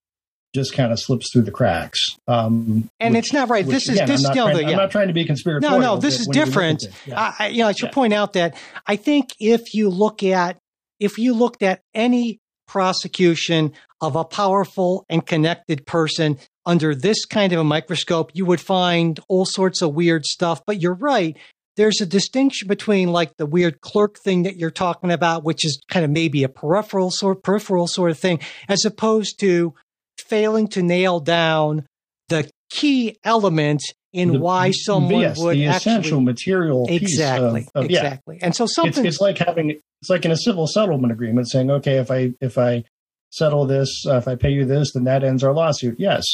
just 0.54 0.74
kind 0.74 0.92
of 0.92 1.00
slips 1.00 1.30
through 1.32 1.42
the 1.42 1.50
cracks. 1.50 2.00
Um, 2.28 2.88
and 3.00 3.14
which, 3.14 3.24
it's 3.24 3.32
not 3.32 3.48
right. 3.48 3.66
Which, 3.66 3.86
this 3.86 3.88
again, 3.88 4.10
is 4.10 4.22
this. 4.22 4.30
I'm 4.30 4.36
not, 4.36 4.52
trying, 4.52 4.66
I'm 4.66 4.76
not 4.76 4.90
trying 4.90 5.08
to 5.08 5.14
be 5.14 5.24
conspiratorial. 5.24 5.80
No, 5.80 5.94
no, 5.94 6.00
this 6.00 6.20
is 6.20 6.28
different. 6.28 6.84
Yeah. 7.06 7.34
I, 7.38 7.48
you 7.48 7.58
know, 7.58 7.68
I 7.68 7.72
should 7.72 7.88
yeah. 7.88 7.94
point 7.94 8.12
out 8.12 8.34
that 8.34 8.56
I 8.86 8.96
think 8.96 9.30
if 9.40 9.74
you 9.74 9.88
look 9.88 10.22
at 10.22 10.58
if 11.00 11.18
you 11.18 11.34
looked 11.34 11.62
at 11.62 11.80
any 11.94 12.38
prosecution 12.66 13.72
of 14.00 14.16
a 14.16 14.24
powerful 14.24 15.04
and 15.08 15.26
connected 15.26 15.86
person 15.86 16.38
under 16.66 16.94
this 16.94 17.24
kind 17.24 17.52
of 17.52 17.60
a 17.60 17.64
microscope, 17.64 18.30
you 18.34 18.44
would 18.46 18.60
find 18.60 19.20
all 19.28 19.44
sorts 19.44 19.82
of 19.82 19.94
weird 19.94 20.24
stuff. 20.24 20.62
But 20.66 20.80
you're 20.80 20.94
right. 20.94 21.36
There's 21.76 22.00
a 22.00 22.06
distinction 22.06 22.68
between 22.68 23.10
like 23.10 23.36
the 23.36 23.46
weird 23.46 23.80
clerk 23.80 24.16
thing 24.24 24.44
that 24.44 24.56
you're 24.56 24.70
talking 24.70 25.10
about, 25.10 25.44
which 25.44 25.64
is 25.64 25.82
kind 25.88 26.04
of 26.04 26.10
maybe 26.10 26.44
a 26.44 26.48
peripheral 26.48 27.10
sort 27.10 27.42
peripheral 27.42 27.86
sort 27.86 28.10
of 28.10 28.18
thing, 28.18 28.40
as 28.68 28.84
opposed 28.84 29.40
to 29.40 29.74
failing 30.18 30.68
to 30.68 30.82
nail 30.82 31.20
down 31.20 31.86
the 32.28 32.48
key 32.70 33.16
element 33.24 33.82
in 34.12 34.32
the, 34.32 34.38
why 34.38 34.70
someone 34.70 35.20
yes, 35.20 35.38
would 35.38 35.56
the 35.56 35.66
actually, 35.66 35.92
essential 35.92 36.20
material 36.20 36.86
exactly 36.88 37.66
of, 37.74 37.84
of, 37.84 37.90
exactly 37.90 38.36
yeah. 38.38 38.46
and 38.46 38.54
so 38.54 38.64
something 38.64 39.04
it's, 39.04 39.16
it's, 39.16 39.20
like 39.20 39.38
having 39.38 39.80
it's 40.04 40.10
like 40.10 40.26
in 40.26 40.30
a 40.30 40.36
civil 40.36 40.66
settlement 40.66 41.10
agreement 41.10 41.48
saying 41.48 41.70
okay 41.70 41.96
if 41.96 42.10
i 42.10 42.30
if 42.42 42.58
i 42.58 42.84
settle 43.30 43.64
this 43.64 44.04
uh, 44.06 44.16
if 44.16 44.28
i 44.28 44.34
pay 44.34 44.50
you 44.50 44.66
this 44.66 44.92
then 44.92 45.04
that 45.04 45.24
ends 45.24 45.42
our 45.42 45.54
lawsuit 45.54 45.98
yes 45.98 46.24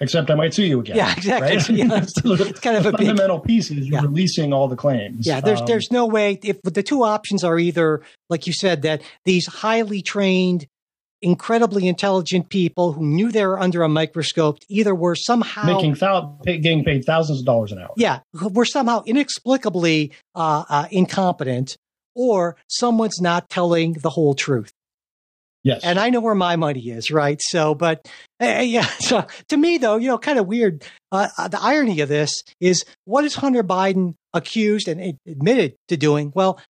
except 0.00 0.30
i 0.30 0.34
might 0.34 0.52
sue 0.52 0.66
you 0.66 0.80
again 0.80 0.96
yeah 0.96 1.14
exactly 1.16 1.56
right? 1.56 1.68
yeah, 2.24 2.42
it's 2.42 2.60
kind 2.60 2.76
of 2.76 2.84
a 2.84 2.92
fundamental 2.92 3.38
big, 3.38 3.46
piece 3.46 3.70
is 3.70 3.88
yeah. 3.88 4.02
releasing 4.02 4.52
all 4.52 4.68
the 4.68 4.76
claims 4.76 5.26
yeah 5.26 5.40
there's 5.40 5.60
um, 5.60 5.66
there's 5.66 5.90
no 5.90 6.04
way 6.04 6.38
if 6.44 6.60
the 6.60 6.82
two 6.82 7.02
options 7.02 7.42
are 7.42 7.58
either 7.58 8.02
like 8.28 8.46
you 8.46 8.52
said 8.52 8.82
that 8.82 9.00
these 9.24 9.46
highly 9.46 10.02
trained 10.02 10.66
incredibly 11.22 11.88
intelligent 11.88 12.50
people 12.50 12.92
who 12.92 13.06
knew 13.06 13.32
they 13.32 13.44
were 13.46 13.58
under 13.58 13.82
a 13.82 13.88
microscope 13.88 14.58
either 14.68 14.94
were 14.94 15.14
somehow 15.14 15.64
making 15.64 15.94
thou- 15.94 16.38
getting 16.44 16.84
paid 16.84 17.04
thousands 17.04 17.40
of 17.40 17.46
dollars 17.46 17.72
an 17.72 17.78
hour. 17.78 17.90
Yeah, 17.96 18.20
were 18.32 18.64
somehow 18.64 19.02
inexplicably 19.04 20.12
uh, 20.34 20.64
uh, 20.68 20.86
incompetent, 20.90 21.76
or 22.14 22.56
someone's 22.68 23.20
not 23.20 23.48
telling 23.48 23.94
the 23.94 24.10
whole 24.10 24.34
truth. 24.34 24.72
Yes, 25.62 25.82
and 25.84 25.98
I 25.98 26.08
know 26.08 26.20
where 26.20 26.34
my 26.34 26.56
money 26.56 26.88
is, 26.88 27.10
right? 27.10 27.38
So, 27.42 27.74
but 27.74 28.08
uh, 28.40 28.62
yeah, 28.64 28.86
so 29.00 29.26
to 29.48 29.56
me 29.56 29.78
though, 29.78 29.96
you 29.96 30.08
know, 30.08 30.18
kind 30.18 30.38
of 30.38 30.46
weird. 30.46 30.84
Uh, 31.12 31.28
uh, 31.36 31.48
the 31.48 31.60
irony 31.60 32.00
of 32.00 32.08
this 32.08 32.42
is, 32.60 32.84
what 33.04 33.24
is 33.24 33.34
Hunter 33.34 33.64
Biden 33.64 34.14
accused 34.32 34.88
and 34.88 35.18
admitted 35.26 35.74
to 35.88 35.96
doing? 35.96 36.32
Well, 36.34 36.60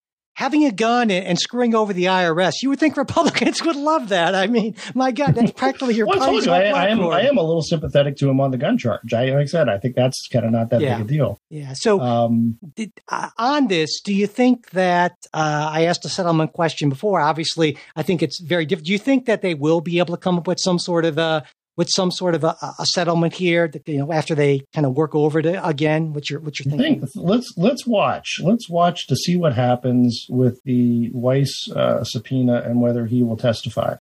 having 0.40 0.64
a 0.64 0.72
gun 0.72 1.11
and, 1.11 1.26
and, 1.26 1.38
screwing 1.38 1.74
over 1.74 1.92
the 1.92 2.05
IRS. 2.05 2.55
You 2.62 2.70
would 2.70 2.81
think 2.81 2.96
Republicans 2.96 3.62
would 3.64 3.76
love 3.76 4.09
that. 4.09 4.35
I 4.35 4.46
mean, 4.46 4.74
my 4.94 5.12
God, 5.12 5.35
that's 5.35 5.53
practically 5.53 5.94
your. 5.94 6.07
well, 6.07 6.22
I, 6.22 6.31
you, 6.31 6.50
I, 6.50 6.62
I, 6.62 6.87
am 6.87 7.00
I 7.03 7.20
am 7.29 7.37
a 7.37 7.42
little 7.42 7.61
sympathetic 7.61 8.16
to 8.16 8.31
him 8.31 8.40
on 8.40 8.50
the 8.50 8.57
gun 8.57 8.79
charge. 8.79 9.12
I, 9.12 9.26
like 9.26 9.42
I 9.42 9.44
said, 9.44 9.68
I 9.68 9.76
think 9.76 9.96
that's 9.96 10.26
kind 10.29 10.46
of 10.46 10.53
not 10.53 10.70
that 10.70 10.81
yeah. 10.81 10.96
big 10.96 11.07
a 11.07 11.09
deal. 11.09 11.40
Yeah. 11.50 11.74
So 11.74 12.00
um, 12.00 12.59
did, 12.74 12.90
uh, 13.09 13.29
on 13.37 13.68
this, 13.68 14.00
do 14.00 14.14
you 14.14 14.26
think 14.26 14.70
that 14.70 15.12
uh, 15.35 15.68
I 15.70 15.85
asked 15.85 16.07
a 16.07 16.09
settlement 16.09 16.55
question 16.55 16.88
before? 16.88 17.20
Obviously, 17.20 17.76
I 17.94 18.03
think 18.03 18.22
it's 18.22 18.40
very 18.40 18.64
different. 18.64 18.87
Do 18.87 18.92
you 18.92 18.98
think 18.98 19.26
that 19.26 19.42
they 19.42 19.53
will 19.53 19.83
be 19.83 19.98
able 19.98 20.16
to 20.16 20.20
come 20.20 20.38
up 20.38 20.46
with 20.46 20.59
some 20.59 20.79
sort 20.79 21.05
of 21.05 21.18
a 21.18 21.44
with 21.81 21.88
some 21.88 22.11
sort 22.11 22.35
of 22.35 22.45
a, 22.45 22.55
a, 22.79 22.85
settlement 22.85 23.33
here 23.33 23.66
that 23.66 23.88
you 23.88 23.97
know 23.97 24.12
after 24.12 24.35
they 24.35 24.61
kind 24.75 24.85
of 24.85 24.95
work 24.95 25.14
over 25.14 25.38
it 25.38 25.59
again 25.62 26.12
what 26.12 26.29
you're 26.29 26.38
what 26.38 26.59
you're 26.59 26.71
thinking 26.71 27.01
think, 27.01 27.11
let's 27.14 27.55
let's 27.57 27.87
watch. 27.87 28.38
Let's 28.43 28.69
watch 28.69 29.07
to 29.07 29.16
see 29.16 29.35
what 29.35 29.55
happens 29.55 30.27
with 30.29 30.61
the 30.64 31.09
weiss 31.14 31.51
uh, 31.75 32.05
subpoena 32.05 32.61
and 32.66 32.83
whether 32.83 33.07
he 33.07 33.23
will 33.23 33.38
testify. 33.38 33.97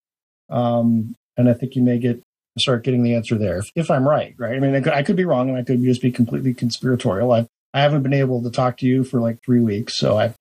Um, 0.50 1.16
and 1.38 1.48
i 1.48 1.54
think 1.54 1.76
you 1.76 1.82
may 1.82 2.00
get 2.00 2.22
start 2.60 2.84
getting 2.84 3.02
the 3.02 3.16
answer 3.16 3.38
there 3.38 3.60
if, 3.60 3.68
if 3.76 3.90
i'm 3.90 4.06
right 4.06 4.36
right? 4.38 4.58
I 4.58 4.60
mean 4.60 4.76
I 4.76 4.82
could, 4.82 4.92
I 4.92 5.04
could, 5.04 5.16
be 5.16 5.24
wrong 5.24 5.48
and 5.48 5.58
i 5.58 5.64
could 5.64 5.82
just 5.82 6.02
be 6.02 6.12
completely 6.12 6.54
conspiratorial. 6.54 7.32
I 7.32 7.48
i 7.74 7.80
haven't 7.80 8.04
been 8.04 8.14
able 8.14 8.44
to 8.44 8.52
talk 8.52 8.76
to 8.80 8.86
you 8.86 9.06
for 9.06 9.22
like 9.22 9.38
three 9.46 9.62
weeks 9.62 9.94
so 9.96 10.20
i 10.20 10.34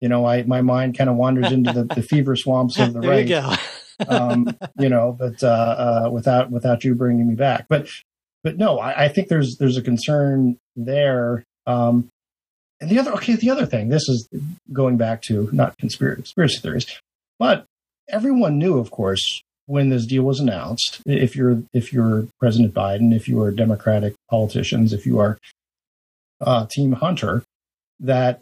you 0.00 0.08
know 0.08 0.24
i 0.24 0.44
my 0.44 0.62
mind 0.62 0.96
kind 0.96 1.10
of 1.10 1.16
wanders 1.16 1.50
into 1.50 1.72
the, 1.72 1.82
the 1.82 2.02
fever 2.02 2.36
swamps 2.36 2.78
of 2.78 2.92
the 2.92 3.00
there 3.00 3.10
right. 3.10 3.26
you 3.26 3.34
go 3.34 3.54
um, 4.08 4.56
you 4.78 4.88
know, 4.88 5.16
but 5.18 5.42
uh, 5.42 6.06
uh, 6.06 6.10
without 6.10 6.50
without 6.50 6.84
you 6.84 6.94
bringing 6.94 7.28
me 7.28 7.34
back. 7.34 7.66
But 7.68 7.88
but 8.42 8.56
no, 8.56 8.78
I, 8.78 9.04
I 9.04 9.08
think 9.08 9.28
there's 9.28 9.56
there's 9.58 9.76
a 9.76 9.82
concern 9.82 10.58
there. 10.74 11.44
Um, 11.66 12.08
and 12.80 12.90
the 12.90 12.98
other 12.98 13.12
okay, 13.14 13.36
the 13.36 13.50
other 13.50 13.66
thing, 13.66 13.88
this 13.88 14.08
is 14.08 14.28
going 14.72 14.96
back 14.96 15.22
to 15.22 15.48
not 15.52 15.78
conspiracy, 15.78 16.22
conspiracy 16.22 16.58
theories, 16.60 16.86
but 17.38 17.64
everyone 18.08 18.58
knew, 18.58 18.78
of 18.78 18.90
course, 18.90 19.42
when 19.66 19.88
this 19.88 20.06
deal 20.06 20.22
was 20.22 20.40
announced. 20.40 21.00
If 21.06 21.36
you're 21.36 21.62
if 21.72 21.92
you're 21.92 22.28
President 22.38 22.74
Biden, 22.74 23.14
if 23.14 23.28
you 23.28 23.40
are 23.42 23.50
Democratic 23.50 24.14
politicians, 24.30 24.92
if 24.92 25.06
you 25.06 25.18
are 25.18 25.38
uh, 26.40 26.66
Team 26.70 26.92
Hunter, 26.92 27.44
that 28.00 28.40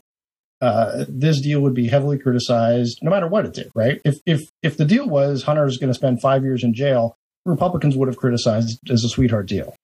uh, 0.65 1.05
this 1.09 1.43
deal 1.43 1.61
would 1.61 1.75
be 1.75 1.89
heavily 1.89 2.19
criticized 2.19 2.99
no 3.03 3.11
matter 3.11 3.29
what 3.29 3.45
it 3.45 3.53
did, 3.53 3.71
right? 3.75 4.01
If 4.05 4.17
if 4.25 4.41
if 4.63 4.79
the 4.79 4.87
deal 4.87 5.07
was 5.07 5.43
Hunter 5.43 5.67
is 5.67 5.77
going 5.77 5.91
to 5.91 5.95
spend 5.95 6.23
five 6.23 6.43
years 6.43 6.65
in 6.65 6.73
jail, 6.73 7.17
Republicans 7.45 7.97
would 7.97 8.09
have 8.09 8.17
criticized 8.17 8.79
it 8.83 8.91
as 8.91 9.05
a 9.05 9.11
sweetheart 9.11 9.47
deal, 9.47 9.75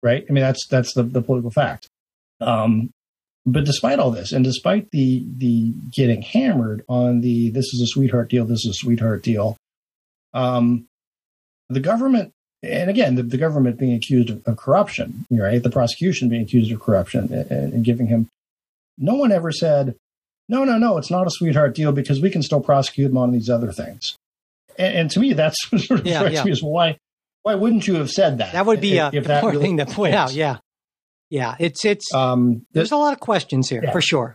right? 0.00 0.24
I 0.28 0.32
mean 0.32 0.44
that's 0.44 0.64
that's 0.68 0.94
the, 0.94 1.02
the 1.02 1.22
political 1.22 1.50
fact. 1.50 1.88
Um, 2.40 2.90
but 3.44 3.64
despite 3.64 3.98
all 3.98 4.12
this, 4.12 4.30
and 4.30 4.44
despite 4.44 4.90
the 4.92 5.24
the 5.36 5.72
getting 5.90 6.22
hammered 6.22 6.84
on 6.88 7.20
the 7.20 7.50
this 7.50 7.66
is 7.74 7.80
a 7.82 7.86
sweetheart 7.88 8.30
deal, 8.30 8.44
this 8.44 8.64
is 8.64 8.70
a 8.70 8.84
sweetheart 8.84 9.22
deal, 9.24 9.56
Um, 10.34 10.86
the 11.68 11.80
government, 11.80 12.32
and 12.62 12.90
again, 12.90 13.16
the, 13.16 13.22
the 13.22 13.38
government 13.38 13.78
being 13.78 13.94
accused 13.94 14.30
of, 14.30 14.46
of, 14.46 14.56
corruption, 14.56 15.26
right? 15.30 15.62
The 15.62 15.70
prosecution 15.70 16.28
being 16.28 16.42
accused 16.42 16.70
of 16.72 16.80
corruption 16.80 17.32
and, 17.32 17.72
and 17.72 17.84
giving 17.84 18.06
him. 18.06 18.28
No 18.98 19.14
one 19.14 19.32
ever 19.32 19.52
said, 19.52 19.96
no, 20.48 20.64
no, 20.64 20.78
no, 20.78 20.98
it's 20.98 21.10
not 21.10 21.26
a 21.26 21.30
sweetheart 21.30 21.74
deal 21.74 21.92
because 21.92 22.20
we 22.20 22.30
can 22.30 22.42
still 22.42 22.60
prosecute 22.60 23.10
him 23.10 23.18
on 23.18 23.32
these 23.32 23.50
other 23.50 23.72
things. 23.72 24.16
And, 24.78 24.96
and 24.96 25.10
to 25.12 25.20
me, 25.20 25.32
that's 25.34 25.56
sort 25.86 26.00
of 26.00 26.06
yeah, 26.06 26.18
strikes 26.18 26.34
yeah. 26.34 26.44
me 26.44 26.50
as 26.50 26.62
why 26.62 26.98
why 27.42 27.54
wouldn't 27.54 27.86
you 27.86 27.94
have 27.96 28.10
said 28.10 28.38
that? 28.38 28.52
That 28.52 28.66
would 28.66 28.80
be 28.80 28.98
if, 28.98 29.12
a 29.12 29.16
if 29.16 29.24
important 29.24 29.52
really 29.52 29.64
thing 29.64 29.76
to 29.78 29.86
point 29.86 30.14
out. 30.14 30.32
Yeah, 30.32 30.58
yeah. 31.30 31.56
It's 31.58 31.84
it's 31.84 32.12
um, 32.12 32.66
there's 32.72 32.92
a 32.92 32.96
lot 32.96 33.12
of 33.12 33.20
questions 33.20 33.68
here 33.68 33.82
yeah. 33.82 33.92
for 33.92 34.00
sure, 34.00 34.34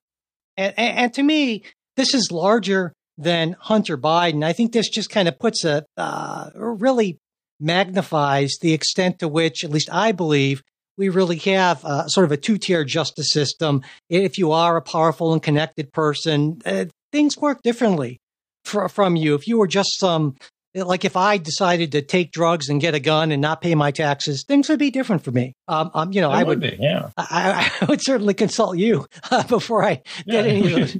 and, 0.57 0.73
and, 0.77 0.97
and 0.97 1.13
to 1.15 1.23
me, 1.23 1.63
this 1.95 2.13
is 2.13 2.31
larger 2.31 2.93
than 3.17 3.55
Hunter 3.59 3.97
Biden. 3.97 4.43
I 4.43 4.53
think 4.53 4.71
this 4.71 4.89
just 4.89 5.09
kind 5.09 5.27
of 5.27 5.37
puts 5.39 5.65
a 5.65 5.85
uh, 5.97 6.49
really 6.55 7.17
magnifies 7.59 8.57
the 8.61 8.73
extent 8.73 9.19
to 9.19 9.27
which, 9.27 9.63
at 9.63 9.69
least 9.69 9.89
I 9.91 10.11
believe, 10.11 10.61
we 10.97 11.09
really 11.09 11.37
have 11.37 11.83
uh, 11.85 12.07
sort 12.07 12.25
of 12.25 12.31
a 12.31 12.37
two 12.37 12.57
tier 12.57 12.83
justice 12.83 13.31
system. 13.31 13.81
If 14.09 14.37
you 14.37 14.51
are 14.51 14.77
a 14.77 14.81
powerful 14.81 15.33
and 15.33 15.41
connected 15.41 15.91
person, 15.93 16.61
uh, 16.65 16.85
things 17.11 17.37
work 17.37 17.61
differently 17.63 18.19
for, 18.65 18.87
from 18.89 19.15
you. 19.15 19.35
If 19.35 19.47
you 19.47 19.57
were 19.57 19.67
just 19.67 19.99
some, 19.99 20.35
like 20.75 21.05
if 21.05 21.15
I 21.15 21.37
decided 21.37 21.91
to 21.93 22.01
take 22.01 22.31
drugs 22.31 22.69
and 22.69 22.81
get 22.81 22.95
a 22.95 22.99
gun 22.99 23.31
and 23.31 23.41
not 23.41 23.61
pay 23.61 23.75
my 23.75 23.91
taxes, 23.91 24.43
things 24.47 24.69
would 24.69 24.79
be 24.79 24.91
different 24.91 25.23
for 25.23 25.31
me. 25.31 25.53
Um, 25.67 25.91
um 25.93 26.13
you 26.13 26.21
know, 26.21 26.31
it 26.31 26.35
I 26.35 26.43
would, 26.43 26.61
would 26.61 26.71
be, 26.71 26.77
yeah. 26.79 27.09
I, 27.17 27.71
I, 27.81 27.85
would 27.89 28.03
certainly 28.03 28.33
consult 28.33 28.77
you 28.77 29.05
uh, 29.31 29.43
before 29.43 29.83
I 29.83 29.95
get 29.95 30.03
yeah, 30.25 30.39
any 30.41 30.65
of 30.65 30.71
those 30.71 30.97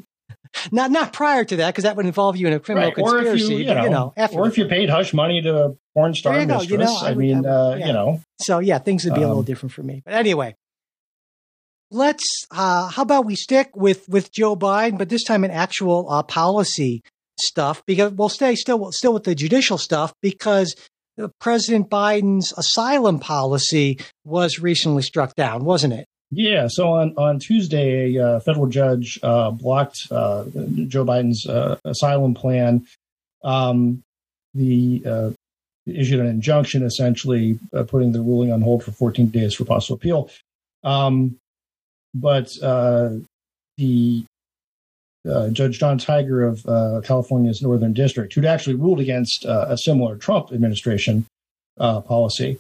not 0.72 0.92
not 0.92 1.14
prior 1.14 1.44
to 1.44 1.56
that, 1.58 1.72
because 1.72 1.84
that 1.84 1.96
would 1.96 2.06
involve 2.06 2.38
you 2.38 2.48
in 2.48 2.54
a 2.54 2.60
criminal 2.60 2.90
right. 2.90 2.96
conspiracy. 2.96 3.30
Or 3.30 3.34
if 3.34 3.50
you, 3.50 3.58
you 3.58 3.66
know, 3.66 3.84
you 3.84 3.90
know 3.90 4.14
or 4.34 4.48
if 4.48 4.58
you 4.58 4.66
paid 4.66 4.90
hush 4.90 5.14
money 5.14 5.42
to 5.42 5.66
a 5.66 5.76
porn 5.94 6.14
star 6.14 6.40
you 6.40 6.48
mistress. 6.48 6.70
You 6.70 6.78
know, 6.78 6.98
I, 6.98 7.10
I 7.10 7.14
mean, 7.14 7.42
would, 7.42 7.48
uh, 7.48 7.76
yeah. 7.80 7.88
you 7.88 7.94
know. 7.94 8.22
So 8.42 8.60
yeah, 8.60 8.80
things 8.80 9.06
would 9.06 9.14
be 9.14 9.20
um, 9.20 9.24
a 9.24 9.28
little 9.28 9.40
um, 9.40 9.46
different 9.46 9.74
for 9.74 9.84
me. 9.84 10.02
But 10.06 10.14
anyway, 10.14 10.56
let's. 11.92 12.46
Uh, 12.52 12.90
how 12.90 13.02
about 13.04 13.26
we 13.26 13.36
stick 13.36 13.76
with 13.76 14.08
with 14.10 14.32
Joe 14.32 14.56
Biden, 14.56 14.98
but 14.98 15.10
this 15.10 15.24
time 15.24 15.44
in 15.44 15.52
actual 15.52 16.10
uh, 16.10 16.24
policy 16.24 17.04
stuff 17.40 17.84
because 17.86 18.12
we'll 18.14 18.30
stay 18.30 18.56
still 18.56 18.92
still 18.92 19.14
with 19.14 19.24
the 19.24 19.36
judicial 19.36 19.78
stuff 19.78 20.14
because 20.22 20.76
President 21.40 21.90
Biden's 21.90 22.54
asylum 22.58 23.20
policy 23.20 24.00
was 24.24 24.60
recently 24.60 25.04
struck 25.04 25.36
down, 25.36 25.64
wasn't 25.64 25.94
it? 25.94 26.08
Yeah. 26.36 26.68
So 26.68 26.94
on, 26.94 27.14
on 27.16 27.40
Tuesday, 27.40 28.16
a 28.16 28.26
uh, 28.26 28.40
federal 28.40 28.66
judge 28.68 29.20
uh, 29.22 29.52
blocked 29.52 30.08
uh, 30.10 30.46
Joe 30.88 31.06
Biden's 31.06 31.48
uh, 31.48 31.78
asylum 31.86 32.34
plan. 32.34 32.88
Um, 33.44 34.02
the 34.56 35.04
uh, 35.06 35.30
issued 35.86 36.20
an 36.20 36.28
injunction, 36.28 36.84
essentially 36.84 37.60
uh, 37.74 37.84
putting 37.84 38.14
the 38.14 38.22
ruling 38.22 38.52
on 38.52 38.62
hold 38.62 38.84
for 38.84 38.92
14 38.92 39.28
days 39.28 39.54
for 39.54 39.66
possible 39.66 39.96
appeal. 39.96 40.30
Um, 40.84 41.38
but 42.16 42.50
the 43.78 44.26
Judge 45.26 45.80
Jon 45.80 45.98
Tigar 45.98 46.48
of 46.48 47.04
California's 47.04 47.62
Northern 47.62 47.94
District, 47.94 48.34
who'd 48.34 48.46
actually 48.46 48.76
ruled 48.76 49.00
against 49.00 49.46
a 49.46 49.78
similar 49.78 50.16
Trump 50.16 50.52
administration 50.52 51.26
policy, 51.78 52.60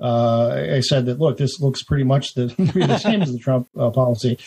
uh, 0.00 0.66
I 0.72 0.80
said 0.80 1.06
that 1.06 1.18
look, 1.18 1.36
this 1.36 1.60
looks 1.60 1.82
pretty 1.82 2.04
much 2.04 2.34
the, 2.34 2.46
the 2.74 2.98
same 2.98 3.22
as 3.22 3.32
the 3.32 3.38
Trump 3.38 3.68
uh, 3.78 3.90
policy. 3.90 4.38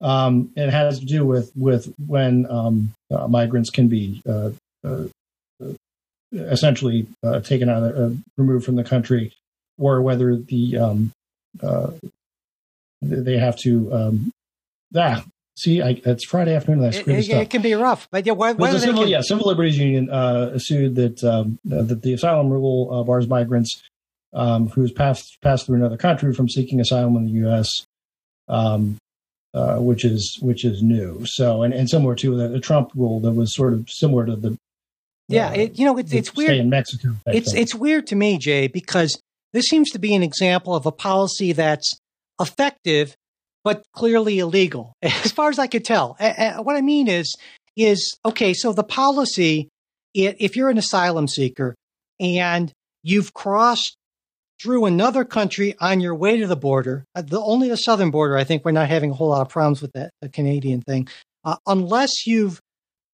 Um, 0.00 0.50
it 0.56 0.70
has 0.70 0.98
to 0.98 1.06
do 1.06 1.24
with 1.24 1.52
with 1.54 1.92
when 2.06 2.46
um, 2.50 2.92
uh, 3.10 3.28
migrants 3.28 3.70
can 3.70 3.88
be 3.88 4.20
uh, 4.28 4.50
uh, 4.84 5.04
essentially 6.32 7.06
uh, 7.22 7.40
taken 7.40 7.68
out, 7.68 7.82
of, 7.84 8.18
removed 8.36 8.64
from 8.64 8.74
the 8.74 8.84
country, 8.84 9.32
or 9.78 10.02
whether 10.02 10.36
the 10.36 10.76
um, 10.78 11.12
they 13.00 13.38
have 13.38 13.56
to. 13.58 13.92
Um, 13.92 14.32
ah, 14.96 15.24
see, 15.56 15.80
I, 15.80 16.00
it's 16.04 16.24
Friday 16.24 16.56
afternoon. 16.56 16.80
That's 16.80 16.98
it, 16.98 17.08
it, 17.08 17.28
it, 17.28 17.50
can 17.50 17.62
be 17.62 17.74
rough, 17.74 18.08
but 18.10 18.26
yeah, 18.26 18.32
whether 18.32 18.80
civil, 18.80 19.02
can... 19.02 19.08
yeah, 19.08 19.20
Civil 19.20 19.46
Liberties 19.46 19.78
Union 19.78 20.08
sued 20.58 20.96
that 20.96 21.22
um, 21.22 21.60
that 21.64 22.02
the 22.02 22.14
asylum 22.14 22.50
rule 22.50 23.04
bars 23.04 23.28
migrants 23.28 23.80
um, 24.32 24.68
who's 24.68 24.92
passed 24.92 25.38
passed 25.42 25.66
through 25.66 25.76
another 25.76 25.96
country 25.96 26.32
from 26.34 26.48
seeking 26.48 26.80
asylum 26.80 27.16
in 27.16 27.26
the 27.26 27.32
U.S., 27.32 27.68
um, 28.48 28.96
uh, 29.54 29.76
which 29.76 30.04
is 30.04 30.38
which 30.40 30.64
is 30.64 30.82
new. 30.82 31.22
So 31.24 31.62
and, 31.62 31.74
and 31.74 31.88
similar 31.88 32.14
to 32.16 32.36
the, 32.36 32.48
the, 32.48 32.60
Trump 32.60 32.90
rule 32.94 33.20
that 33.20 33.32
was 33.32 33.54
sort 33.54 33.72
of 33.74 33.90
similar 33.90 34.26
to 34.26 34.36
the 34.36 34.56
yeah, 35.28 35.48
uh, 35.48 35.52
it, 35.52 35.78
you 35.78 35.84
know, 35.84 35.98
it's 35.98 36.12
it's 36.12 36.34
weird 36.34 36.56
in 36.56 36.70
Mexico. 36.70 37.14
It's 37.26 37.54
it's 37.54 37.74
weird 37.74 38.06
to 38.08 38.16
me, 38.16 38.38
Jay, 38.38 38.66
because 38.66 39.20
this 39.52 39.66
seems 39.66 39.90
to 39.90 39.98
be 39.98 40.14
an 40.14 40.22
example 40.22 40.74
of 40.74 40.86
a 40.86 40.92
policy 40.92 41.52
that's 41.52 41.98
effective 42.40 43.14
but 43.64 43.84
clearly 43.92 44.38
illegal, 44.40 44.94
as 45.02 45.32
far 45.32 45.48
as 45.48 45.58
I 45.58 45.66
could 45.66 45.84
tell. 45.84 46.16
what 46.18 46.76
I 46.76 46.80
mean 46.80 47.08
is 47.08 47.34
is 47.76 48.18
okay. 48.24 48.52
So 48.54 48.72
the 48.72 48.84
policy, 48.84 49.68
if 50.14 50.56
you're 50.56 50.70
an 50.70 50.78
asylum 50.78 51.28
seeker 51.28 51.74
and 52.20 52.72
you've 53.02 53.32
crossed 53.32 53.96
through 54.62 54.84
another 54.84 55.24
country 55.24 55.74
on 55.80 56.00
your 56.00 56.14
way 56.14 56.38
to 56.38 56.46
the 56.46 56.56
border, 56.56 57.04
uh, 57.14 57.22
the 57.22 57.40
only 57.40 57.68
the 57.68 57.76
southern 57.76 58.10
border, 58.10 58.36
I 58.36 58.44
think 58.44 58.64
we're 58.64 58.72
not 58.72 58.88
having 58.88 59.10
a 59.10 59.14
whole 59.14 59.28
lot 59.28 59.40
of 59.40 59.48
problems 59.48 59.82
with 59.82 59.92
that 59.92 60.12
the 60.20 60.28
Canadian 60.28 60.82
thing, 60.82 61.08
uh, 61.44 61.56
unless 61.66 62.26
you've 62.26 62.60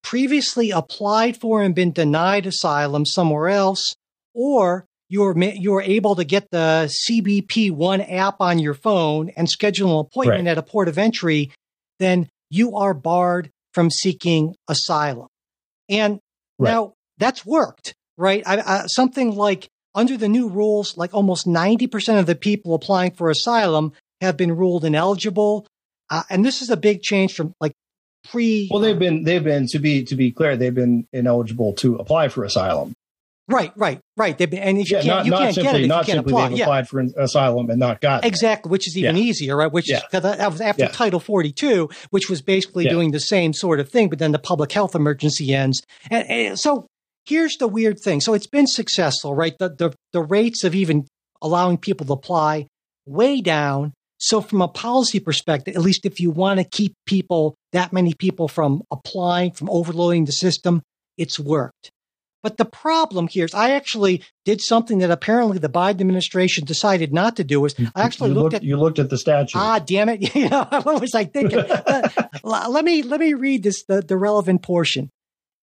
previously 0.03 0.71
applied 0.71 1.37
for 1.37 1.61
and 1.61 1.73
been 1.73 1.91
denied 1.91 2.45
asylum 2.45 3.05
somewhere 3.05 3.49
else, 3.49 3.95
or 4.33 4.85
you're 5.09 5.35
you're 5.37 5.81
able 5.81 6.15
to 6.15 6.23
get 6.23 6.47
the 6.51 6.93
CBP 7.09 7.71
One 7.71 8.01
app 8.01 8.35
on 8.39 8.59
your 8.59 8.75
phone 8.75 9.29
and 9.35 9.49
schedule 9.49 9.99
an 9.99 10.05
appointment 10.05 10.45
right. 10.45 10.51
at 10.51 10.57
a 10.57 10.63
port 10.63 10.87
of 10.87 10.97
entry, 10.97 11.51
then 11.97 12.29
you 12.49 12.75
are 12.75 12.93
barred 12.93 13.49
from 13.73 13.89
seeking 13.89 14.55
asylum. 14.67 15.27
And 15.89 16.19
right. 16.59 16.71
now 16.71 16.93
that's 17.17 17.45
worked, 17.45 17.95
right? 18.17 18.43
I, 18.45 18.59
I, 18.59 18.83
something 18.87 19.35
like 19.35 19.67
under 19.99 20.15
the 20.15 20.29
new 20.29 20.47
rules, 20.47 20.95
like 20.95 21.13
almost 21.13 21.45
90% 21.45 22.19
of 22.19 22.25
the 22.25 22.35
people 22.35 22.73
applying 22.73 23.11
for 23.11 23.29
asylum 23.29 23.91
have 24.21 24.37
been 24.37 24.55
ruled 24.55 24.85
ineligible. 24.85 25.67
Uh, 26.09 26.23
and 26.29 26.45
this 26.45 26.61
is 26.61 26.69
a 26.69 26.77
big 26.77 27.01
change 27.01 27.33
from 27.33 27.53
like 27.59 27.73
pre. 28.31 28.69
Well, 28.71 28.79
they've 28.79 28.97
been, 28.97 29.23
they've 29.23 29.43
been, 29.43 29.67
to 29.67 29.79
be, 29.79 30.05
to 30.05 30.15
be 30.15 30.31
clear, 30.31 30.55
they've 30.55 30.73
been 30.73 31.05
ineligible 31.11 31.73
to 31.73 31.97
apply 31.97 32.29
for 32.29 32.45
asylum. 32.45 32.93
Right, 33.49 33.73
right, 33.75 33.99
right. 34.15 34.37
They've 34.37 34.49
been, 34.49 34.59
and 34.59 34.77
if 34.77 34.89
you 34.89 34.97
can't, 34.97 35.07
not, 35.07 35.25
you 35.25 35.31
not 35.31 35.39
can't 35.41 35.55
simply, 35.55 35.71
get 35.71 35.81
it 35.81 35.87
not 35.87 36.07
you 36.07 36.13
can't 36.13 36.17
simply 36.17 36.33
apply. 36.33 36.49
They've 36.49 36.57
yeah. 36.59 36.63
applied 36.63 36.87
for 36.87 36.99
asylum 37.17 37.69
and 37.69 37.79
not 37.79 37.99
got 37.99 38.23
exactly, 38.23 38.69
which 38.69 38.87
is 38.87 38.97
even 38.97 39.17
yeah. 39.17 39.23
easier, 39.23 39.57
right? 39.57 39.71
Which 39.71 39.89
yeah. 39.89 40.01
that 40.11 40.51
was 40.51 40.61
after 40.61 40.87
Title 40.87 41.19
42, 41.19 41.89
which 42.11 42.29
was 42.29 42.41
basically 42.41 42.87
doing 42.87 43.11
the 43.11 43.19
same 43.19 43.51
sort 43.53 43.79
of 43.79 43.89
thing, 43.89 44.07
but 44.07 44.19
then 44.19 44.31
the 44.31 44.39
public 44.39 44.71
health 44.71 44.95
emergency 44.95 45.53
ends, 45.53 45.81
and, 46.11 46.29
and 46.29 46.59
so 46.59 46.87
here's 47.29 47.57
the 47.57 47.67
weird 47.67 47.99
thing. 47.99 48.19
So 48.19 48.33
it's 48.33 48.47
been 48.47 48.67
successful, 48.67 49.35
right? 49.35 49.55
The, 49.57 49.69
the, 49.69 49.93
the 50.11 50.21
rates 50.21 50.63
of 50.63 50.73
even 50.75 51.07
allowing 51.41 51.77
people 51.77 52.05
to 52.07 52.13
apply 52.13 52.67
way 53.05 53.39
down. 53.39 53.93
So 54.17 54.41
from 54.41 54.61
a 54.61 54.67
policy 54.67 55.19
perspective, 55.19 55.75
at 55.75 55.81
least 55.81 56.05
if 56.05 56.19
you 56.19 56.31
want 56.31 56.59
to 56.59 56.65
keep 56.65 56.93
people, 57.05 57.55
that 57.71 57.93
many 57.93 58.13
people 58.13 58.47
from 58.47 58.81
applying, 58.91 59.51
from 59.51 59.69
overloading 59.69 60.25
the 60.25 60.33
system, 60.33 60.81
it's 61.17 61.39
worked. 61.39 61.91
But 62.41 62.57
the 62.57 62.65
problem 62.65 63.27
here 63.27 63.45
is 63.45 63.53
I 63.53 63.71
actually 63.71 64.23
did 64.45 64.61
something 64.61 64.99
that 64.99 65.11
apparently 65.11 65.57
the 65.57 65.69
Biden 65.69 66.01
administration 66.01 66.63
decided 66.63 67.13
not 67.13 67.35
to 67.35 67.43
do. 67.43 67.63
Is 67.65 67.75
I 67.93 68.03
actually 68.03 68.29
looked, 68.31 68.43
looked, 68.43 68.55
at 68.55 68.63
you 68.63 68.77
looked 68.77 68.97
at 68.97 69.09
the 69.09 69.17
statute. 69.17 69.59
Ah, 69.59 69.79
damn 69.79 70.07
it! 70.07 70.33
You 70.35 70.47
know 70.47 70.63
what 70.83 71.01
was 71.01 71.13
I 71.13 71.25
thinking? 71.25 71.59
let 72.43 72.85
me 72.85 73.03
let 73.03 73.19
me 73.19 73.33
read 73.33 73.63
this 73.63 73.83
the, 73.89 74.01
the 74.01 74.15
relevant 74.15 74.63
portion 74.63 75.09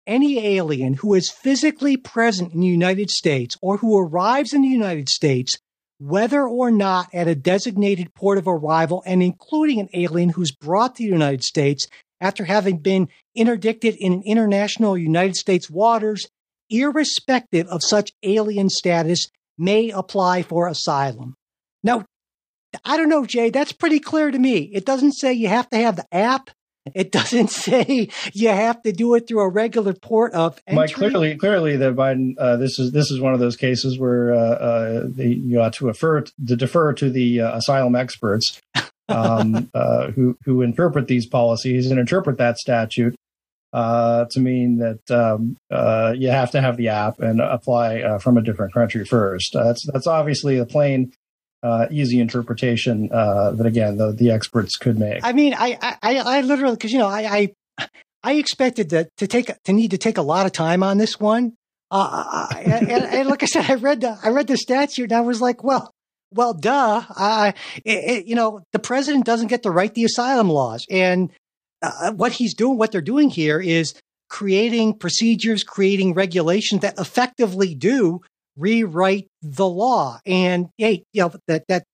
any 0.06 0.38
alien 0.56 0.94
who 0.94 1.14
is 1.14 1.30
physically 1.30 1.96
present 1.96 2.52
in 2.52 2.60
the 2.60 2.66
United 2.66 3.10
States 3.10 3.56
or 3.62 3.78
who 3.78 3.98
arrives 3.98 4.52
in 4.52 4.62
the 4.62 4.68
United 4.68 5.08
States, 5.08 5.54
whether 5.98 6.46
or 6.46 6.70
not 6.70 7.08
at 7.14 7.28
a 7.28 7.34
designated 7.34 8.14
port 8.14 8.38
of 8.38 8.46
arrival, 8.46 9.02
and 9.06 9.22
including 9.22 9.80
an 9.80 9.88
alien 9.94 10.30
who's 10.30 10.52
brought 10.52 10.96
to 10.96 11.02
the 11.02 11.08
United 11.08 11.42
States 11.42 11.86
after 12.20 12.44
having 12.44 12.78
been 12.78 13.08
interdicted 13.34 13.96
in 13.98 14.22
international 14.24 14.96
United 14.96 15.36
States 15.36 15.70
waters, 15.70 16.26
irrespective 16.70 17.66
of 17.68 17.82
such 17.82 18.12
alien 18.22 18.68
status, 18.68 19.28
may 19.58 19.90
apply 19.90 20.42
for 20.42 20.66
asylum. 20.66 21.34
Now, 21.82 22.04
I 22.84 22.96
don't 22.96 23.08
know, 23.08 23.24
Jay, 23.24 23.50
that's 23.50 23.72
pretty 23.72 24.00
clear 24.00 24.30
to 24.30 24.38
me. 24.38 24.70
It 24.72 24.84
doesn't 24.84 25.12
say 25.12 25.32
you 25.32 25.48
have 25.48 25.68
to 25.70 25.76
have 25.76 25.96
the 25.96 26.06
app. 26.12 26.50
It 26.92 27.12
doesn't 27.12 27.50
say 27.50 28.08
you 28.32 28.48
have 28.48 28.82
to 28.82 28.92
do 28.92 29.14
it 29.14 29.26
through 29.26 29.40
a 29.40 29.48
regular 29.48 29.94
port 29.94 30.32
of 30.34 30.60
entry. 30.66 30.76
Mike, 30.76 30.92
clearly, 30.94 31.36
clearly, 31.36 31.76
the 31.76 31.92
Biden. 31.92 32.34
Uh, 32.38 32.56
this 32.56 32.78
is 32.78 32.92
this 32.92 33.10
is 33.10 33.20
one 33.20 33.32
of 33.32 33.40
those 33.40 33.56
cases 33.56 33.98
where 33.98 34.34
uh, 34.34 34.36
uh, 34.36 35.02
the, 35.06 35.28
you 35.28 35.60
ought 35.60 35.72
to 35.74 35.86
defer 35.86 36.22
to 36.22 36.56
defer 36.56 36.92
to 36.94 37.10
the 37.10 37.40
uh, 37.40 37.56
asylum 37.56 37.94
experts 37.96 38.60
um, 39.08 39.70
uh, 39.74 40.10
who 40.10 40.36
who 40.44 40.62
interpret 40.62 41.08
these 41.08 41.26
policies 41.26 41.90
and 41.90 41.98
interpret 41.98 42.38
that 42.38 42.58
statute. 42.58 43.14
uh, 43.74 44.26
to 44.30 44.40
mean 44.40 44.78
that 44.78 45.10
um, 45.10 45.56
uh, 45.70 46.14
you 46.16 46.28
have 46.30 46.52
to 46.52 46.60
have 46.60 46.76
the 46.76 46.88
app 46.88 47.18
and 47.18 47.40
apply 47.40 48.00
uh, 48.00 48.18
from 48.18 48.36
a 48.38 48.42
different 48.42 48.72
country 48.72 49.04
first. 49.04 49.54
Uh, 49.56 49.64
that's 49.64 49.84
that's 49.92 50.06
obviously 50.06 50.58
a 50.58 50.64
plain, 50.64 51.12
uh, 51.64 51.86
easy 51.90 52.20
interpretation 52.20 53.08
uh, 53.10 53.52
that 53.52 53.66
again 53.66 53.96
the, 53.96 54.12
the 54.12 54.30
experts 54.30 54.76
could 54.76 54.98
make. 54.98 55.24
I 55.24 55.32
mean, 55.32 55.54
I 55.56 55.78
I, 56.02 56.18
I 56.18 56.40
literally 56.42 56.76
because 56.76 56.92
you 56.92 56.98
know 56.98 57.08
I, 57.08 57.52
I 57.78 57.88
I 58.22 58.32
expected 58.34 58.90
to 58.90 59.08
to 59.16 59.26
take 59.26 59.50
to 59.64 59.72
need 59.72 59.90
to 59.92 59.98
take 59.98 60.18
a 60.18 60.22
lot 60.22 60.46
of 60.46 60.52
time 60.52 60.82
on 60.82 60.98
this 60.98 61.18
one. 61.18 61.54
Uh, 61.90 62.48
and, 62.56 62.90
and, 62.90 63.04
and, 63.04 63.28
like 63.28 63.42
I 63.44 63.46
said, 63.46 63.70
I 63.70 63.74
read 63.74 64.00
the 64.00 64.18
I 64.22 64.30
read 64.30 64.48
the 64.48 64.56
statute 64.56 65.04
and 65.04 65.12
I 65.12 65.20
was 65.20 65.40
like, 65.40 65.62
well, 65.62 65.92
well, 66.32 66.52
duh. 66.52 67.02
Uh, 67.16 67.52
it, 67.84 67.92
it, 67.92 68.26
you 68.26 68.34
know, 68.34 68.62
the 68.72 68.78
president 68.78 69.24
doesn't 69.24 69.46
get 69.46 69.62
to 69.62 69.70
write 69.70 69.94
the 69.94 70.04
asylum 70.04 70.50
laws, 70.50 70.86
and 70.90 71.30
uh, 71.82 72.12
what 72.12 72.32
he's 72.32 72.54
doing, 72.54 72.76
what 72.78 72.92
they're 72.92 73.00
doing 73.00 73.30
here, 73.30 73.60
is 73.60 73.94
creating 74.28 74.98
procedures, 74.98 75.62
creating 75.62 76.14
regulations 76.14 76.80
that 76.80 76.98
effectively 76.98 77.74
do 77.74 78.20
rewrite 78.56 79.28
the 79.42 79.68
law. 79.68 80.20
And 80.26 80.68
hey, 80.78 81.04
you 81.12 81.22
know 81.22 81.32
that 81.48 81.64
that 81.68 81.84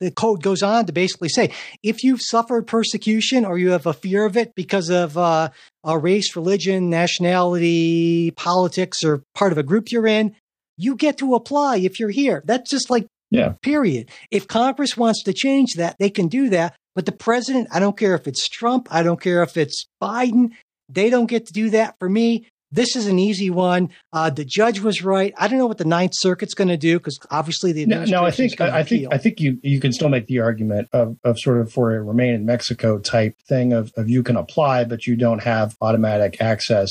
the 0.00 0.10
code 0.10 0.42
goes 0.42 0.62
on 0.62 0.86
to 0.86 0.92
basically 0.92 1.28
say 1.28 1.52
if 1.82 2.02
you've 2.02 2.20
suffered 2.22 2.66
persecution 2.66 3.44
or 3.44 3.56
you 3.56 3.70
have 3.70 3.86
a 3.86 3.92
fear 3.92 4.24
of 4.24 4.36
it 4.36 4.54
because 4.54 4.90
of 4.90 5.16
uh, 5.16 5.50
a 5.84 5.98
race, 5.98 6.34
religion, 6.34 6.90
nationality, 6.90 8.32
politics, 8.32 9.04
or 9.04 9.22
part 9.34 9.52
of 9.52 9.58
a 9.58 9.62
group 9.62 9.92
you're 9.92 10.06
in, 10.06 10.34
you 10.76 10.96
get 10.96 11.18
to 11.18 11.34
apply 11.34 11.76
if 11.76 12.00
you're 12.00 12.10
here. 12.10 12.42
That's 12.46 12.70
just 12.70 12.90
like 12.90 13.06
yeah. 13.30 13.54
Period. 13.62 14.10
If 14.30 14.48
Congress 14.48 14.96
wants 14.96 15.22
to 15.22 15.32
change 15.32 15.74
that, 15.74 15.96
they 15.98 16.10
can 16.10 16.26
do 16.26 16.48
that. 16.50 16.74
But 16.96 17.06
the 17.06 17.12
president, 17.12 17.68
I 17.70 17.78
don't 17.78 17.96
care 17.96 18.14
if 18.14 18.26
it's 18.26 18.48
Trump, 18.48 18.88
I 18.90 19.04
don't 19.04 19.20
care 19.20 19.42
if 19.44 19.56
it's 19.56 19.86
Biden, 20.02 20.50
they 20.88 21.10
don't 21.10 21.26
get 21.26 21.46
to 21.46 21.52
do 21.52 21.70
that 21.70 21.94
for 22.00 22.08
me. 22.08 22.48
This 22.72 22.94
is 22.94 23.06
an 23.06 23.18
easy 23.18 23.50
one. 23.50 23.90
Uh, 24.12 24.30
the 24.30 24.44
judge 24.44 24.80
was 24.80 25.02
right. 25.02 25.34
I 25.36 25.48
don't 25.48 25.58
know 25.58 25.66
what 25.66 25.78
the 25.78 25.84
Ninth 25.84 26.12
Circuit's 26.14 26.54
going 26.54 26.68
to 26.68 26.76
do 26.76 26.98
because 26.98 27.18
obviously 27.30 27.72
the 27.72 27.86
no, 27.86 28.04
no. 28.04 28.24
I 28.24 28.30
think 28.30 28.60
I, 28.60 28.80
I 28.80 28.82
think 28.84 29.12
I 29.12 29.18
think 29.18 29.40
you 29.40 29.58
you 29.62 29.80
can 29.80 29.92
still 29.92 30.08
make 30.08 30.26
the 30.26 30.38
argument 30.38 30.88
of, 30.92 31.16
of 31.24 31.38
sort 31.38 31.60
of 31.60 31.72
for 31.72 31.94
a 31.96 32.02
remain 32.02 32.34
in 32.34 32.46
Mexico 32.46 32.98
type 32.98 33.36
thing 33.48 33.72
of, 33.72 33.92
of 33.96 34.08
you 34.08 34.22
can 34.22 34.36
apply, 34.36 34.84
but 34.84 35.06
you 35.06 35.16
don't 35.16 35.42
have 35.42 35.76
automatic 35.80 36.40
access 36.40 36.90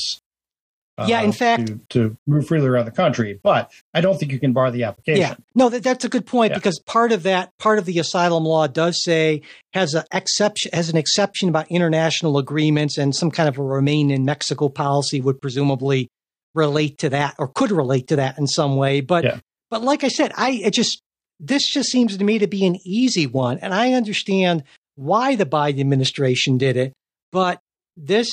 yeah, 1.06 1.22
in 1.22 1.30
uh, 1.30 1.32
fact, 1.32 1.66
to, 1.66 1.80
to, 1.90 2.16
move 2.26 2.46
freely 2.46 2.66
around 2.66 2.84
the 2.84 2.90
country. 2.90 3.38
But 3.42 3.70
I 3.94 4.00
don't 4.00 4.18
think 4.18 4.32
you 4.32 4.38
can 4.38 4.52
bar 4.52 4.70
the 4.70 4.84
application. 4.84 5.20
Yeah, 5.20 5.34
no, 5.54 5.68
that, 5.68 5.82
that's 5.82 6.04
a 6.04 6.08
good 6.08 6.26
point 6.26 6.52
yeah. 6.52 6.58
because 6.58 6.78
part 6.80 7.12
of 7.12 7.22
that, 7.24 7.56
part 7.58 7.78
of 7.78 7.84
the 7.84 7.98
asylum 7.98 8.44
law 8.44 8.66
does 8.66 9.02
say 9.02 9.42
has 9.72 9.94
an 9.94 10.04
exception 10.12 10.70
has 10.72 10.90
an 10.90 10.96
exception 10.96 11.48
about 11.48 11.70
international 11.70 12.38
agreements 12.38 12.98
and 12.98 13.14
some 13.14 13.30
kind 13.30 13.48
of 13.48 13.58
a 13.58 13.62
remain 13.62 14.10
in 14.10 14.24
Mexico 14.24 14.68
policy 14.68 15.20
would 15.20 15.40
presumably 15.40 16.08
relate 16.54 16.98
to 16.98 17.10
that 17.10 17.34
or 17.38 17.48
could 17.48 17.70
relate 17.70 18.08
to 18.08 18.16
that 18.16 18.38
in 18.38 18.46
some 18.46 18.76
way. 18.76 19.00
But 19.00 19.24
yeah. 19.24 19.40
but 19.70 19.82
like 19.82 20.04
I 20.04 20.08
said, 20.08 20.32
I 20.36 20.50
it 20.50 20.72
just 20.72 21.02
this 21.38 21.66
just 21.66 21.90
seems 21.90 22.16
to 22.16 22.24
me 22.24 22.38
to 22.38 22.46
be 22.46 22.66
an 22.66 22.78
easy 22.84 23.26
one, 23.26 23.58
and 23.58 23.72
I 23.72 23.92
understand 23.92 24.64
why 24.96 25.34
the 25.34 25.46
Biden 25.46 25.80
administration 25.80 26.58
did 26.58 26.76
it, 26.76 26.92
but 27.32 27.60
this 27.96 28.28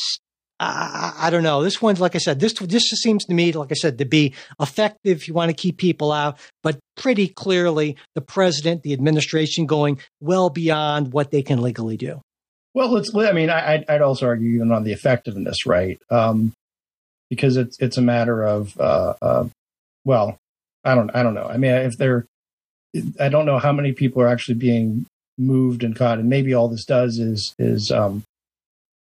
I, 0.59 1.13
I, 1.17 1.29
don't 1.29 1.43
know. 1.43 1.61
This 1.61 1.81
one's 1.81 2.01
like 2.01 2.15
I 2.15 2.17
said. 2.17 2.39
This 2.39 2.53
this 2.53 2.83
seems 2.83 3.25
to 3.25 3.33
me, 3.33 3.51
like 3.51 3.71
I 3.71 3.75
said, 3.75 3.99
to 3.99 4.05
be 4.05 4.33
effective. 4.59 5.17
If 5.17 5.27
you 5.27 5.33
want 5.33 5.49
to 5.49 5.55
keep 5.55 5.77
people 5.77 6.11
out, 6.11 6.39
but 6.63 6.79
pretty 6.95 7.27
clearly, 7.27 7.95
the 8.15 8.21
president, 8.21 8.81
the 8.81 8.93
administration, 8.93 9.67
going 9.67 9.99
well 10.19 10.49
beyond 10.49 11.13
what 11.13 11.29
they 11.29 11.43
can 11.43 11.61
legally 11.61 11.97
do. 11.97 12.21
Well, 12.73 12.95
it's. 12.97 13.13
I 13.15 13.33
mean, 13.33 13.49
I, 13.49 13.85
would 13.87 14.01
also 14.01 14.25
argue 14.25 14.55
even 14.55 14.71
on 14.71 14.83
the 14.83 14.93
effectiveness, 14.93 15.65
right? 15.65 15.99
Um, 16.09 16.53
because 17.29 17.57
it's 17.57 17.77
it's 17.79 17.97
a 17.97 18.01
matter 18.01 18.43
of, 18.43 18.79
uh, 18.79 19.13
uh, 19.21 19.47
well, 20.05 20.37
I 20.83 20.95
don't 20.95 21.11
I 21.15 21.23
don't 21.23 21.33
know. 21.33 21.47
I 21.47 21.57
mean, 21.57 21.71
if 21.71 21.97
they're, 21.97 22.25
I 23.19 23.29
don't 23.29 23.45
know 23.45 23.59
how 23.59 23.71
many 23.71 23.93
people 23.93 24.21
are 24.21 24.27
actually 24.27 24.55
being 24.55 25.05
moved 25.37 25.83
and 25.83 25.95
caught, 25.95 26.17
and 26.19 26.29
maybe 26.29 26.53
all 26.53 26.67
this 26.67 26.85
does 26.85 27.19
is 27.19 27.53
is 27.59 27.91
um, 27.91 28.23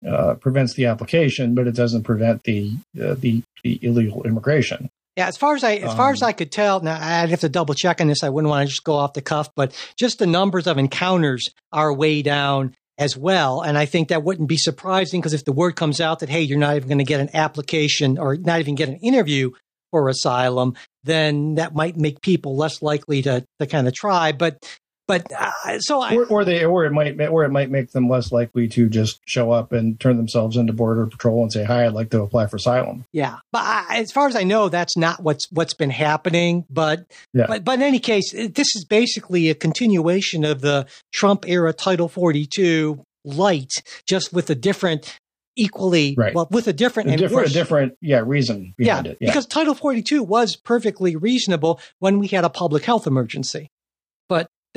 uh, 0.07 0.35
prevents 0.35 0.73
the 0.73 0.85
application, 0.85 1.55
but 1.55 1.67
it 1.67 1.75
doesn't 1.75 2.03
prevent 2.03 2.43
the 2.43 2.71
uh, 3.01 3.15
the, 3.15 3.41
the 3.63 3.79
illegal 3.81 4.23
immigration. 4.23 4.89
Yeah, 5.15 5.27
as 5.27 5.37
far 5.37 5.55
as 5.55 5.63
I 5.63 5.75
as 5.75 5.95
far 5.95 6.11
as 6.11 6.21
um, 6.21 6.27
I 6.27 6.33
could 6.33 6.51
tell, 6.51 6.79
now 6.81 6.99
I'd 7.01 7.29
have 7.29 7.39
to 7.39 7.49
double 7.49 7.73
check 7.73 8.01
on 8.01 8.07
this. 8.07 8.21
I 8.21 8.29
wouldn't 8.29 8.49
want 8.49 8.67
to 8.67 8.69
just 8.69 8.83
go 8.83 8.93
off 8.93 9.13
the 9.13 9.21
cuff, 9.21 9.49
but 9.55 9.73
just 9.97 10.19
the 10.19 10.27
numbers 10.27 10.67
of 10.67 10.77
encounters 10.77 11.49
are 11.71 11.91
way 11.91 12.21
down 12.21 12.75
as 12.99 13.17
well. 13.17 13.61
And 13.61 13.77
I 13.77 13.85
think 13.85 14.09
that 14.09 14.23
wouldn't 14.23 14.47
be 14.47 14.57
surprising 14.57 15.19
because 15.19 15.33
if 15.33 15.43
the 15.45 15.51
word 15.51 15.75
comes 15.75 15.99
out 15.99 16.19
that 16.19 16.29
hey, 16.29 16.41
you're 16.41 16.59
not 16.59 16.75
even 16.75 16.87
going 16.87 16.97
to 16.99 17.03
get 17.03 17.19
an 17.19 17.31
application 17.33 18.19
or 18.19 18.35
not 18.35 18.59
even 18.59 18.75
get 18.75 18.89
an 18.89 18.97
interview 18.97 19.51
for 19.89 20.07
asylum, 20.07 20.75
then 21.03 21.55
that 21.55 21.73
might 21.73 21.97
make 21.97 22.21
people 22.21 22.55
less 22.55 22.83
likely 22.83 23.23
to 23.23 23.43
to 23.59 23.65
kind 23.65 23.87
of 23.87 23.95
try. 23.95 24.33
But 24.33 24.63
but 25.07 25.31
uh, 25.31 25.79
so 25.79 26.01
I, 26.01 26.15
or, 26.15 26.25
or, 26.25 26.45
they, 26.45 26.65
or 26.65 26.85
it 26.85 26.91
might, 26.91 27.19
or 27.27 27.45
it 27.45 27.49
might 27.49 27.69
make 27.69 27.91
them 27.91 28.09
less 28.09 28.31
likely 28.31 28.67
to 28.69 28.89
just 28.89 29.21
show 29.25 29.51
up 29.51 29.71
and 29.71 29.99
turn 29.99 30.17
themselves 30.17 30.57
into 30.57 30.73
border 30.73 31.05
patrol 31.05 31.41
and 31.43 31.51
say, 31.51 31.63
"Hi, 31.63 31.85
I'd 31.85 31.93
like 31.93 32.09
to 32.11 32.21
apply 32.21 32.47
for 32.47 32.57
asylum." 32.57 33.05
Yeah, 33.13 33.37
but 33.51 33.61
I, 33.63 33.99
as 33.99 34.11
far 34.11 34.27
as 34.27 34.35
I 34.35 34.43
know, 34.43 34.67
that's 34.69 34.97
not 34.97 35.23
what's 35.23 35.49
what's 35.51 35.73
been 35.73 35.89
happening. 35.89 36.65
But 36.69 37.05
yeah. 37.33 37.45
but 37.47 37.63
but 37.63 37.75
in 37.75 37.83
any 37.83 37.99
case, 37.99 38.33
this 38.33 38.75
is 38.75 38.85
basically 38.85 39.49
a 39.49 39.55
continuation 39.55 40.43
of 40.43 40.61
the 40.61 40.87
Trump 41.13 41.47
era 41.47 41.71
Title 41.71 42.09
Forty 42.09 42.45
Two 42.45 43.03
light, 43.23 43.71
just 44.05 44.33
with 44.33 44.49
a 44.49 44.55
different 44.55 45.17
equally 45.57 46.13
right. 46.17 46.35
well 46.35 46.47
with 46.51 46.67
a 46.67 46.73
different 46.73 47.09
a 47.09 47.13
and 47.13 47.19
different, 47.19 47.51
different 47.51 47.97
yeah 48.01 48.21
reason 48.23 48.73
yeah, 48.77 48.99
it. 48.99 49.17
Yeah, 49.19 49.29
because 49.29 49.45
Title 49.47 49.73
42 49.73 50.21
was 50.21 50.55
perfectly 50.55 51.15
reasonable 51.15 51.81
when 51.99 52.19
we 52.19 52.27
had 52.27 52.45
a 52.45 52.49
public 52.49 52.85
health 52.85 53.07
emergency. 53.07 53.71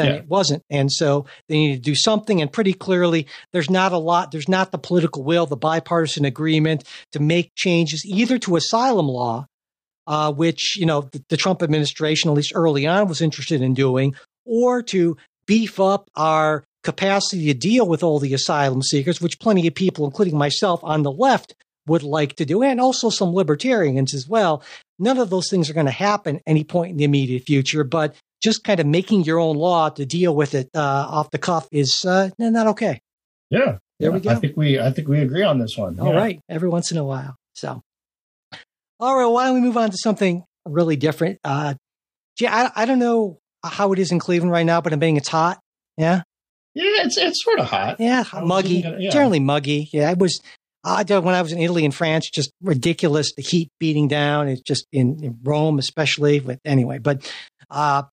Then 0.01 0.15
yeah. 0.15 0.21
it 0.21 0.29
wasn't. 0.29 0.63
And 0.71 0.91
so 0.91 1.27
they 1.49 1.57
need 1.57 1.75
to 1.77 1.83
do 1.83 1.95
something. 1.95 2.41
And 2.41 2.51
pretty 2.51 2.73
clearly, 2.73 3.27
there's 3.53 3.69
not 3.69 3.93
a 3.93 3.99
lot, 3.99 4.33
there's 4.33 4.49
not 4.49 4.73
the 4.73 4.79
political 4.79 5.23
will, 5.23 5.45
the 5.45 5.57
bipartisan 5.57 6.25
agreement 6.25 6.85
to 7.13 7.21
make 7.21 7.53
changes 7.55 8.03
either 8.07 8.39
to 8.39 8.57
asylum 8.57 9.09
law, 9.09 9.47
uh, 10.07 10.33
which, 10.33 10.79
you 10.79 10.87
know, 10.87 11.03
the, 11.03 11.23
the 11.29 11.37
Trump 11.37 11.63
administration, 11.63 12.31
at 12.31 12.37
least 12.37 12.53
early 12.55 12.87
on, 12.87 13.09
was 13.09 13.21
interested 13.21 13.61
in 13.61 13.75
doing, 13.75 14.15
or 14.47 14.83
to 14.85 15.19
beef 15.47 15.79
up 15.79 16.09
our 16.17 16.65
capacity 16.83 17.45
to 17.47 17.55
deal 17.55 17.87
with 17.87 18.03
all 18.03 18.19
the 18.19 18.33
asylum 18.33 18.81
seekers, 18.81 19.21
which 19.21 19.39
plenty 19.39 19.67
of 19.67 19.75
people, 19.75 20.07
including 20.07 20.39
myself 20.39 20.81
on 20.83 21.03
the 21.03 21.13
left, 21.13 21.55
would 21.87 22.03
like 22.03 22.37
to 22.37 22.47
do, 22.47 22.63
and 22.63 22.81
also 22.81 23.11
some 23.11 23.35
libertarians 23.35 24.15
as 24.15 24.27
well. 24.27 24.63
None 24.99 25.19
of 25.19 25.29
those 25.29 25.51
things 25.51 25.69
are 25.69 25.75
going 25.75 25.87
to 25.87 25.93
happen 25.93 26.41
any 26.47 26.65
point 26.65 26.93
in 26.93 26.97
the 26.97 27.05
immediate 27.05 27.43
future, 27.43 27.85
but 27.85 28.15
just 28.41 28.64
kind 28.64 28.80
of 28.80 28.86
making 28.86 29.24
your 29.24 29.38
own 29.38 29.57
law 29.57 29.88
to 29.91 30.07
deal 30.07 30.34
with 30.34 30.55
it 30.55 30.68
uh, 30.74 30.80
off 30.80 31.30
the 31.30 31.38
cuff 31.38 31.68
is 31.72 32.05
uh, 32.07 32.30
not 32.38 32.68
okay. 32.68 33.01
Yeah, 33.51 33.78
there 33.99 34.09
yeah, 34.09 34.09
we 34.11 34.20
go. 34.20 34.30
I 34.30 34.34
think 34.36 34.57
we 34.57 34.78
I 34.78 34.91
think 34.91 35.09
we 35.09 35.20
agree 35.20 35.43
on 35.43 35.59
this 35.59 35.76
one. 35.76 35.99
All 36.01 36.12
yeah. 36.12 36.18
right, 36.18 36.41
every 36.49 36.68
once 36.68 36.91
in 36.91 36.99
a 36.99 37.05
while. 37.05 37.36
So, 37.55 37.82
all 38.99 39.16
right, 39.16 39.26
why 39.26 39.47
don't 39.47 39.55
we 39.55 39.61
move 39.61 39.76
on 39.76 39.91
to 39.91 39.97
something 39.97 40.45
really 40.66 40.97
different? 40.97 41.38
Uh, 41.45 41.74
gee, 42.38 42.47
I 42.47 42.70
I 42.74 42.84
don't 42.86 42.99
know 42.99 43.38
how 43.64 43.93
it 43.93 43.99
is 43.99 44.12
in 44.12 44.18
Cleveland 44.18 44.53
right 44.53 44.64
now, 44.64 44.80
but 44.80 44.93
I'm 44.93 44.99
betting 44.99 45.16
it's 45.16 45.28
hot. 45.28 45.61
Yeah. 45.97 46.22
Yeah, 46.74 47.05
it's 47.05 47.18
it's 47.18 47.43
sort 47.43 47.59
of 47.59 47.66
hot. 47.66 47.97
Yeah, 47.99 48.24
muggy. 48.45 48.82
Gonna, 48.82 48.99
yeah. 49.01 49.11
Generally 49.11 49.41
muggy. 49.41 49.88
Yeah, 49.93 50.11
it 50.11 50.18
was. 50.18 50.41
Uh, 50.82 51.05
when 51.05 51.34
I 51.34 51.43
was 51.43 51.53
in 51.53 51.59
Italy 51.59 51.84
and 51.84 51.95
France, 51.95 52.30
just 52.30 52.53
ridiculous. 52.62 53.34
The 53.34 53.43
heat 53.43 53.68
beating 53.78 54.09
down. 54.09 54.49
It's 54.49 54.62
just 54.62 54.86
in, 54.93 55.22
in 55.22 55.38
Rome, 55.43 55.78
especially. 55.78 56.41
But 56.41 56.59
anyway, 56.64 56.99
but 56.99 57.30
uh, 57.68 58.05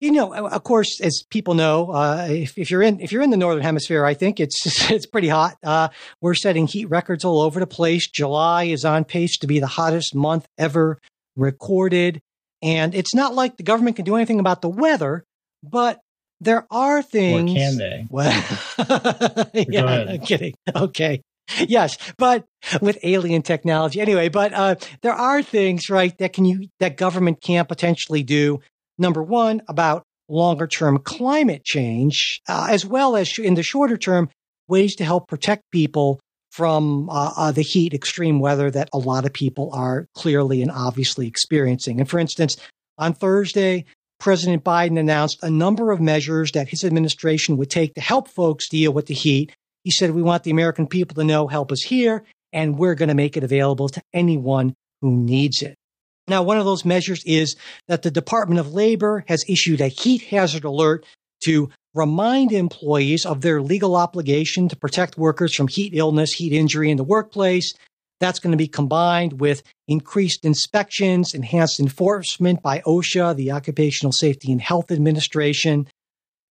you 0.00 0.12
know, 0.12 0.34
of 0.34 0.62
course, 0.62 1.00
as 1.00 1.24
people 1.28 1.54
know, 1.54 1.90
uh, 1.90 2.26
if, 2.30 2.56
if, 2.56 2.70
you're 2.70 2.82
in 2.82 3.00
if 3.00 3.10
you're 3.10 3.22
in 3.22 3.30
the 3.30 3.36
northern 3.36 3.62
hemisphere, 3.62 4.04
I 4.04 4.14
think 4.14 4.38
it's 4.38 4.90
it's 4.90 5.06
pretty 5.06 5.28
hot. 5.28 5.56
Uh, 5.62 5.88
we're 6.20 6.34
setting 6.34 6.66
heat 6.66 6.86
records 6.86 7.24
all 7.24 7.40
over 7.40 7.60
the 7.60 7.66
place. 7.66 8.08
July 8.08 8.64
is 8.64 8.84
on 8.84 9.04
pace 9.04 9.36
to 9.38 9.46
be 9.46 9.58
the 9.58 9.66
hottest 9.66 10.14
month 10.14 10.46
ever 10.56 10.98
recorded, 11.36 12.20
and 12.62 12.94
it's 12.94 13.14
not 13.14 13.34
like 13.34 13.56
the 13.56 13.62
government 13.62 13.96
can 13.96 14.04
do 14.04 14.16
anything 14.16 14.40
about 14.40 14.62
the 14.62 14.68
weather, 14.68 15.24
but 15.62 16.00
there 16.40 16.66
are 16.70 17.02
things. 17.02 17.50
Or 17.50 17.54
can 17.54 17.76
they? 17.76 18.06
Well, 18.10 19.50
yeah, 19.54 19.84
I'm 19.84 20.20
kidding. 20.20 20.54
Okay. 20.74 21.22
Yes, 21.66 21.96
but 22.18 22.44
with 22.82 22.98
alien 23.02 23.40
technology, 23.40 24.00
anyway. 24.00 24.28
But 24.28 24.52
uh, 24.52 24.74
there 25.00 25.14
are 25.14 25.42
things, 25.42 25.88
right, 25.88 26.16
that 26.18 26.34
can 26.34 26.44
you 26.44 26.68
that 26.78 26.98
government 26.98 27.40
can 27.40 27.64
potentially 27.64 28.22
do 28.22 28.60
number 28.98 29.22
one, 29.22 29.62
about 29.68 30.04
longer 30.28 30.66
term 30.66 30.98
climate 30.98 31.64
change, 31.64 32.40
uh, 32.48 32.68
as 32.70 32.84
well 32.84 33.16
as 33.16 33.38
in 33.38 33.54
the 33.54 33.62
shorter 33.62 33.96
term, 33.96 34.28
ways 34.68 34.96
to 34.96 35.04
help 35.04 35.28
protect 35.28 35.62
people 35.70 36.20
from 36.50 37.08
uh, 37.10 37.32
uh, 37.36 37.52
the 37.52 37.62
heat, 37.62 37.94
extreme 37.94 38.40
weather 38.40 38.70
that 38.70 38.88
a 38.92 38.98
lot 38.98 39.24
of 39.24 39.32
people 39.32 39.70
are 39.72 40.06
clearly 40.14 40.62
and 40.62 40.70
obviously 40.70 41.26
experiencing. 41.26 42.00
And 42.00 42.08
for 42.08 42.18
instance, 42.18 42.56
on 42.96 43.14
Thursday, 43.14 43.84
President 44.18 44.64
Biden 44.64 44.98
announced 44.98 45.38
a 45.42 45.50
number 45.50 45.92
of 45.92 46.00
measures 46.00 46.52
that 46.52 46.68
his 46.68 46.84
administration 46.84 47.56
would 47.56 47.70
take 47.70 47.94
to 47.94 48.00
help 48.00 48.28
folks 48.28 48.68
deal 48.68 48.92
with 48.92 49.06
the 49.06 49.14
heat. 49.14 49.52
He 49.84 49.90
said, 49.90 50.10
We 50.10 50.22
want 50.22 50.42
the 50.42 50.50
American 50.50 50.86
people 50.86 51.14
to 51.14 51.24
know 51.24 51.46
help 51.46 51.70
is 51.70 51.82
here 51.82 52.24
and 52.52 52.78
we're 52.78 52.94
going 52.94 53.08
to 53.08 53.14
make 53.14 53.36
it 53.36 53.44
available 53.44 53.88
to 53.90 54.02
anyone 54.12 54.74
who 55.00 55.12
needs 55.12 55.62
it. 55.62 55.76
Now, 56.28 56.42
one 56.42 56.58
of 56.58 56.64
those 56.64 56.84
measures 56.84 57.22
is 57.24 57.56
that 57.86 58.02
the 58.02 58.10
Department 58.10 58.60
of 58.60 58.74
Labor 58.74 59.24
has 59.28 59.44
issued 59.48 59.80
a 59.80 59.88
heat 59.88 60.22
hazard 60.22 60.64
alert 60.64 61.06
to 61.44 61.70
remind 61.94 62.52
employees 62.52 63.24
of 63.24 63.40
their 63.40 63.62
legal 63.62 63.96
obligation 63.96 64.68
to 64.68 64.76
protect 64.76 65.16
workers 65.16 65.54
from 65.54 65.68
heat 65.68 65.94
illness, 65.94 66.32
heat 66.32 66.52
injury 66.52 66.90
in 66.90 66.96
the 66.96 67.04
workplace. 67.04 67.74
That's 68.20 68.40
going 68.40 68.50
to 68.50 68.56
be 68.56 68.68
combined 68.68 69.40
with 69.40 69.62
increased 69.86 70.44
inspections, 70.44 71.34
enhanced 71.34 71.80
enforcement 71.80 72.62
by 72.62 72.80
OSHA, 72.80 73.36
the 73.36 73.52
Occupational 73.52 74.12
Safety 74.12 74.50
and 74.50 74.60
Health 74.60 74.90
Administration. 74.90 75.86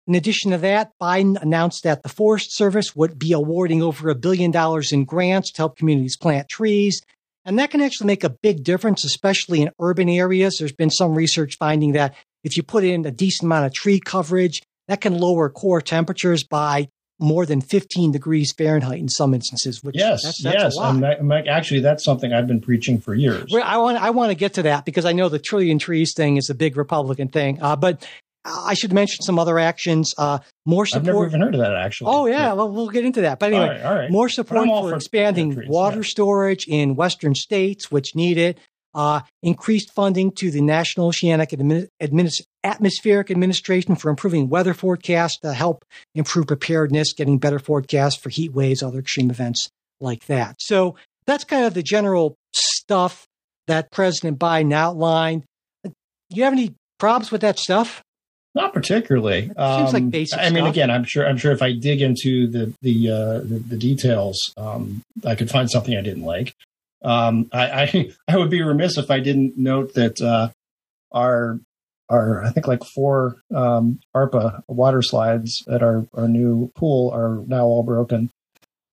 In 0.07 0.13
addition 0.13 0.51
to 0.51 0.59
that, 0.59 0.91
Biden 1.01 1.41
announced 1.41 1.83
that 1.83 2.03
the 2.03 2.09
Forest 2.09 2.55
Service 2.55 2.95
would 2.95 3.17
be 3.17 3.33
awarding 3.33 3.81
over 3.81 4.09
a 4.09 4.15
billion 4.15 4.51
dollars 4.51 4.91
in 4.91 5.03
grants 5.03 5.51
to 5.51 5.57
help 5.57 5.77
communities 5.77 6.15
plant 6.15 6.47
trees. 6.47 7.01
And 7.45 7.59
that 7.59 7.69
can 7.69 7.81
actually 7.81 8.07
make 8.07 8.23
a 8.23 8.29
big 8.29 8.63
difference, 8.63 9.05
especially 9.05 9.61
in 9.61 9.69
urban 9.79 10.09
areas. 10.09 10.57
There's 10.57 10.71
been 10.71 10.89
some 10.89 11.13
research 11.13 11.57
finding 11.57 11.93
that 11.93 12.15
if 12.43 12.57
you 12.57 12.63
put 12.63 12.83
in 12.83 13.05
a 13.05 13.11
decent 13.11 13.47
amount 13.47 13.67
of 13.67 13.73
tree 13.73 13.99
coverage, 13.99 14.61
that 14.87 15.01
can 15.01 15.17
lower 15.17 15.49
core 15.49 15.81
temperatures 15.81 16.43
by 16.43 16.89
more 17.19 17.45
than 17.45 17.61
15 17.61 18.11
degrees 18.11 18.53
Fahrenheit 18.57 18.99
in 18.99 19.07
some 19.07 19.33
instances. 19.33 19.83
Which 19.83 19.95
yes, 19.97 20.23
that's, 20.23 20.43
that's 20.43 20.55
yes. 20.55 20.77
I'm, 20.79 21.03
I'm, 21.03 21.31
actually, 21.31 21.79
that's 21.79 22.03
something 22.03 22.33
I've 22.33 22.47
been 22.47 22.61
preaching 22.61 22.99
for 22.99 23.13
years. 23.13 23.53
I 23.55 23.77
want 23.77 23.97
I 23.97 24.09
want 24.09 24.31
to 24.31 24.35
get 24.35 24.55
to 24.55 24.63
that 24.63 24.85
because 24.85 25.05
I 25.05 25.13
know 25.13 25.29
the 25.29 25.39
trillion 25.39 25.79
trees 25.79 26.13
thing 26.15 26.37
is 26.37 26.49
a 26.49 26.55
big 26.55 26.77
Republican 26.77 27.29
thing. 27.29 27.61
Uh, 27.61 27.75
but 27.75 28.05
I 28.45 28.75
should 28.75 28.93
mention 28.93 29.23
some 29.23 29.39
other 29.39 29.57
actions. 29.57 30.13
Uh, 30.17 30.39
more 30.65 30.85
support. 30.85 31.01
I've 31.01 31.13
never 31.13 31.27
even 31.27 31.41
heard 31.41 31.55
of 31.55 31.61
that 31.61 31.75
actually. 31.75 32.11
Oh 32.13 32.27
yeah, 32.27 32.53
well 32.53 32.71
we'll 32.71 32.89
get 32.89 33.05
into 33.05 33.21
that. 33.21 33.39
But 33.39 33.53
anyway, 33.53 33.65
all 33.65 33.69
right, 33.69 33.83
all 33.83 33.95
right. 33.95 34.11
more 34.11 34.29
support 34.29 34.67
for, 34.67 34.89
for, 34.89 34.95
expanding 34.95 35.53
trees, 35.53 35.69
water 35.69 35.97
yeah. 35.97 36.03
storage 36.03 36.65
in 36.67 36.95
western 36.95 37.35
states 37.35 37.91
which 37.91 38.15
need 38.15 38.37
it. 38.37 38.59
Uh, 38.93 39.19
increased 39.43 39.91
funding 39.93 40.31
to 40.31 40.49
the 40.49 40.61
National 40.61 41.07
Oceanic 41.07 41.49
Admin- 41.49 41.89
Adminis- 42.01 42.41
Atmospheric 42.63 43.29
Administration 43.29 43.97
for 43.97 44.09
improving 44.09 44.47
weather 44.47 44.73
forecasts 44.73 45.37
to 45.39 45.51
help 45.51 45.83
improve 46.13 46.47
preparedness, 46.47 47.11
getting 47.11 47.37
better 47.37 47.59
forecasts 47.59 48.15
for 48.15 48.29
heat 48.29 48.53
waves, 48.53 48.81
other 48.81 48.99
extreme 48.99 49.29
events 49.29 49.69
like 49.99 50.25
that. 50.27 50.55
So 50.59 50.95
that's 51.27 51.43
kind 51.43 51.65
of 51.65 51.73
the 51.73 51.83
general 51.83 52.37
stuff 52.53 53.27
that 53.67 53.91
President 53.91 54.39
Biden 54.39 54.73
outlined. 54.73 55.43
Do 55.83 55.91
you 56.29 56.43
have 56.43 56.53
any 56.53 56.73
problems 56.97 57.31
with 57.31 57.41
that 57.41 57.59
stuff? 57.59 58.01
Not 58.55 58.73
particularly. 58.73 59.41
Seems 59.47 59.93
like 59.93 60.09
basic 60.09 60.39
I 60.39 60.49
mean, 60.49 60.63
stuff. 60.63 60.69
again, 60.69 60.89
I'm 60.89 61.03
sure. 61.03 61.27
I'm 61.27 61.35
sure 61.35 61.51
if 61.51 61.61
I 61.61 61.73
dig 61.73 62.01
into 62.01 62.47
the 62.47 62.73
the 62.81 63.11
uh, 63.11 63.39
the, 63.39 63.61
the 63.67 63.77
details, 63.77 64.53
um, 64.55 65.03
I 65.25 65.35
could 65.35 65.49
find 65.49 65.69
something 65.69 65.95
I 65.95 66.01
didn't 66.01 66.23
like. 66.23 66.55
Um, 67.03 67.49
I, 67.51 67.83
I 67.83 68.11
I 68.29 68.37
would 68.37 68.49
be 68.49 68.61
remiss 68.61 68.97
if 68.97 69.11
I 69.11 69.19
didn't 69.19 69.57
note 69.57 69.93
that 69.95 70.21
uh, 70.21 70.49
our 71.11 71.59
our 72.09 72.45
I 72.45 72.51
think 72.51 72.65
like 72.65 72.85
four 72.85 73.35
um, 73.53 73.99
ARPA 74.15 74.63
water 74.69 75.01
slides 75.01 75.65
at 75.69 75.83
our 75.83 76.07
our 76.13 76.29
new 76.29 76.71
pool 76.75 77.11
are 77.13 77.43
now 77.47 77.65
all 77.65 77.83
broken. 77.83 78.29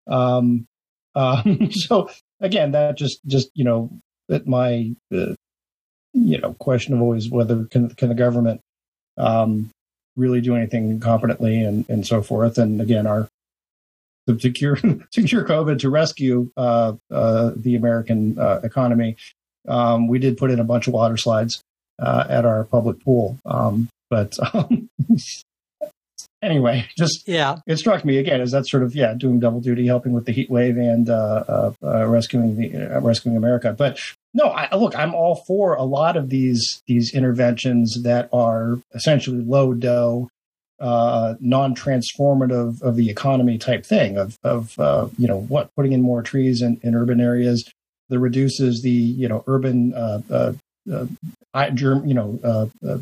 Um, 0.08 0.66
um, 1.14 1.70
so 1.70 2.10
again, 2.40 2.72
that 2.72 2.96
just 2.96 3.20
just 3.26 3.50
you 3.54 3.64
know 3.64 3.90
that 4.28 4.48
my 4.48 4.92
uh, 5.14 5.34
you 6.14 6.38
know 6.38 6.54
question 6.54 6.94
of 6.94 7.00
always 7.00 7.30
whether 7.30 7.64
can 7.66 7.90
can 7.90 8.08
the 8.08 8.16
government 8.16 8.60
um, 9.18 9.70
really 10.16 10.40
do 10.40 10.54
anything 10.56 11.00
competently 11.00 11.62
and, 11.62 11.88
and 11.88 12.06
so 12.06 12.22
forth. 12.22 12.58
And 12.58 12.80
again, 12.80 13.06
our 13.06 13.28
to, 14.26 14.36
to 14.36 14.50
cure 14.50 14.76
to 15.12 15.22
cure 15.22 15.44
COVID 15.44 15.78
to 15.80 15.90
rescue 15.90 16.50
uh, 16.56 16.94
uh, 17.10 17.52
the 17.56 17.74
American 17.76 18.38
uh, 18.38 18.60
economy, 18.62 19.16
um, 19.68 20.08
we 20.08 20.18
did 20.18 20.36
put 20.36 20.50
in 20.50 20.60
a 20.60 20.64
bunch 20.64 20.86
of 20.86 20.94
water 20.94 21.16
slides 21.16 21.60
uh, 22.00 22.24
at 22.28 22.44
our 22.44 22.64
public 22.64 23.02
pool. 23.02 23.38
Um, 23.44 23.88
but 24.10 24.36
um, 24.54 24.88
anyway, 26.42 26.86
just 26.96 27.26
Yeah. 27.26 27.58
it 27.66 27.78
struck 27.78 28.04
me 28.04 28.18
again 28.18 28.40
as 28.40 28.50
that 28.52 28.68
sort 28.68 28.82
of 28.82 28.94
yeah 28.94 29.14
doing 29.14 29.40
double 29.40 29.60
duty, 29.60 29.86
helping 29.86 30.12
with 30.12 30.26
the 30.26 30.32
heat 30.32 30.50
wave 30.50 30.76
and 30.76 31.08
uh, 31.08 31.44
uh, 31.48 31.72
uh, 31.82 32.06
rescuing 32.06 32.56
the 32.56 32.96
uh, 32.96 33.00
rescuing 33.00 33.36
America. 33.36 33.74
But 33.76 33.98
no, 34.34 34.46
I, 34.46 34.74
look, 34.76 34.96
I'm 34.96 35.14
all 35.14 35.44
for 35.46 35.74
a 35.74 35.82
lot 35.84 36.16
of 36.16 36.30
these 36.30 36.82
these 36.86 37.12
interventions 37.14 38.02
that 38.02 38.28
are 38.32 38.78
essentially 38.94 39.38
low 39.44 39.74
dough, 39.74 40.28
uh, 40.80 41.34
non-transformative 41.40 42.80
of 42.82 42.96
the 42.96 43.10
economy 43.10 43.58
type 43.58 43.84
thing. 43.84 44.16
Of 44.16 44.38
of 44.42 44.78
uh, 44.78 45.08
you 45.18 45.26
know 45.28 45.40
what 45.40 45.74
putting 45.76 45.92
in 45.92 46.02
more 46.02 46.22
trees 46.22 46.62
in, 46.62 46.80
in 46.82 46.94
urban 46.94 47.20
areas 47.20 47.64
that 48.08 48.18
reduces 48.18 48.82
the 48.82 48.90
you 48.90 49.28
know 49.28 49.44
urban 49.46 49.94
uh, 49.94 50.22
uh, 50.30 50.52
uh, 50.92 51.70
germ, 51.70 52.06
you 52.06 52.14
know 52.14 52.38
uh, 52.42 52.66
uh, 52.88 52.98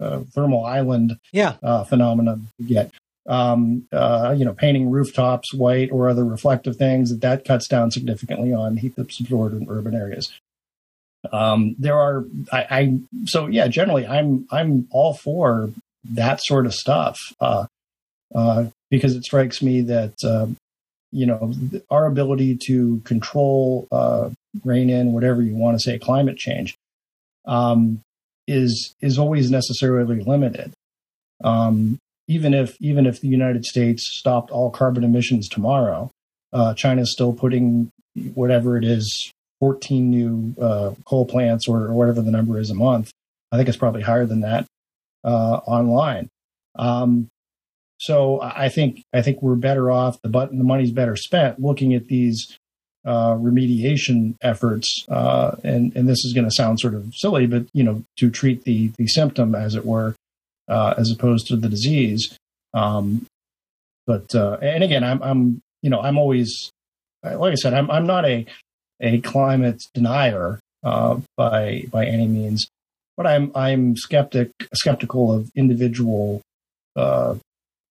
uh, 0.00 0.20
thermal 0.34 0.64
island 0.64 1.16
Yeah. 1.32 1.56
uh, 1.62 1.84
phenomenon 1.84 2.48
you 2.58 2.66
get. 2.68 2.90
Um, 3.24 3.86
uh, 3.92 4.34
you 4.36 4.44
know, 4.44 4.52
painting 4.52 4.90
rooftops 4.90 5.54
white 5.54 5.92
or 5.92 6.08
other 6.08 6.24
reflective 6.24 6.76
things 6.76 7.10
that 7.10 7.20
that 7.20 7.44
cuts 7.44 7.68
down 7.68 7.92
significantly 7.92 8.52
on 8.52 8.78
heat 8.78 8.94
that's 8.96 9.20
absorbed 9.20 9.54
in 9.54 9.68
urban 9.70 9.94
areas. 9.94 10.32
Um, 11.30 11.76
there 11.78 11.98
are, 11.98 12.24
I, 12.50 12.66
I, 12.70 12.98
so 13.26 13.46
yeah, 13.46 13.68
generally, 13.68 14.06
I'm 14.06 14.46
I'm 14.50 14.88
all 14.90 15.14
for 15.14 15.70
that 16.10 16.40
sort 16.42 16.66
of 16.66 16.74
stuff 16.74 17.16
uh, 17.40 17.66
uh, 18.34 18.66
because 18.90 19.14
it 19.14 19.24
strikes 19.24 19.62
me 19.62 19.82
that 19.82 20.14
uh, 20.24 20.46
you 21.12 21.26
know 21.26 21.54
our 21.90 22.06
ability 22.06 22.58
to 22.66 23.00
control, 23.04 23.86
uh, 23.92 24.30
rein 24.64 24.90
in 24.90 25.12
whatever 25.12 25.42
you 25.42 25.54
want 25.54 25.78
to 25.78 25.82
say, 25.82 25.98
climate 25.98 26.38
change, 26.38 26.76
um, 27.46 28.00
is 28.48 28.94
is 29.00 29.18
always 29.18 29.50
necessarily 29.50 30.22
limited. 30.22 30.72
Um, 31.44 31.98
even 32.28 32.54
if 32.54 32.76
even 32.80 33.06
if 33.06 33.20
the 33.20 33.28
United 33.28 33.64
States 33.64 34.08
stopped 34.18 34.50
all 34.50 34.70
carbon 34.70 35.04
emissions 35.04 35.48
tomorrow, 35.48 36.10
uh, 36.52 36.74
China's 36.74 37.12
still 37.12 37.32
putting 37.32 37.90
whatever 38.34 38.76
it 38.76 38.84
is, 38.84 39.32
14 39.60 40.10
new 40.10 40.54
uh, 40.60 40.92
coal 41.06 41.24
plants 41.24 41.66
or, 41.68 41.86
or 41.86 41.94
whatever 41.94 42.20
the 42.20 42.30
number 42.30 42.58
is 42.58 42.70
a 42.70 42.74
month. 42.74 43.10
I 43.50 43.56
think 43.56 43.68
it's 43.68 43.78
probably 43.78 44.02
higher 44.02 44.26
than 44.26 44.40
that 44.40 44.66
uh, 45.24 45.60
online. 45.66 46.28
Um, 46.76 47.28
so 47.98 48.40
I 48.42 48.68
think 48.68 49.04
I 49.12 49.22
think 49.22 49.42
we're 49.42 49.54
better 49.54 49.90
off. 49.90 50.20
The 50.22 50.28
button, 50.28 50.58
the 50.58 50.64
money's 50.64 50.90
better 50.90 51.14
spent 51.14 51.60
looking 51.60 51.94
at 51.94 52.08
these 52.08 52.58
uh, 53.04 53.34
remediation 53.34 54.34
efforts. 54.42 55.04
Uh, 55.08 55.56
and 55.62 55.94
and 55.94 56.08
this 56.08 56.24
is 56.24 56.32
going 56.32 56.46
to 56.46 56.54
sound 56.54 56.80
sort 56.80 56.94
of 56.94 57.12
silly, 57.14 57.46
but 57.46 57.66
you 57.72 57.84
know, 57.84 58.02
to 58.18 58.30
treat 58.30 58.64
the 58.64 58.90
the 58.98 59.06
symptom, 59.06 59.54
as 59.54 59.74
it 59.76 59.86
were, 59.86 60.16
uh, 60.72 60.94
as 60.96 61.10
opposed 61.10 61.46
to 61.48 61.56
the 61.56 61.68
disease. 61.68 62.36
Um, 62.72 63.26
but 64.06 64.34
uh, 64.34 64.56
and 64.62 64.82
again, 64.82 65.04
I'm 65.04 65.22
I'm 65.22 65.60
you 65.82 65.90
know 65.90 66.00
I'm 66.00 66.18
always 66.18 66.72
like 67.22 67.52
I 67.52 67.54
said 67.56 67.74
I'm 67.74 67.90
I'm 67.90 68.06
not 68.06 68.24
a 68.24 68.46
a 69.00 69.20
climate 69.20 69.82
denier 69.92 70.60
uh, 70.82 71.20
by 71.36 71.84
by 71.90 72.06
any 72.06 72.26
means, 72.26 72.66
but 73.16 73.26
I'm 73.26 73.52
I'm 73.54 73.96
skeptic 73.96 74.50
skeptical 74.74 75.32
of 75.32 75.50
individual 75.54 76.40
uh, 76.96 77.34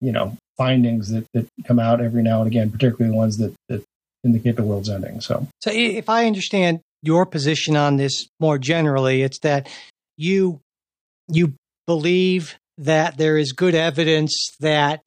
you 0.02 0.12
know 0.12 0.36
findings 0.58 1.10
that 1.10 1.26
that 1.34 1.48
come 1.66 1.80
out 1.80 2.02
every 2.02 2.24
now 2.24 2.40
and 2.42 2.48
again, 2.48 2.70
particularly 2.72 3.12
the 3.12 3.18
ones 3.18 3.38
that 3.38 3.54
that 3.70 3.84
indicate 4.26 4.58
the 4.58 4.64
world's 4.64 4.90
ending. 4.90 5.22
So 5.22 5.48
So 5.62 5.72
if 5.74 6.10
I 6.10 6.26
understand 6.26 6.82
your 7.02 7.26
position 7.26 7.78
on 7.78 7.96
this 7.96 8.28
more 8.40 8.58
generally, 8.58 9.22
it's 9.22 9.40
that 9.40 9.70
you 10.18 10.60
you 11.30 11.54
believe 11.88 12.58
that 12.78 13.18
there 13.18 13.38
is 13.38 13.52
good 13.52 13.76
evidence 13.76 14.34
that 14.60 15.02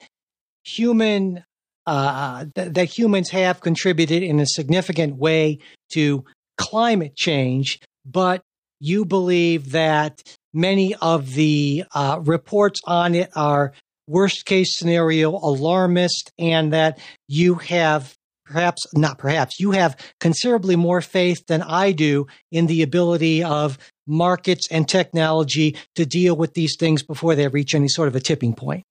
human 0.63 1.43
uh, 1.85 2.45
th- 2.53 2.73
that 2.73 2.85
humans 2.85 3.29
have 3.29 3.61
contributed 3.61 4.21
in 4.21 4.39
a 4.39 4.45
significant 4.45 5.15
way 5.15 5.57
to 5.91 6.23
climate 6.57 7.15
change, 7.15 7.79
but 8.05 8.43
you 8.79 9.05
believe 9.05 9.71
that 9.71 10.21
many 10.53 10.93
of 10.95 11.33
the 11.33 11.83
uh, 11.95 12.19
reports 12.23 12.79
on 12.85 13.15
it 13.15 13.31
are 13.35 13.73
worst 14.07 14.45
case 14.45 14.77
scenario 14.77 15.31
alarmist, 15.31 16.31
and 16.37 16.73
that 16.73 16.99
you 17.27 17.55
have 17.55 18.13
perhaps 18.45 18.85
not 18.93 19.17
perhaps 19.17 19.59
you 19.59 19.71
have 19.71 19.95
considerably 20.19 20.75
more 20.75 21.01
faith 21.01 21.45
than 21.47 21.61
I 21.61 21.91
do 21.91 22.27
in 22.51 22.67
the 22.67 22.81
ability 22.81 23.43
of 23.43 23.77
markets 24.09 24.67
and 24.71 24.89
technology 24.89 25.75
to 25.95 26.05
deal 26.05 26.35
with 26.35 26.53
these 26.55 26.75
things 26.77 27.03
before 27.03 27.35
they 27.35 27.47
reach 27.47 27.73
any 27.75 27.87
sort 27.87 28.07
of 28.07 28.15
a 28.15 28.19
tipping 28.19 28.53
point. 28.53 28.83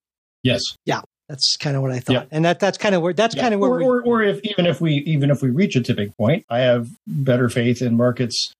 yes, 0.42 0.62
Yeah. 0.86 1.02
That's 1.28 1.58
kind 1.58 1.76
of 1.76 1.82
what 1.82 1.90
I 1.90 2.00
thought, 2.00 2.12
Yeah. 2.14 2.24
and 2.30 2.42
that 2.46 2.58
that's 2.58 2.78
kind 2.78 2.94
of 2.94 3.02
where 3.02 3.12
that's 3.12 3.34
Yeah. 3.36 3.42
kind 3.42 3.52
of 3.52 3.60
where 3.60 3.72
or, 3.72 3.76
we, 3.78 3.84
or, 3.84 4.02
or 4.02 4.22
if 4.22 4.40
even 4.44 4.64
if 4.64 4.80
we 4.80 4.94
even 5.04 5.30
if 5.30 5.42
we 5.42 5.50
reach 5.50 5.76
a 5.76 5.82
tipping 5.82 6.10
point, 6.18 6.46
I 6.48 6.60
have 6.60 6.88
better 7.06 7.50
faith 7.50 7.82
in 7.82 7.98
markets 7.98 8.50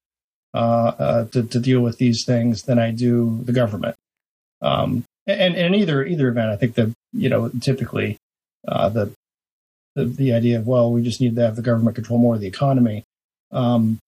uh, 0.53 0.59
uh, 0.59 1.25
to 1.29 1.45
to 1.45 1.59
deal 1.61 1.81
with 1.81 1.97
these 1.97 2.25
things 2.27 2.65
than 2.65 2.79
I 2.79 2.91
do 2.91 3.41
the 3.45 3.53
government. 3.53 3.97
Um, 4.61 5.05
and, 5.27 5.57
and 5.57 5.75
in 5.75 5.75
either 5.77 6.05
either 6.05 6.29
event, 6.29 6.51
I 6.51 6.57
think 6.57 6.75
that 6.75 6.93
you 7.15 7.31
know 7.31 7.49
typically 7.63 8.19
uh, 8.67 8.91
the 8.91 9.13
the, 9.95 10.05
the 10.05 10.33
idea 10.35 10.59
of 10.59 10.67
well, 10.67 10.93
we 10.93 11.03
just 11.03 11.23
need 11.23 11.37
to 11.37 11.43
have 11.43 11.57
the 11.57 11.63
government 11.63 11.95
control 11.97 12.19
more 12.19 12.35
of 12.35 12.43
the 12.43 12.47
economy. 12.49 13.05
Um, 13.51 13.99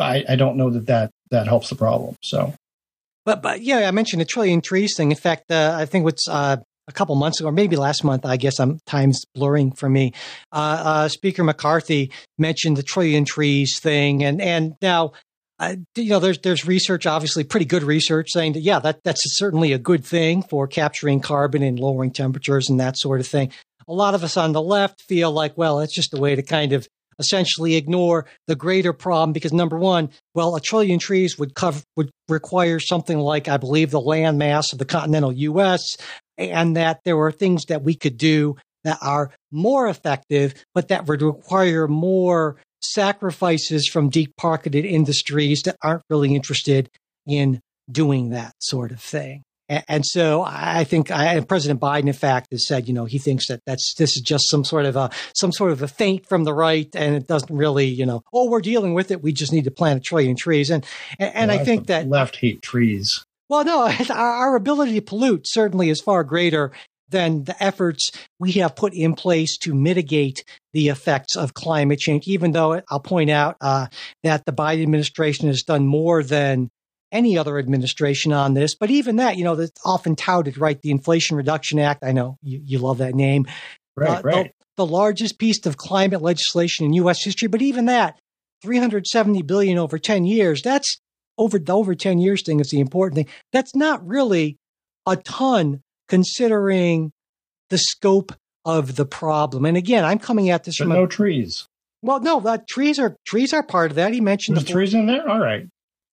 I, 0.00 0.24
I 0.28 0.36
don't 0.36 0.56
know 0.56 0.70
that 0.70 0.86
that 0.86 1.10
that 1.30 1.46
helps 1.46 1.70
the 1.70 1.76
problem. 1.76 2.16
So, 2.22 2.54
but 3.24 3.42
but 3.42 3.62
yeah, 3.62 3.88
I 3.88 3.90
mentioned 3.90 4.20
the 4.20 4.26
trillion 4.26 4.60
trees 4.60 4.94
thing. 4.96 5.10
In 5.10 5.16
fact, 5.16 5.50
uh, 5.50 5.76
I 5.78 5.86
think 5.86 6.04
what's 6.04 6.28
uh, 6.28 6.58
a 6.88 6.92
couple 6.92 7.14
months 7.14 7.40
ago, 7.40 7.48
or 7.48 7.52
maybe 7.52 7.76
last 7.76 8.04
month, 8.04 8.26
I 8.26 8.36
guess 8.36 8.60
I'm 8.60 8.80
time's 8.86 9.22
blurring 9.34 9.72
for 9.72 9.88
me. 9.88 10.12
Uh, 10.52 10.82
uh, 10.84 11.08
Speaker 11.08 11.44
McCarthy 11.44 12.10
mentioned 12.38 12.76
the 12.76 12.82
trillion 12.82 13.24
trees 13.24 13.78
thing, 13.80 14.22
and 14.22 14.40
and 14.40 14.74
now. 14.82 15.12
Uh, 15.58 15.76
you 15.94 16.08
know, 16.08 16.18
there's 16.18 16.38
there's 16.38 16.66
research, 16.66 17.04
obviously 17.04 17.44
pretty 17.44 17.66
good 17.66 17.82
research, 17.82 18.28
saying 18.30 18.54
that 18.54 18.62
yeah, 18.62 18.78
that 18.78 19.04
that's 19.04 19.20
certainly 19.36 19.74
a 19.74 19.78
good 19.78 20.02
thing 20.02 20.42
for 20.42 20.66
capturing 20.66 21.20
carbon 21.20 21.62
and 21.62 21.78
lowering 21.78 22.10
temperatures 22.10 22.70
and 22.70 22.80
that 22.80 22.96
sort 22.96 23.20
of 23.20 23.26
thing. 23.26 23.52
A 23.86 23.92
lot 23.92 24.14
of 24.14 24.24
us 24.24 24.38
on 24.38 24.52
the 24.52 24.62
left 24.62 25.02
feel 25.02 25.30
like, 25.30 25.58
well, 25.58 25.80
it's 25.80 25.94
just 25.94 26.14
a 26.14 26.16
way 26.16 26.34
to 26.34 26.42
kind 26.42 26.72
of 26.72 26.88
essentially 27.20 27.76
ignore 27.76 28.26
the 28.48 28.56
greater 28.56 28.92
problem 28.92 29.32
because 29.32 29.52
number 29.52 29.78
one, 29.78 30.10
well, 30.34 30.56
a 30.56 30.60
trillion 30.60 30.98
trees 30.98 31.38
would 31.38 31.54
cover 31.54 31.80
would 31.96 32.10
require 32.28 32.80
something 32.80 33.18
like 33.20 33.46
I 33.46 33.56
believe 33.56 33.92
the 33.92 34.00
land 34.00 34.38
mass 34.38 34.72
of 34.72 34.80
the 34.80 34.84
continental 34.84 35.32
U.S 35.32 35.96
and 36.40 36.76
that 36.76 37.00
there 37.04 37.16
were 37.16 37.30
things 37.30 37.66
that 37.66 37.82
we 37.82 37.94
could 37.94 38.16
do 38.16 38.56
that 38.82 38.98
are 39.02 39.30
more 39.52 39.88
effective, 39.88 40.54
but 40.74 40.88
that 40.88 41.06
would 41.06 41.20
require 41.20 41.86
more 41.86 42.56
sacrifices 42.82 43.86
from 43.86 44.08
deep 44.08 44.32
pocketed 44.36 44.86
industries 44.86 45.62
that 45.62 45.76
aren't 45.82 46.02
really 46.08 46.34
interested 46.34 46.88
in 47.26 47.60
doing 47.90 48.30
that 48.30 48.54
sort 48.58 48.90
of 48.90 49.00
thing. 49.00 49.42
And, 49.70 50.04
so 50.04 50.42
I 50.44 50.82
think 50.82 51.12
I, 51.12 51.38
President 51.40 51.80
Biden, 51.80 52.08
in 52.08 52.12
fact, 52.12 52.48
has 52.50 52.66
said, 52.66 52.88
you 52.88 52.94
know, 52.94 53.04
he 53.04 53.18
thinks 53.18 53.46
that 53.46 53.60
that's 53.66 53.94
this 53.94 54.16
is 54.16 54.22
just 54.22 54.50
some 54.50 54.64
sort 54.64 54.84
of 54.84 54.96
a 54.96 55.10
some 55.36 55.52
sort 55.52 55.70
of 55.70 55.80
a 55.80 55.86
feint 55.86 56.26
from 56.26 56.42
the 56.42 56.52
right, 56.52 56.88
and 56.96 57.14
it 57.14 57.28
doesn't 57.28 57.54
really, 57.54 57.86
you 57.86 58.04
know, 58.04 58.22
oh, 58.34 58.50
we're 58.50 58.60
dealing 58.60 58.94
with 58.94 59.12
it. 59.12 59.22
We 59.22 59.32
just 59.32 59.52
need 59.52 59.64
to 59.64 59.70
plant 59.70 60.00
a 60.00 60.02
trillion 60.02 60.34
trees, 60.34 60.70
and 60.70 60.84
and, 61.20 61.34
and 61.34 61.50
well, 61.50 61.60
I 61.60 61.64
think 61.64 61.86
that 61.86 62.08
left 62.08 62.36
hate 62.36 62.62
trees. 62.62 63.24
Well, 63.48 63.64
no, 63.64 63.82
our, 64.10 64.32
our 64.32 64.56
ability 64.56 64.94
to 64.94 65.02
pollute 65.02 65.46
certainly 65.46 65.88
is 65.88 66.00
far 66.00 66.24
greater 66.24 66.72
than 67.08 67.44
the 67.44 67.62
efforts 67.62 68.10
we 68.40 68.52
have 68.52 68.74
put 68.74 68.92
in 68.92 69.14
place 69.14 69.56
to 69.58 69.74
mitigate 69.74 70.44
the 70.72 70.88
effects 70.88 71.36
of 71.36 71.54
climate 71.54 72.00
change. 72.00 72.26
Even 72.26 72.50
though 72.50 72.82
I'll 72.90 73.00
point 73.00 73.30
out 73.30 73.56
uh, 73.60 73.86
that 74.24 74.44
the 74.46 74.52
Biden 74.52 74.82
administration 74.82 75.46
has 75.46 75.62
done 75.62 75.86
more 75.86 76.24
than 76.24 76.70
any 77.12 77.36
other 77.36 77.58
administration 77.58 78.32
on 78.32 78.54
this, 78.54 78.74
but 78.74 78.90
even 78.90 79.16
that, 79.16 79.36
you 79.36 79.44
know, 79.44 79.56
that's 79.56 79.80
often 79.84 80.16
touted, 80.16 80.58
right? 80.58 80.80
The 80.80 80.90
Inflation 80.90 81.36
Reduction 81.36 81.78
Act. 81.78 82.04
I 82.04 82.12
know 82.12 82.36
you, 82.42 82.60
you 82.64 82.78
love 82.78 82.98
that 82.98 83.14
name. 83.14 83.46
Right, 83.96 84.18
uh, 84.18 84.22
right. 84.22 84.54
The, 84.76 84.84
the 84.84 84.86
largest 84.86 85.38
piece 85.38 85.64
of 85.66 85.76
climate 85.76 86.22
legislation 86.22 86.86
in 86.86 86.92
U.S. 86.94 87.22
history, 87.22 87.48
but 87.48 87.62
even 87.62 87.86
that, 87.86 88.18
370 88.62 89.42
billion 89.42 89.78
over 89.78 89.98
10 89.98 90.24
years. 90.24 90.62
That's 90.62 91.00
over 91.38 91.58
the 91.58 91.72
over 91.72 91.94
10 91.94 92.18
years 92.18 92.42
thing 92.42 92.60
is 92.60 92.70
the 92.70 92.80
important 92.80 93.16
thing. 93.16 93.34
That's 93.52 93.74
not 93.74 94.06
really 94.06 94.58
a 95.06 95.16
ton 95.16 95.82
considering 96.08 97.12
the 97.70 97.78
scope 97.78 98.32
of 98.64 98.96
the 98.96 99.06
problem. 99.06 99.64
And 99.64 99.76
again, 99.76 100.04
I'm 100.04 100.18
coming 100.18 100.50
at 100.50 100.64
this 100.64 100.78
but 100.78 100.84
from 100.84 100.92
no 100.92 101.04
a, 101.04 101.08
trees. 101.08 101.66
Well, 102.02 102.20
no, 102.20 102.58
trees 102.68 102.98
are 102.98 103.16
trees 103.26 103.52
are 103.52 103.62
part 103.62 103.90
of 103.90 103.96
that. 103.96 104.12
He 104.12 104.20
mentioned 104.20 104.56
the 104.56 104.64
trees 104.64 104.94
in 104.94 105.06
there. 105.06 105.28
All 105.28 105.40
right. 105.40 105.66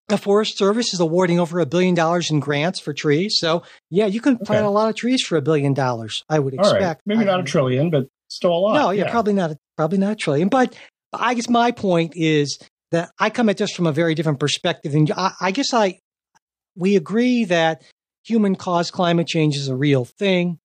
The 0.08 0.18
Forest 0.18 0.58
Service 0.58 0.94
is 0.94 1.00
awarding 1.00 1.40
over 1.40 1.60
a 1.60 1.66
billion 1.66 1.94
dollars 1.94 2.32
in 2.32 2.40
grants 2.40 2.80
for 2.80 2.94
trees. 2.94 3.36
So 3.40 3.64
yeah, 3.90 4.06
you 4.06 4.22
can 4.22 4.38
plant 4.38 4.64
okay. 4.64 4.68
a 4.68 4.72
lot 4.72 4.90
of 4.90 4.96
trees 4.96 5.22
for 5.24 5.38
a 5.38 5.42
billion 5.42 5.74
dollars. 5.74 6.24
I 6.30 6.40
would 6.40 6.54
expect. 6.54 7.02
Maybe 7.06 7.22
I 7.22 7.26
not 7.26 7.42
a 7.42 7.44
trillion, 7.44 7.90
but 7.90 8.08
still 8.30 8.54
a 8.54 8.60
lot. 8.60 8.74
No, 8.74 8.92
yeah, 8.92 9.06
yeah, 9.06 9.12
probably 9.12 9.34
not. 9.34 9.52
A, 9.52 9.58
probably 9.76 9.98
not 9.98 10.14
a 10.14 10.16
trillion. 10.16 10.48
But 10.48 10.76
I 11.12 11.34
guess 11.34 11.50
my 11.50 11.72
point 11.72 12.14
is 12.16 12.58
that 12.92 13.12
I 13.20 13.30
come 13.30 13.50
at 13.50 13.58
this 13.58 13.72
from 13.74 13.88
a 13.88 13.92
very 13.92 14.16
different 14.16 14.40
perspective. 14.40 14.94
And 14.96 15.12
I, 15.12 15.34
I 15.42 15.52
guess 15.52 15.74
I, 15.74 16.00
we 16.76 16.96
agree 16.96 17.46
that 17.46 17.82
human 18.26 18.56
caused 18.56 18.94
climate 18.94 19.28
change 19.28 19.56
is 19.56 19.68
a 19.68 19.76
real 19.76 20.06
thing. 20.06 20.60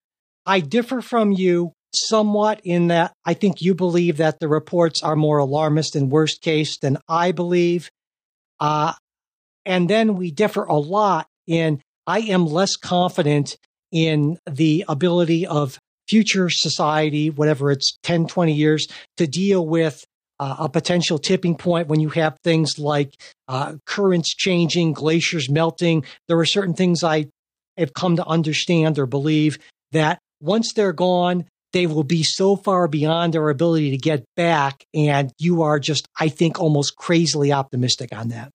I 0.46 0.60
differ 0.60 1.00
from 1.00 1.32
you 1.32 1.72
somewhat 1.94 2.60
in 2.64 2.88
that 2.88 3.12
I 3.24 3.34
think 3.34 3.60
you 3.60 3.74
believe 3.74 4.16
that 4.16 4.40
the 4.40 4.48
reports 4.48 5.02
are 5.02 5.16
more 5.16 5.38
alarmist 5.38 5.94
and 5.94 6.10
worst 6.10 6.42
case 6.42 6.78
than 6.78 6.98
I 7.08 7.32
believe. 7.32 7.90
Uh, 8.58 8.94
and 9.64 9.88
then 9.88 10.16
we 10.16 10.30
differ 10.30 10.64
a 10.64 10.76
lot 10.76 11.26
in 11.46 11.80
I 12.06 12.20
am 12.20 12.46
less 12.46 12.76
confident 12.76 13.56
in 13.92 14.38
the 14.50 14.84
ability 14.88 15.46
of 15.46 15.78
future 16.08 16.48
society, 16.50 17.30
whatever 17.30 17.70
it's 17.70 17.96
10, 18.02 18.26
20 18.26 18.52
years, 18.52 18.86
to 19.18 19.26
deal 19.26 19.66
with 19.66 20.04
uh, 20.40 20.56
a 20.60 20.68
potential 20.68 21.18
tipping 21.18 21.56
point 21.56 21.88
when 21.88 22.00
you 22.00 22.08
have 22.08 22.36
things 22.42 22.78
like 22.78 23.14
uh, 23.48 23.74
currents 23.86 24.34
changing, 24.34 24.92
glaciers 24.92 25.48
melting. 25.48 26.04
There 26.26 26.38
are 26.38 26.44
certain 26.44 26.74
things 26.74 27.04
I 27.04 27.26
have 27.76 27.94
come 27.94 28.16
to 28.16 28.26
understand 28.26 28.98
or 28.98 29.06
believe 29.06 29.58
that 29.92 30.18
once 30.40 30.72
they're 30.74 30.92
gone, 30.92 31.44
they 31.72 31.86
will 31.86 32.04
be 32.04 32.22
so 32.22 32.56
far 32.56 32.88
beyond 32.88 33.36
our 33.36 33.48
ability 33.50 33.92
to 33.92 33.98
get 33.98 34.24
back. 34.36 34.84
And 34.92 35.30
you 35.38 35.62
are 35.62 35.78
just, 35.78 36.06
I 36.18 36.28
think, 36.28 36.58
almost 36.58 36.96
crazily 36.96 37.52
optimistic 37.52 38.14
on 38.14 38.28
that. 38.28 38.50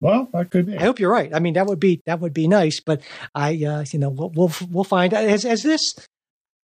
Well, 0.00 0.28
that 0.32 0.50
could 0.50 0.66
be. 0.66 0.78
I 0.78 0.82
hope 0.82 0.98
you're 0.98 1.12
right. 1.12 1.34
I 1.34 1.40
mean, 1.40 1.54
that 1.54 1.66
would 1.66 1.80
be 1.80 2.00
that 2.06 2.20
would 2.20 2.32
be 2.32 2.48
nice. 2.48 2.80
But 2.80 3.02
I, 3.34 3.62
uh, 3.64 3.84
you 3.92 3.98
know, 3.98 4.08
we'll 4.08 4.30
we'll, 4.34 4.52
we'll 4.70 4.84
find. 4.84 5.12
Has, 5.12 5.42
has 5.42 5.62
this 5.62 5.82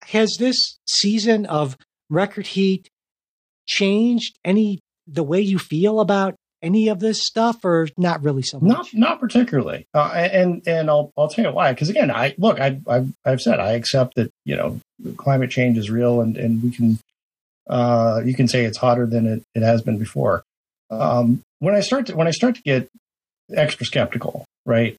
has 0.05 0.37
this 0.39 0.79
season 0.87 1.47
of 1.47 1.77
record 2.09 2.47
heat 2.47 2.89
changed 3.67 4.39
any 4.45 4.81
the 5.07 5.23
way 5.23 5.41
you 5.41 5.59
feel 5.59 6.01
about 6.01 6.35
any 6.63 6.89
of 6.89 6.99
this 7.01 7.25
stuff, 7.25 7.63
or 7.65 7.89
not 7.99 8.23
really 8.23 8.43
so 8.43 8.59
much? 8.59 8.95
Not 8.95 8.95
not 8.95 9.21
particularly. 9.21 9.87
Uh, 9.93 10.11
and 10.15 10.67
and 10.67 10.89
I'll 10.89 11.13
I'll 11.17 11.29
tell 11.29 11.45
you 11.45 11.53
why. 11.53 11.73
Because 11.73 11.91
again, 11.91 12.11
I 12.11 12.35
look, 12.39 12.59
I 12.59 12.81
I've, 12.89 13.13
I've 13.25 13.41
said 13.43 13.61
I 13.61 13.73
accept 13.73 14.15
that 14.17 14.31
you 14.45 14.57
know 14.57 14.81
climate 15.19 15.51
change 15.51 15.77
is 15.77 15.91
real, 15.91 16.23
and 16.23 16.39
and 16.39 16.63
we 16.63 16.71
can 16.71 16.99
uh, 17.69 18.23
you 18.25 18.35
can 18.35 18.49
say 18.49 18.65
it's 18.65 18.79
hotter 18.79 19.07
than 19.07 19.27
it, 19.27 19.43
it 19.55 19.63
has 19.63 19.83
been 19.83 19.99
before. 19.99 20.43
Um, 20.91 21.43
when 21.59 21.75
I 21.75 21.81
start 21.81 22.07
to 22.07 22.17
when 22.17 22.27
I 22.27 22.31
start 22.31 22.55
to 22.57 22.63
get 22.63 22.89
extra 23.55 23.87
skeptical, 23.87 24.45
right? 24.65 24.97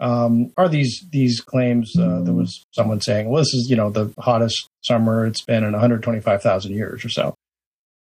Um, 0.00 0.52
are 0.56 0.68
these 0.68 1.04
these 1.10 1.40
claims? 1.40 1.92
Uh, 1.96 2.22
there 2.22 2.34
was 2.34 2.64
someone 2.72 3.00
saying, 3.00 3.28
"Well, 3.28 3.42
this 3.42 3.54
is 3.54 3.68
you 3.70 3.76
know 3.76 3.90
the 3.90 4.12
hottest 4.18 4.68
summer 4.82 5.26
it's 5.26 5.42
been 5.42 5.64
in 5.64 5.72
125,000 5.72 6.72
years 6.72 7.04
or 7.04 7.08
so." 7.08 7.34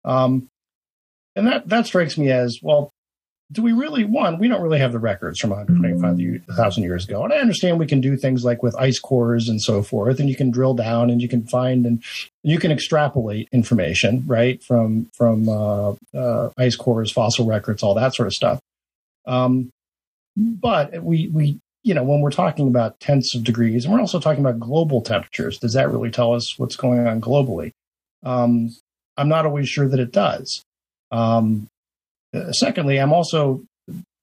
Um, 0.06 0.48
and 1.36 1.48
that, 1.48 1.68
that 1.70 1.86
strikes 1.86 2.18
me 2.18 2.32
as 2.32 2.60
well, 2.62 2.92
do 3.52 3.64
we 3.64 3.72
really, 3.72 4.04
one, 4.04 4.38
we 4.38 4.48
don't 4.48 4.62
really 4.62 4.80
have 4.80 4.92
the 4.92 5.00
records 5.00 5.40
from 5.40 5.50
125,000 5.50 6.84
years 6.84 7.08
ago. 7.08 7.24
And 7.24 7.34
I 7.34 7.38
understand 7.38 7.80
we 7.80 7.88
can 7.88 8.02
do 8.02 8.16
things 8.16 8.44
like 8.44 8.62
with 8.62 8.76
ice 8.76 9.00
cores 9.00 9.50
and 9.50 9.60
so 9.60 9.82
forth, 9.82 10.20
and 10.20 10.30
you 10.30 10.36
can 10.36 10.52
drill 10.52 10.76
down 10.76 11.10
and 11.10 11.22
you 11.22 11.28
can 11.28 11.48
find 11.48 11.86
and 11.86 12.04
you 12.44 12.60
can 12.60 12.72
extrapolate 12.72 13.50
information, 13.52 14.24
right, 14.28 14.62
from, 14.64 15.10
from 15.18 15.50
uh, 15.50 15.94
uh, 16.14 16.50
ice 16.58 16.76
cores, 16.76 17.12
fossil 17.12 17.46
records, 17.46 17.82
all 17.82 17.96
that 17.96 18.14
sort 18.14 18.28
of 18.28 18.34
stuff. 18.34 18.60
Um, 19.26 19.72
but 20.40 21.04
we, 21.04 21.28
we, 21.28 21.60
you 21.84 21.94
know, 21.94 22.04
when 22.04 22.22
we're 22.22 22.32
talking 22.32 22.68
about 22.68 23.00
tenths 23.00 23.36
of 23.36 23.44
degrees, 23.44 23.84
and 23.84 23.94
we're 23.94 24.00
also 24.00 24.20
talking 24.20 24.44
about 24.44 24.60
global 24.60 25.02
temperatures, 25.02 25.58
does 25.60 25.74
that 25.74 25.92
really 25.92 26.12
tell 26.12 26.34
us 26.34 26.58
what's 26.58 26.76
going 26.76 27.06
on 27.06 27.20
globally? 27.20 27.72
Um, 28.24 28.76
I'm 29.18 29.30
not 29.30 29.46
always 29.46 29.68
sure 29.68 29.88
that 29.88 30.00
it 30.00 30.12
does. 30.12 30.64
Um, 31.12 31.68
uh, 32.34 32.52
secondly, 32.52 32.98
I'm 32.98 33.12
also 33.12 33.64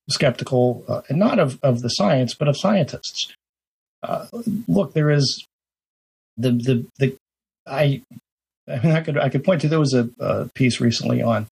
skeptical, 0.08 0.84
uh, 0.88 1.02
and 1.08 1.18
not 1.18 1.38
of, 1.38 1.58
of 1.62 1.82
the 1.82 1.88
science, 1.90 2.34
but 2.34 2.48
of 2.48 2.56
scientists. 2.56 3.34
Uh, 4.02 4.26
look, 4.68 4.94
there 4.94 5.10
is 5.10 5.46
the 6.36 6.52
the 6.52 6.86
the 6.98 7.16
I 7.66 8.02
I, 8.68 8.78
mean, 8.78 8.92
I 8.92 9.00
could 9.00 9.18
I 9.18 9.28
could 9.28 9.44
point 9.44 9.62
to 9.62 9.68
there 9.68 9.80
was 9.80 9.94
a, 9.94 10.08
a 10.20 10.48
piece 10.54 10.80
recently 10.80 11.22
on 11.22 11.46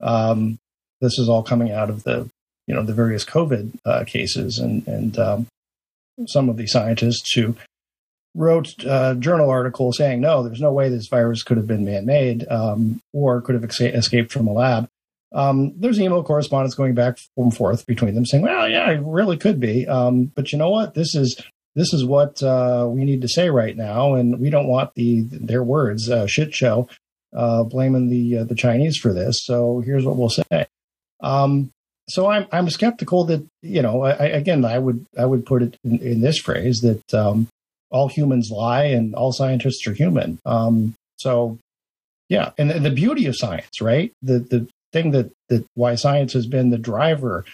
um, 0.00 0.58
this 1.00 1.18
is 1.18 1.28
all 1.28 1.42
coming 1.42 1.72
out 1.72 1.90
of 1.90 2.04
the 2.04 2.28
you 2.66 2.74
know 2.74 2.82
the 2.82 2.94
various 2.94 3.24
COVID 3.24 3.78
uh, 3.84 4.04
cases 4.04 4.58
and 4.58 4.86
and 4.86 5.18
um, 5.18 5.46
some 6.26 6.48
of 6.48 6.56
the 6.56 6.66
scientists 6.66 7.32
who 7.32 7.56
wrote 8.34 8.74
a 8.84 9.16
journal 9.18 9.48
article 9.48 9.92
saying, 9.92 10.20
no, 10.20 10.42
there's 10.42 10.60
no 10.60 10.72
way 10.72 10.88
this 10.88 11.08
virus 11.08 11.42
could 11.42 11.56
have 11.56 11.66
been 11.66 11.84
man 11.84 12.04
made 12.04 12.46
um, 12.48 13.00
or 13.12 13.40
could 13.40 13.54
have 13.54 13.64
escaped 13.64 14.32
from 14.32 14.48
a 14.48 14.52
lab. 14.52 14.88
Um, 15.32 15.72
there's 15.76 16.00
email 16.00 16.22
correspondence 16.22 16.74
going 16.74 16.94
back 16.94 17.18
and 17.36 17.54
forth 17.54 17.86
between 17.86 18.14
them 18.14 18.26
saying, 18.26 18.44
well, 18.44 18.68
yeah, 18.68 18.90
it 18.90 19.00
really 19.04 19.36
could 19.36 19.58
be. 19.58 19.86
Um, 19.86 20.26
but 20.26 20.52
you 20.52 20.58
know 20.58 20.70
what? 20.70 20.94
This 20.94 21.14
is 21.14 21.40
this 21.74 21.92
is 21.92 22.04
what 22.04 22.40
uh, 22.40 22.86
we 22.88 23.04
need 23.04 23.22
to 23.22 23.28
say 23.28 23.50
right 23.50 23.76
now, 23.76 24.14
and 24.14 24.38
we 24.38 24.48
don't 24.48 24.68
want 24.68 24.94
the 24.94 25.22
their 25.22 25.64
words 25.64 26.08
uh, 26.08 26.28
shit 26.28 26.54
show 26.54 26.88
uh, 27.34 27.64
blaming 27.64 28.10
the 28.10 28.38
uh, 28.38 28.44
the 28.44 28.54
Chinese 28.54 28.96
for 28.96 29.12
this. 29.12 29.40
So 29.44 29.80
here's 29.84 30.04
what 30.04 30.16
we'll 30.16 30.28
say. 30.28 30.66
Um, 31.20 31.72
so 32.08 32.30
I'm 32.30 32.46
I'm 32.52 32.70
skeptical 32.70 33.24
that 33.24 33.46
you 33.62 33.82
know 33.82 34.02
I, 34.02 34.26
again 34.26 34.64
I 34.64 34.78
would 34.78 35.06
I 35.16 35.24
would 35.24 35.46
put 35.46 35.62
it 35.62 35.76
in, 35.84 35.98
in 36.00 36.20
this 36.20 36.38
phrase 36.38 36.80
that 36.80 37.14
um, 37.14 37.48
all 37.90 38.08
humans 38.08 38.50
lie 38.50 38.84
and 38.84 39.14
all 39.14 39.32
scientists 39.32 39.86
are 39.86 39.94
human. 39.94 40.38
Um, 40.44 40.94
so 41.16 41.58
yeah, 42.28 42.50
and 42.58 42.70
the, 42.70 42.80
the 42.80 42.90
beauty 42.90 43.26
of 43.26 43.36
science, 43.36 43.80
right? 43.80 44.12
The 44.22 44.38
the 44.38 44.68
thing 44.92 45.12
that 45.12 45.32
that 45.48 45.66
why 45.74 45.94
science 45.94 46.32
has 46.34 46.46
been 46.46 46.70
the 46.70 46.78
driver 46.78 47.44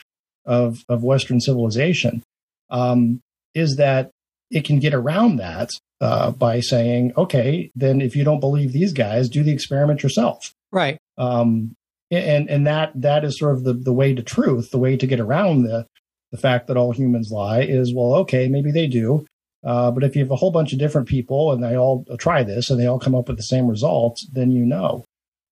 of 0.44 0.84
of 0.88 1.02
Western 1.02 1.40
civilization 1.40 2.22
um, 2.70 3.20
is 3.54 3.76
that 3.76 4.10
it 4.50 4.64
can 4.64 4.80
get 4.80 4.94
around 4.94 5.36
that 5.36 5.70
uh, 6.00 6.30
by 6.30 6.60
saying, 6.60 7.12
okay, 7.16 7.70
then 7.74 8.00
if 8.00 8.16
you 8.16 8.24
don't 8.24 8.40
believe 8.40 8.72
these 8.72 8.92
guys, 8.92 9.28
do 9.28 9.42
the 9.42 9.52
experiment 9.52 10.02
yourself. 10.02 10.52
Right. 10.72 10.98
Um, 11.18 11.74
and 12.10 12.50
and 12.50 12.66
that 12.66 12.92
that 12.94 13.24
is 13.24 13.38
sort 13.38 13.54
of 13.54 13.64
the 13.64 13.74
the 13.74 13.92
way 13.92 14.14
to 14.14 14.22
truth, 14.22 14.70
the 14.70 14.78
way 14.78 14.96
to 14.96 15.06
get 15.06 15.20
around 15.20 15.62
the 15.62 15.86
the 16.32 16.38
fact 16.38 16.68
that 16.68 16.76
all 16.76 16.92
humans 16.92 17.30
lie 17.32 17.62
is 17.62 17.92
well, 17.94 18.14
okay, 18.14 18.48
maybe 18.48 18.70
they 18.70 18.86
do, 18.86 19.26
uh, 19.64 19.90
but 19.90 20.04
if 20.04 20.14
you 20.14 20.22
have 20.22 20.30
a 20.30 20.36
whole 20.36 20.52
bunch 20.52 20.72
of 20.72 20.78
different 20.78 21.08
people 21.08 21.52
and 21.52 21.62
they 21.62 21.76
all 21.76 22.04
try 22.18 22.42
this 22.42 22.70
and 22.70 22.80
they 22.80 22.86
all 22.86 22.98
come 22.98 23.14
up 23.14 23.28
with 23.28 23.36
the 23.36 23.42
same 23.42 23.66
results, 23.66 24.26
then 24.32 24.50
you 24.50 24.64
know. 24.64 25.04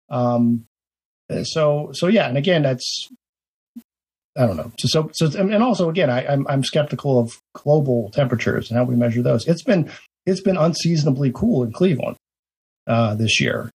Um, 0.08 0.64
so 1.42 1.90
so 1.92 2.06
yeah, 2.06 2.28
and 2.28 2.38
again, 2.38 2.62
that's 2.62 3.08
I 4.36 4.46
don't 4.46 4.56
know. 4.56 4.72
So 4.78 5.10
so, 5.12 5.28
so 5.28 5.40
and 5.40 5.62
also 5.62 5.90
again, 5.90 6.10
I, 6.10 6.26
I'm 6.26 6.46
I'm 6.48 6.64
skeptical 6.64 7.18
of 7.18 7.38
global 7.54 8.10
temperatures 8.12 8.70
and 8.70 8.78
how 8.78 8.84
we 8.84 8.96
measure 8.96 9.22
those. 9.22 9.46
It's 9.46 9.62
been 9.62 9.90
it's 10.24 10.40
been 10.40 10.56
unseasonably 10.56 11.32
cool 11.34 11.62
in 11.64 11.72
Cleveland 11.72 12.16
uh, 12.86 13.14
this 13.14 13.40
year. 13.40 13.70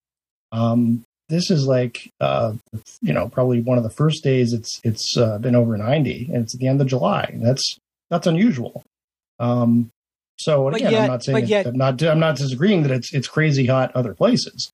Um, 0.52 1.04
this 1.30 1.50
is 1.50 1.66
like 1.66 2.12
uh, 2.20 2.54
you 3.02 3.14
know 3.14 3.30
probably 3.30 3.62
one 3.62 3.78
of 3.78 3.84
the 3.84 3.90
first 3.90 4.24
days 4.24 4.54
it's 4.54 4.80
it's 4.84 5.16
uh, 5.18 5.38
been 5.38 5.56
over 5.56 5.78
90 5.78 6.30
and 6.34 6.44
it's 6.44 6.56
at 6.56 6.60
the 6.60 6.68
end 6.68 6.82
of 6.82 6.88
july. 6.88 7.38
That's 7.42 7.78
that's 8.10 8.28
unusual. 8.28 8.84
Um, 9.40 9.90
so 10.38 10.70
again 10.70 10.92
yet, 10.92 11.02
i'm 11.04 11.08
not 11.10 11.24
saying 11.24 11.46
yet, 11.46 11.68
i'm 11.68 11.78
not 11.78 12.02
i'm 12.02 12.20
not 12.20 12.36
disagreeing 12.38 12.84
that 12.84 12.92
it's 12.92 13.14
it's 13.14 13.28
crazy 13.28 13.68
hot 13.68 13.92
other 13.96 14.14
places. 14.14 14.72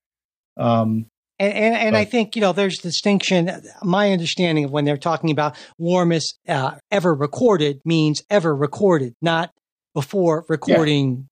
Um, 0.57 1.05
and, 1.39 1.53
and, 1.53 1.75
and 1.75 1.97
I 1.97 2.03
think, 2.03 2.35
you 2.35 2.41
know, 2.41 2.51
there's 2.51 2.79
distinction. 2.79 3.49
My 3.81 4.11
understanding 4.11 4.65
of 4.65 4.71
when 4.71 4.83
they're 4.83 4.97
talking 4.97 5.31
about 5.31 5.55
warmest 5.77 6.37
uh, 6.47 6.71
ever 6.91 7.15
recorded 7.15 7.79
means 7.85 8.21
ever 8.29 8.53
recorded, 8.53 9.15
not 9.21 9.51
before 9.93 10.43
recording 10.49 11.28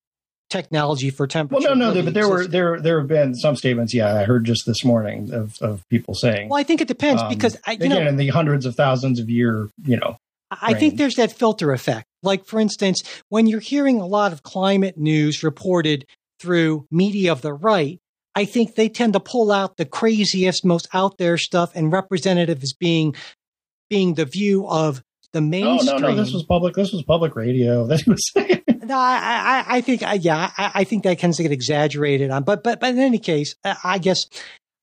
technology 0.50 1.10
for 1.10 1.28
temperature. 1.28 1.68
Well, 1.68 1.76
no, 1.76 1.94
no, 1.94 2.02
but 2.04 2.14
there 2.14 2.28
were 2.28 2.48
there 2.48 2.80
there 2.80 3.00
have 3.00 3.08
been 3.08 3.36
some 3.36 3.56
statements. 3.56 3.94
Yeah, 3.94 4.16
I 4.16 4.24
heard 4.24 4.46
just 4.46 4.66
this 4.66 4.84
morning 4.84 5.34
of, 5.34 5.56
of 5.62 5.88
people 5.90 6.14
saying. 6.14 6.50
Well, 6.50 6.60
I 6.60 6.64
think 6.64 6.82
it 6.82 6.88
depends 6.88 7.22
um, 7.22 7.30
because 7.30 7.58
I, 7.66 7.74
again, 7.74 7.90
know, 7.90 8.08
in 8.08 8.18
the 8.18 8.30
hundreds 8.30 8.66
of 8.66 8.76
thousands 8.76 9.20
of 9.20 9.30
year, 9.30 9.70
you 9.84 9.98
know. 9.98 10.18
I 10.50 10.68
range. 10.68 10.80
think 10.80 10.98
there's 10.98 11.16
that 11.16 11.32
filter 11.32 11.72
effect. 11.74 12.08
Like 12.24 12.46
for 12.46 12.60
instance, 12.60 13.04
when 13.30 13.48
you're 13.48 13.60
hearing 13.60 14.00
a 14.00 14.06
lot 14.06 14.32
of 14.32 14.44
climate 14.44 14.98
news 14.98 15.44
reported 15.44 16.06
through 16.40 16.88
media 16.92 17.32
of 17.32 17.42
the 17.42 17.54
right, 17.54 18.00
I 18.36 18.46
think 18.46 18.76
they 18.76 18.88
tend 18.88 19.14
to 19.14 19.20
pull 19.20 19.52
out 19.52 19.78
the 19.78 19.86
craziest, 19.86 20.64
most 20.64 20.88
out 20.94 21.18
there 21.18 21.38
stuff 21.38 21.72
and 21.76 21.92
representative 21.92 22.64
as 22.64 22.74
being 22.74 23.16
being 23.90 24.14
the 24.14 24.26
view 24.26 24.68
of 24.68 25.02
the 25.38 25.42
mainstream. 25.42 25.96
Oh, 25.96 26.00
no, 26.00 26.10
no, 26.10 26.16
this 26.16 26.34
was 26.34 26.44
public. 26.44 26.74
This 26.74 26.92
was 26.92 27.04
public 27.04 27.36
radio. 27.36 27.86
This 27.88 28.06
was. 28.06 28.32
no, 28.36 28.98
I, 28.98 29.66
I, 29.68 29.78
I 29.78 29.82
think, 29.82 30.02
yeah, 30.24 30.52
I, 30.58 30.72
I, 30.76 30.84
think 30.84 31.04
that 31.04 31.20
tends 31.20 31.38
to 31.38 31.44
get 31.44 31.52
exaggerated 31.52 32.32
on. 32.32 32.44
But, 32.44 32.64
but, 32.64 32.80
but 32.80 32.90
in 32.90 33.00
any 33.00 33.20
case, 33.20 33.56
I 33.64 34.00
guess, 34.00 34.26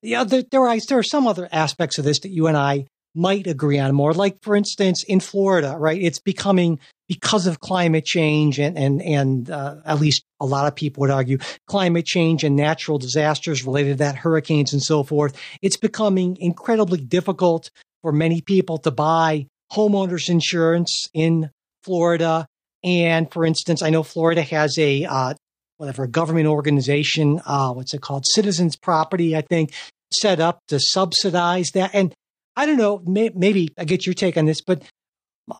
yeah, 0.02 0.24
there, 0.24 0.44
there 0.50 0.66
are 0.66 0.78
there 0.88 0.98
are 0.98 1.02
some 1.02 1.26
other 1.26 1.48
aspects 1.50 1.98
of 1.98 2.04
this 2.04 2.20
that 2.20 2.30
you 2.30 2.46
and 2.46 2.56
I 2.56 2.86
might 3.14 3.46
agree 3.46 3.78
on 3.78 3.94
more. 3.94 4.12
Like, 4.12 4.42
for 4.42 4.54
instance, 4.54 5.04
in 5.04 5.20
Florida, 5.20 5.76
right? 5.78 6.00
It's 6.00 6.20
becoming 6.20 6.78
because 7.08 7.46
of 7.46 7.60
climate 7.60 8.04
change 8.04 8.58
and 8.58 8.78
and 8.78 9.02
and 9.02 9.50
uh, 9.50 9.76
at 9.84 10.00
least 10.00 10.24
a 10.40 10.46
lot 10.46 10.66
of 10.66 10.74
people 10.74 11.02
would 11.02 11.10
argue 11.10 11.38
climate 11.66 12.06
change 12.06 12.44
and 12.44 12.56
natural 12.56 12.98
disasters 12.98 13.64
related 13.64 13.92
to 13.92 14.04
that, 14.04 14.16
hurricanes 14.16 14.72
and 14.72 14.82
so 14.82 15.02
forth. 15.02 15.36
It's 15.62 15.76
becoming 15.76 16.36
incredibly 16.40 17.00
difficult 17.00 17.70
for 18.02 18.12
many 18.12 18.40
people 18.40 18.78
to 18.78 18.90
buy 18.90 19.46
homeowners 19.74 20.28
insurance 20.28 21.06
in 21.12 21.50
Florida. 21.82 22.46
And 22.82 23.32
for 23.32 23.44
instance, 23.44 23.82
I 23.82 23.90
know 23.90 24.02
Florida 24.02 24.42
has 24.42 24.78
a 24.78 25.04
uh, 25.04 25.34
whatever 25.76 26.06
government 26.06 26.46
organization, 26.46 27.40
uh, 27.44 27.72
what's 27.72 27.94
it 27.94 28.00
called, 28.00 28.24
Citizens 28.26 28.76
Property, 28.76 29.36
I 29.36 29.42
think, 29.42 29.72
set 30.12 30.40
up 30.40 30.60
to 30.68 30.78
subsidize 30.78 31.70
that. 31.72 31.90
And 31.94 32.14
I 32.56 32.66
don't 32.66 32.76
know, 32.76 33.02
may, 33.04 33.30
maybe 33.34 33.68
I 33.78 33.84
get 33.84 34.06
your 34.06 34.14
take 34.14 34.36
on 34.36 34.44
this, 34.44 34.60
but 34.60 34.82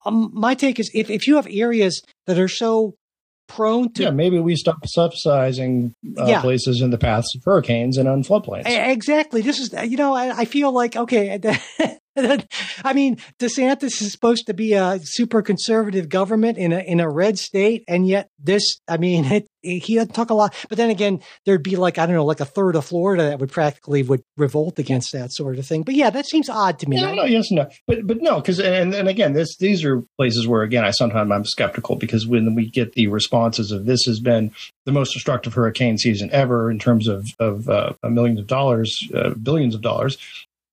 um, 0.05 0.31
my 0.33 0.55
take 0.55 0.79
is 0.79 0.91
if, 0.95 1.11
if 1.11 1.27
you 1.27 1.37
have 1.37 1.47
areas 1.51 2.01
that 2.27 2.39
are 2.39 2.49
so 2.49 2.95
prone 3.49 3.93
to. 3.95 4.05
Yeah, 4.05 4.11
maybe 4.11 4.39
we 4.39 4.57
stop 4.57 4.87
subsidizing 4.87 5.93
uh, 6.19 6.27
yeah. 6.27 6.41
places 6.41 6.81
in 6.81 6.91
the 6.91 6.99
paths 6.99 7.35
of 7.35 7.43
hurricanes 7.45 7.99
and 7.99 8.09
on 8.09 8.23
floodplains. 8.23 8.63
Exactly. 8.67 9.43
This 9.43 9.59
is, 9.59 9.73
you 9.91 9.97
know, 9.97 10.15
I, 10.15 10.39
I 10.39 10.45
feel 10.45 10.73
like, 10.73 10.97
okay, 10.97 11.39
I 12.85 12.93
mean, 12.93 13.17
DeSantis 13.41 14.01
is 14.01 14.13
supposed 14.13 14.47
to 14.47 14.55
be 14.55 14.75
a 14.75 15.01
super 15.03 15.43
conservative 15.43 16.09
government 16.09 16.59
in 16.59 16.73
a 16.73 16.79
in 16.79 17.01
a 17.01 17.11
red 17.11 17.39
state, 17.39 17.83
and 17.89 18.07
yet 18.07 18.29
this, 18.39 18.81
I 18.87 18.99
mean, 18.99 19.25
it, 19.25 19.49
it, 19.65 19.81
he 19.81 19.97
doesn't 19.97 20.15
talk 20.15 20.31
a 20.31 20.35
lot. 20.35 20.55
But 20.69 20.79
then 20.79 20.91
again, 20.91 21.21
there'd 21.45 21.65
be 21.65 21.75
like 21.75 21.99
I 21.99 22.07
don't 22.07 22.15
know, 22.15 22.25
like 22.25 22.39
a 22.39 22.45
third 22.45 22.77
of 22.77 22.85
Florida 22.85 23.25
that 23.25 23.41
would 23.41 23.51
practically 23.51 24.05
would 24.05 24.23
revolt 24.37 24.79
against 24.79 25.13
that 25.13 25.33
sort 25.33 25.59
of 25.59 25.67
thing. 25.67 25.83
But 25.83 25.95
yeah, 25.95 26.11
that 26.11 26.27
seems 26.27 26.49
odd 26.49 26.79
to 26.81 26.89
me. 26.89 27.01
No, 27.01 27.15
no, 27.15 27.25
yes, 27.25 27.51
no, 27.51 27.69
but 27.89 28.07
but 28.07 28.23
no, 28.23 28.37
because 28.37 28.61
and 28.61 28.95
and 28.95 29.09
again, 29.09 29.33
this 29.33 29.57
these 29.57 29.85
are 29.85 30.05
places 30.17 30.47
where 30.47 30.63
again 30.63 30.85
I 30.85 30.93
sometimes 30.93 31.33
I'm 31.33 31.45
skeptical 31.45 31.97
because 31.97 32.29
when 32.29 32.55
we 32.55 32.71
get 32.71 32.93
the 32.93 33.09
responses 33.09 33.73
of 33.73 33.87
this 33.87 34.05
has 34.05 34.21
been 34.21 34.53
the 34.87 34.93
most 34.93 35.15
destructive 35.15 35.55
hurricane 35.55 35.99
season 35.99 36.31
ever 36.33 36.71
in 36.71 36.79
terms 36.79 37.09
of 37.09 37.27
of 37.41 37.69
uh, 37.69 37.95
millions 38.05 38.39
of 38.39 38.47
dollars, 38.47 38.97
uh, 39.13 39.31
billions 39.31 39.75
of 39.75 39.81
dollars 39.81 40.17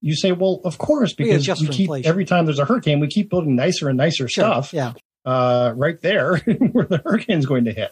you 0.01 0.15
say, 0.15 0.31
well, 0.31 0.61
of 0.63 0.77
course, 0.77 1.13
because 1.13 1.47
we 1.47 1.67
keep 1.67 1.81
inflation. 1.81 2.09
every 2.09 2.25
time 2.25 2.45
there's 2.45 2.59
a 2.59 2.65
hurricane, 2.65 2.99
we 2.99 3.07
keep 3.07 3.29
building 3.29 3.55
nicer 3.55 3.87
and 3.87 3.97
nicer 3.97 4.27
sure, 4.27 4.45
stuff. 4.45 4.73
Yeah. 4.73 4.93
Uh, 5.23 5.73
right 5.75 6.01
there 6.01 6.37
where 6.71 6.85
the 6.85 6.97
hurricane's 6.97 7.45
going 7.45 7.65
to 7.65 7.73
hit. 7.73 7.91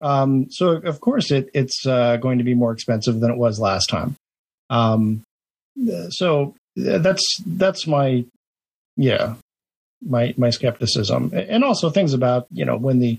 Um, 0.00 0.46
so 0.50 0.70
of 0.70 1.00
course 1.00 1.30
it, 1.30 1.50
it's 1.54 1.86
uh, 1.86 2.16
going 2.16 2.38
to 2.38 2.44
be 2.44 2.54
more 2.54 2.72
expensive 2.72 3.20
than 3.20 3.30
it 3.30 3.36
was 3.36 3.60
last 3.60 3.86
time. 3.86 4.16
Um, 4.70 5.22
so 6.10 6.54
that's 6.74 7.22
that's 7.44 7.86
my 7.86 8.24
yeah 8.96 9.34
my 10.06 10.34
my 10.36 10.50
skepticism 10.50 11.30
and 11.34 11.64
also 11.64 11.90
things 11.90 12.14
about 12.14 12.46
you 12.50 12.64
know 12.64 12.76
when 12.76 12.98
the 12.98 13.18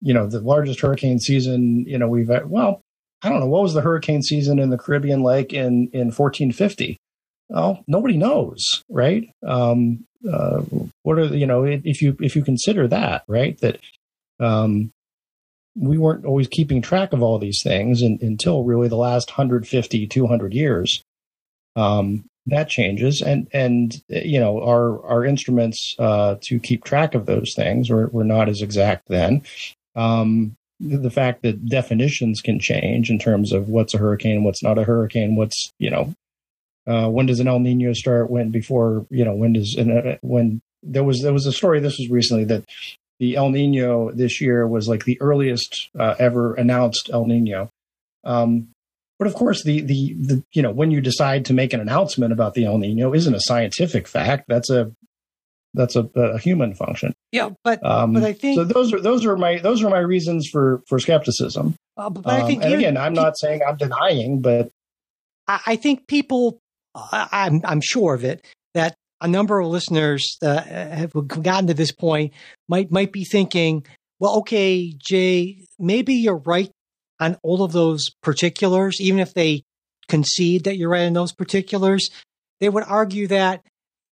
you 0.00 0.14
know 0.14 0.26
the 0.26 0.40
largest 0.40 0.80
hurricane 0.80 1.18
season 1.18 1.84
you 1.86 1.98
know 1.98 2.08
we've 2.08 2.30
well 2.44 2.80
I 3.22 3.28
don't 3.28 3.40
know 3.40 3.46
what 3.46 3.62
was 3.62 3.74
the 3.74 3.82
hurricane 3.82 4.22
season 4.22 4.58
in 4.58 4.70
the 4.70 4.78
Caribbean 4.78 5.22
like 5.22 5.52
in 5.52 5.90
in 5.92 6.10
1450 6.10 6.96
well, 7.50 7.82
nobody 7.88 8.16
knows, 8.16 8.64
right? 8.88 9.28
Um, 9.46 10.06
uh, 10.30 10.62
what 11.02 11.18
are 11.18 11.34
you 11.34 11.46
know 11.46 11.64
if 11.64 12.02
you 12.02 12.16
if 12.20 12.36
you 12.36 12.44
consider 12.44 12.86
that 12.86 13.24
right 13.26 13.58
that 13.60 13.80
um, 14.38 14.92
we 15.74 15.98
weren't 15.98 16.24
always 16.24 16.48
keeping 16.48 16.82
track 16.82 17.12
of 17.12 17.22
all 17.22 17.38
these 17.38 17.60
things 17.62 18.02
in, 18.02 18.18
until 18.20 18.64
really 18.64 18.88
the 18.88 18.96
last 18.96 19.30
150 19.30 20.06
200 20.06 20.54
years 20.54 21.02
um, 21.76 22.24
that 22.46 22.68
changes 22.68 23.22
and 23.22 23.48
and 23.52 24.02
you 24.08 24.38
know 24.38 24.62
our 24.62 25.02
our 25.06 25.24
instruments 25.24 25.94
uh, 25.98 26.36
to 26.42 26.60
keep 26.60 26.84
track 26.84 27.14
of 27.14 27.26
those 27.26 27.54
things 27.54 27.88
were, 27.88 28.08
were 28.08 28.24
not 28.24 28.48
as 28.48 28.62
exact 28.62 29.08
then 29.08 29.42
um, 29.96 30.54
the 30.78 31.10
fact 31.10 31.42
that 31.42 31.66
definitions 31.66 32.40
can 32.40 32.58
change 32.58 33.10
in 33.10 33.18
terms 33.18 33.52
of 33.52 33.68
what's 33.68 33.94
a 33.94 33.98
hurricane 33.98 34.44
what's 34.44 34.62
not 34.62 34.78
a 34.78 34.84
hurricane 34.84 35.34
what's 35.34 35.72
you 35.78 35.90
know 35.90 36.14
uh, 36.90 37.08
when 37.08 37.26
does 37.26 37.40
an 37.40 37.46
El 37.46 37.60
Nino 37.60 37.92
start? 37.92 38.30
When 38.30 38.50
before 38.50 39.06
you 39.10 39.24
know 39.24 39.34
when 39.34 39.52
does 39.52 39.76
uh, 39.78 40.16
when 40.22 40.60
there 40.82 41.04
was 41.04 41.22
there 41.22 41.32
was 41.32 41.46
a 41.46 41.52
story 41.52 41.78
this 41.78 41.98
was 41.98 42.10
recently 42.10 42.44
that 42.44 42.64
the 43.20 43.36
El 43.36 43.50
Nino 43.50 44.10
this 44.10 44.40
year 44.40 44.66
was 44.66 44.88
like 44.88 45.04
the 45.04 45.20
earliest 45.20 45.90
uh, 45.98 46.16
ever 46.18 46.54
announced 46.54 47.10
El 47.12 47.26
Nino. 47.26 47.70
Um, 48.24 48.68
but 49.18 49.28
of 49.28 49.34
course, 49.34 49.62
the, 49.62 49.82
the 49.82 50.14
the 50.14 50.44
you 50.52 50.62
know 50.62 50.72
when 50.72 50.90
you 50.90 51.00
decide 51.00 51.44
to 51.44 51.52
make 51.52 51.72
an 51.72 51.80
announcement 51.80 52.32
about 52.32 52.54
the 52.54 52.64
El 52.64 52.78
Nino 52.78 53.14
isn't 53.14 53.34
a 53.34 53.40
scientific 53.40 54.08
fact. 54.08 54.46
That's 54.48 54.70
a 54.70 54.90
that's 55.74 55.94
a, 55.94 56.08
a 56.16 56.38
human 56.38 56.74
function. 56.74 57.12
Yeah, 57.30 57.50
but 57.62 57.84
um, 57.86 58.14
but 58.14 58.24
I 58.24 58.32
think 58.32 58.56
so. 58.56 58.64
Those 58.64 58.92
are 58.92 59.00
those 59.00 59.24
are 59.24 59.36
my 59.36 59.58
those 59.58 59.84
are 59.84 59.90
my 59.90 59.98
reasons 60.00 60.48
for 60.50 60.82
for 60.88 60.98
skepticism. 60.98 61.76
Uh, 61.96 62.10
but, 62.10 62.26
I 62.26 62.46
think 62.46 62.62
um, 62.62 62.72
and 62.72 62.80
again, 62.80 62.96
I'm 62.96 63.12
not 63.12 63.38
saying 63.38 63.60
I'm 63.66 63.76
denying, 63.76 64.40
but 64.40 64.70
I, 65.46 65.60
I 65.66 65.76
think 65.76 66.08
people 66.08 66.58
I'm, 66.94 67.60
I'm 67.64 67.80
sure 67.80 68.14
of 68.14 68.24
it, 68.24 68.44
that 68.74 68.94
a 69.20 69.28
number 69.28 69.58
of 69.58 69.68
listeners 69.68 70.36
that 70.40 70.66
have 70.66 71.12
gotten 71.12 71.66
to 71.66 71.74
this 71.74 71.92
point 71.92 72.32
might 72.68 72.90
might 72.90 73.12
be 73.12 73.24
thinking, 73.24 73.84
well, 74.18 74.38
okay, 74.38 74.92
Jay, 74.96 75.66
maybe 75.78 76.14
you're 76.14 76.42
right 76.44 76.70
on 77.18 77.36
all 77.42 77.62
of 77.62 77.72
those 77.72 78.10
particulars, 78.22 79.00
even 79.00 79.20
if 79.20 79.34
they 79.34 79.62
concede 80.08 80.64
that 80.64 80.76
you're 80.76 80.90
right 80.90 81.02
in 81.02 81.12
those 81.12 81.32
particulars. 81.32 82.10
They 82.60 82.68
would 82.68 82.84
argue 82.84 83.26
that 83.28 83.62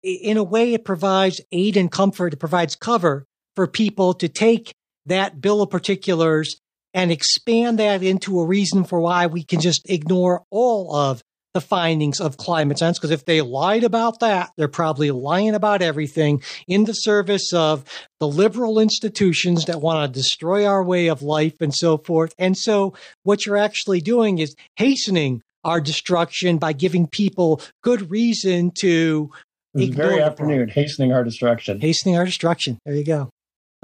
in 0.04 0.38
a 0.38 0.44
way 0.44 0.74
it 0.74 0.86
provides 0.86 1.42
aid 1.52 1.78
and 1.78 1.92
comfort, 1.92 2.34
it 2.34 2.40
provides 2.40 2.76
cover 2.76 3.26
for 3.56 3.68
people 3.68 4.14
to 4.16 4.28
take 4.28 4.74
that 5.06 5.40
bill 5.40 5.62
of 5.62 5.70
particulars 5.70 6.56
and 6.94 7.12
expand 7.12 7.80
that 7.80 8.04
into 8.04 8.40
a 8.40 8.46
reason 8.46 8.84
for 8.84 9.00
why 9.00 9.28
we 9.28 9.44
can 9.44 9.60
just 9.60 9.90
ignore 9.90 10.44
all 10.50 10.96
of 10.96 11.22
the 11.54 11.62
findings 11.62 12.20
of 12.20 12.38
climate 12.38 12.80
science 12.80 12.98
because 12.98 13.12
if 13.12 13.26
they 13.26 13.42
lied 13.42 13.84
about 13.84 14.20
that, 14.20 14.52
they're 14.58 14.68
probably 14.68 15.12
lying 15.12 15.56
about 15.56 15.82
everything 15.82 16.42
in 16.68 16.86
the 16.86 16.94
service 16.94 17.54
of 17.54 17.84
the 18.20 18.28
liberal 18.28 18.80
institutions 18.80 19.66
that 19.66 19.82
want 19.82 20.14
to 20.14 20.20
destroy 20.20 20.66
our 20.66 20.84
way 20.84 21.08
of 21.08 21.22
life 21.22 21.56
and 21.62 21.74
so 21.74 21.98
forth. 21.98 22.34
And 22.38 22.58
so 22.58 22.94
what 23.24 23.46
you're 23.46 23.58
actually 23.58 24.02
doing 24.02 24.40
is 24.40 24.56
hastening 24.76 25.42
our 25.64 25.80
destruction 25.80 26.58
by 26.58 26.74
giving 26.74 27.08
people 27.08 27.62
good 27.84 28.10
reason 28.12 28.72
to 28.80 29.30
This 29.74 29.90
very 29.90 30.22
afternoon, 30.22 30.68
hastening 30.70 31.14
our 31.14 31.24
destruction. 31.24 31.80
hastening 31.80 32.18
our 32.18 32.26
destruction. 32.26 32.80
There 32.86 32.96
you 32.96 33.06
go. 33.06 33.30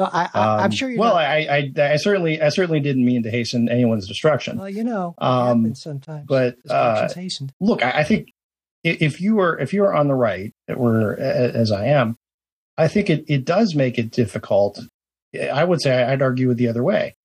I, 0.06 0.30
I, 0.34 0.56
I'm 0.58 0.66
Um, 0.66 0.72
sure 0.72 0.90
you're 0.90 1.00
well, 1.00 1.16
I, 1.16 1.72
I, 1.78 1.92
I 1.92 1.96
certainly, 1.98 2.42
I 2.42 2.50
certainly 2.50 2.80
didn't 2.80 3.06
mean 3.06 3.24
to 3.24 3.32
hasten 3.32 3.70
anyone's 3.70 4.08
destruction. 4.08 4.58
well, 4.58 4.70
you 4.70 4.84
know, 4.84 5.16
it 5.18 5.24
um, 5.24 5.60
happens 5.64 5.82
sometimes. 5.82 6.26
but, 6.28 6.58
uh, 6.70 7.12
hastened. 7.14 7.52
look, 7.60 7.84
I, 7.84 8.00
I 8.00 8.04
think 8.04 8.30
if 8.84 9.20
you 9.20 9.40
are 9.40 9.60
if 9.60 9.74
you 9.74 9.84
are 9.84 9.94
on 9.94 10.08
the 10.08 10.16
right, 10.16 10.54
or 10.74 11.18
as 11.20 11.72
I 11.72 11.88
am, 11.88 12.16
I 12.78 12.88
think 12.88 13.10
it, 13.10 13.26
it 13.28 13.44
does 13.44 13.76
make 13.76 13.98
it 14.00 14.10
difficult. 14.12 14.80
I 15.52 15.64
would 15.64 15.82
say 15.82 16.02
I'd 16.02 16.22
argue 16.22 16.50
it 16.52 16.56
the 16.56 16.70
other 16.70 16.84
way. 16.84 17.16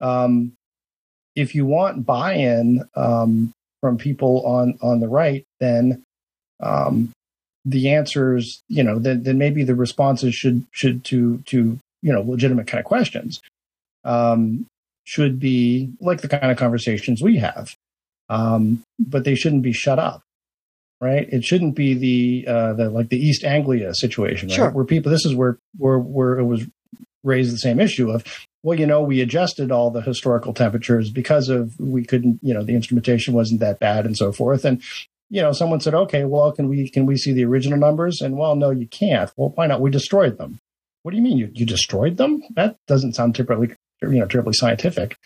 Um, 0.00 0.54
if 1.36 1.54
you 1.54 1.64
want 1.66 2.04
buy-in 2.04 2.84
um, 2.96 3.52
from 3.80 3.96
people 3.96 4.44
on 4.44 4.76
on 4.82 4.98
the 4.98 5.08
right, 5.08 5.44
then 5.60 6.02
um, 6.60 7.12
the 7.64 7.90
answers, 7.90 8.60
you 8.68 8.82
know, 8.82 8.98
then 8.98 9.22
then 9.22 9.38
maybe 9.38 9.62
the 9.62 9.76
responses 9.76 10.34
should 10.34 10.66
should 10.72 11.04
to 11.04 11.38
to 11.46 11.78
you 12.02 12.12
know 12.12 12.22
legitimate 12.22 12.66
kind 12.66 12.80
of 12.80 12.84
questions 12.84 13.40
um, 14.04 14.66
should 15.04 15.38
be 15.38 15.90
like 16.00 16.20
the 16.20 16.28
kind 16.28 16.50
of 16.50 16.56
conversations 16.56 17.22
we 17.22 17.38
have 17.38 17.74
um, 18.28 18.82
but 18.98 19.24
they 19.24 19.34
shouldn't 19.34 19.62
be 19.62 19.72
shut 19.72 19.98
up, 19.98 20.22
right? 21.00 21.28
It 21.30 21.44
shouldn't 21.44 21.74
be 21.74 21.94
the 21.94 22.50
uh, 22.50 22.72
the 22.74 22.90
like 22.90 23.08
the 23.08 23.18
East 23.18 23.44
Anglia 23.44 23.94
situation, 23.94 24.48
right? 24.48 24.56
Sure. 24.56 24.70
Where 24.70 24.84
people, 24.84 25.10
this 25.10 25.24
is 25.24 25.34
where 25.34 25.58
where 25.76 25.98
where 25.98 26.38
it 26.38 26.44
was 26.44 26.66
raised 27.24 27.52
the 27.52 27.58
same 27.58 27.80
issue 27.80 28.10
of, 28.10 28.24
well, 28.62 28.78
you 28.78 28.86
know, 28.86 29.02
we 29.02 29.20
adjusted 29.20 29.72
all 29.72 29.90
the 29.90 30.00
historical 30.00 30.54
temperatures 30.54 31.10
because 31.10 31.48
of 31.48 31.78
we 31.80 32.04
couldn't, 32.04 32.38
you 32.42 32.54
know, 32.54 32.62
the 32.62 32.74
instrumentation 32.74 33.34
wasn't 33.34 33.60
that 33.60 33.80
bad 33.80 34.06
and 34.06 34.16
so 34.16 34.32
forth, 34.32 34.64
and 34.64 34.82
you 35.30 35.42
know, 35.42 35.52
someone 35.52 35.80
said, 35.80 35.94
okay, 35.94 36.24
well, 36.24 36.52
can 36.52 36.68
we 36.68 36.88
can 36.90 37.06
we 37.06 37.16
see 37.16 37.32
the 37.32 37.44
original 37.44 37.78
numbers? 37.78 38.20
And 38.20 38.36
well, 38.36 38.56
no, 38.56 38.70
you 38.70 38.86
can't. 38.86 39.30
Well, 39.36 39.50
why 39.50 39.66
not? 39.66 39.80
We 39.80 39.90
destroyed 39.90 40.38
them. 40.38 40.58
What 41.08 41.12
do 41.12 41.16
you 41.16 41.22
mean 41.22 41.38
you 41.38 41.50
you 41.54 41.64
destroyed 41.64 42.18
them? 42.18 42.42
That 42.54 42.76
doesn't 42.86 43.14
sound 43.14 43.34
terribly 43.34 43.74
you 44.02 44.18
know 44.18 44.26
terribly 44.26 44.52
scientific. 44.52 45.16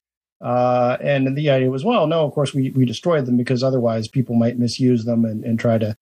Uh, 0.40 0.96
and 1.00 1.36
the 1.36 1.50
idea 1.50 1.72
was, 1.72 1.84
well, 1.84 2.06
no, 2.06 2.24
of 2.24 2.32
course 2.34 2.54
we, 2.54 2.70
we 2.70 2.84
destroyed 2.84 3.26
them 3.26 3.36
because 3.36 3.64
otherwise 3.64 4.06
people 4.06 4.36
might 4.36 4.60
misuse 4.60 5.04
them 5.04 5.24
and, 5.24 5.42
and 5.42 5.58
try 5.58 5.78
to 5.78 5.96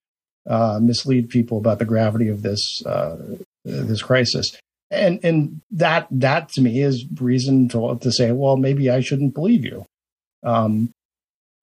uh, 0.51 0.79
mislead 0.83 1.31
people 1.31 1.57
about 1.57 1.79
the 1.79 1.87
gravity 1.87 2.29
of 2.29 2.43
this 2.43 2.85
uh, 2.85 3.17
this 3.65 4.03
crisis. 4.03 4.55
And 4.91 5.19
and 5.25 5.63
that 5.71 6.09
that 6.11 6.51
to 6.51 6.61
me 6.61 6.83
is 6.83 7.07
reason 7.19 7.71
to 7.71 7.99
to 8.03 8.13
say, 8.13 8.33
well, 8.33 8.59
maybe 8.59 8.91
I 8.91 9.01
shouldn't 9.01 9.33
believe 9.33 9.65
you. 9.65 9.87
Um, 10.43 10.91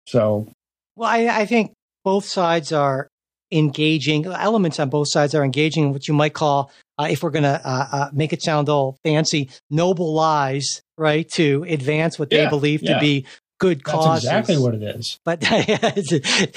so 0.06 0.48
Well, 0.96 1.10
I, 1.10 1.26
I 1.42 1.44
think 1.44 1.74
both 2.02 2.24
sides 2.24 2.72
are 2.72 3.08
engaging. 3.52 4.24
Elements 4.24 4.80
on 4.80 4.88
both 4.88 5.10
sides 5.10 5.34
are 5.34 5.44
engaging 5.44 5.84
in 5.84 5.92
what 5.92 6.08
you 6.08 6.14
might 6.14 6.32
call, 6.32 6.70
uh, 6.98 7.08
if 7.10 7.22
we're 7.22 7.30
going 7.30 7.42
to 7.42 7.60
uh, 7.68 7.88
uh, 7.92 8.10
make 8.12 8.32
it 8.32 8.42
sound 8.42 8.68
all 8.68 8.98
fancy, 9.04 9.50
noble 9.70 10.14
lies, 10.14 10.82
right? 10.96 11.28
To 11.32 11.64
advance 11.68 12.18
what 12.18 12.30
they 12.30 12.48
believe 12.48 12.82
yeah. 12.82 12.94
to 12.94 13.00
be 13.00 13.26
good 13.58 13.78
that's 13.78 13.90
causes. 13.90 14.24
exactly 14.24 14.58
what 14.58 14.74
it 14.74 14.82
is. 14.82 15.18
But 15.24 15.42